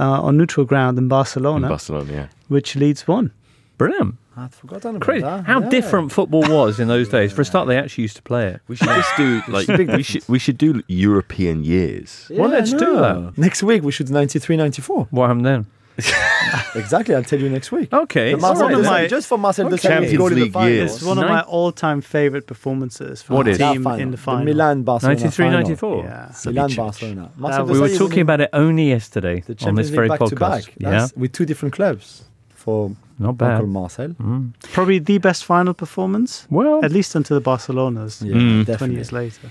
uh, 0.00 0.22
on 0.22 0.36
neutral 0.36 0.64
ground 0.66 0.96
in 0.98 1.08
Barcelona, 1.08 1.66
In 1.66 1.70
Barcelona, 1.70 2.12
yeah. 2.12 2.26
which 2.48 2.76
Leeds 2.76 3.08
won. 3.08 3.32
Brilliant. 3.78 4.14
I'd 4.36 4.54
forgotten 4.54 4.90
about 4.96 5.00
Crazy. 5.00 5.22
that. 5.22 5.44
How 5.46 5.60
Yeah. 5.60 5.68
different 5.68 6.12
football 6.12 6.42
was 6.48 6.78
in 6.78 6.86
those 6.86 7.08
days. 7.08 7.32
For 7.32 7.42
a 7.42 7.44
start, 7.44 7.66
they 7.66 7.76
actually 7.76 8.02
used 8.02 8.14
to 8.16 8.22
play 8.22 8.46
it. 8.46 8.60
We 8.68 8.76
should 8.76 8.86
just 8.86 9.16
do 9.16 9.42
like 9.48 9.66
we 9.66 10.02
should 10.04 10.22
we 10.28 10.38
should 10.38 10.56
do 10.58 10.80
European 10.86 11.64
years. 11.64 12.30
Well, 12.30 12.48
let's 12.48 12.72
do 12.72 12.94
that. 12.96 13.32
Next 13.36 13.64
week 13.64 13.82
we 13.82 13.90
should 13.90 14.08
93 14.10 14.56
94. 14.56 15.08
What 15.10 15.26
happened 15.26 15.46
then? 15.46 15.66
exactly, 16.74 17.14
I'll 17.14 17.24
tell 17.24 17.40
you 17.40 17.48
next 17.50 17.72
week. 17.72 17.92
Okay. 17.92 18.32
The 18.32 18.38
Marcel 18.38 18.64
one 18.66 18.74
of 18.74 18.84
my- 18.84 19.06
just 19.06 19.26
for 19.26 19.38
Marcel 19.38 19.66
Okay. 19.66 19.76
Desailly 19.76 19.80
Champions 19.82 20.18
go 20.18 20.28
to 20.28 20.34
League 20.34 20.52
final. 20.52 20.68
years. 20.70 20.94
It's 20.96 21.02
one 21.04 21.18
of 21.18 21.28
my 21.28 21.40
all-time 21.42 22.00
favorite 22.00 22.46
performances 22.46 23.22
for 23.22 23.34
What 23.34 23.48
a 23.48 23.50
is? 23.50 23.58
team 23.58 23.82
That 23.82 24.00
in 24.00 24.10
the 24.10 24.16
final. 24.16 24.40
The 24.44 24.52
Milan 24.52 24.82
Barcelona. 24.82 25.16
93 25.20 25.50
94. 25.50 26.04
Yeah. 26.04 26.32
Milan 26.46 26.74
Barcelona. 26.74 27.30
Marcel 27.36 27.64
We 27.66 27.80
were 27.80 27.88
talking 27.96 28.20
about 28.20 28.40
it 28.40 28.50
only 28.52 28.88
yesterday 28.88 29.40
the 29.46 29.66
on 29.66 29.74
this 29.74 29.88
very 29.90 30.08
back 30.08 30.20
podcast. 30.20 30.28
to 30.30 30.36
back. 30.36 30.74
Yeah, 30.78 30.90
That's- 30.90 31.12
with 31.16 31.32
two 31.32 31.44
different 31.44 31.74
clubs 31.74 32.24
for 32.50 32.90
not 33.18 33.30
Uncle 33.30 33.46
bad. 33.48 33.66
Marcel. 33.68 34.08
Mm. 34.10 34.52
Probably 34.72 34.98
the 35.00 35.18
best 35.18 35.44
final 35.44 35.74
performance, 35.74 36.46
Well, 36.50 36.84
at 36.84 36.92
least 36.92 37.14
until 37.16 37.36
the 37.36 37.40
Barcelona's 37.40 38.22
Yeah, 38.22 38.34
Mm. 38.34 38.78
20 38.78 38.94
years 38.94 39.10
later. 39.12 39.50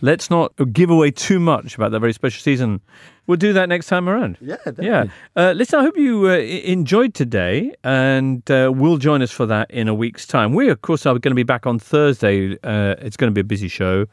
let's 0.00 0.30
not 0.30 0.52
give 0.72 0.90
away 0.90 1.10
too 1.10 1.40
much 1.40 1.74
about 1.74 1.90
that 1.90 1.98
very 2.00 2.12
special 2.12 2.40
season. 2.40 2.80
We'll 3.28 3.36
do 3.36 3.52
that 3.52 3.68
next 3.68 3.88
time 3.88 4.08
around. 4.08 4.38
Yeah, 4.40 4.56
definitely. 4.56 4.86
Yeah. 4.86 5.04
Uh, 5.36 5.52
listen, 5.52 5.78
I 5.78 5.82
hope 5.82 5.98
you 5.98 6.28
uh, 6.28 6.38
enjoyed 6.38 7.12
today 7.12 7.74
and 7.84 8.50
uh, 8.50 8.72
will 8.74 8.96
join 8.96 9.20
us 9.20 9.30
for 9.30 9.44
that 9.44 9.70
in 9.70 9.86
a 9.86 9.94
week's 9.94 10.26
time. 10.26 10.54
We, 10.54 10.70
of 10.70 10.80
course, 10.80 11.04
are 11.04 11.12
going 11.12 11.32
to 11.32 11.34
be 11.34 11.42
back 11.42 11.66
on 11.66 11.78
Thursday. 11.78 12.54
Uh, 12.64 12.94
it's 13.00 13.18
going 13.18 13.30
to 13.30 13.34
be 13.34 13.42
a 13.42 13.44
busy 13.44 13.68
show. 13.68 14.06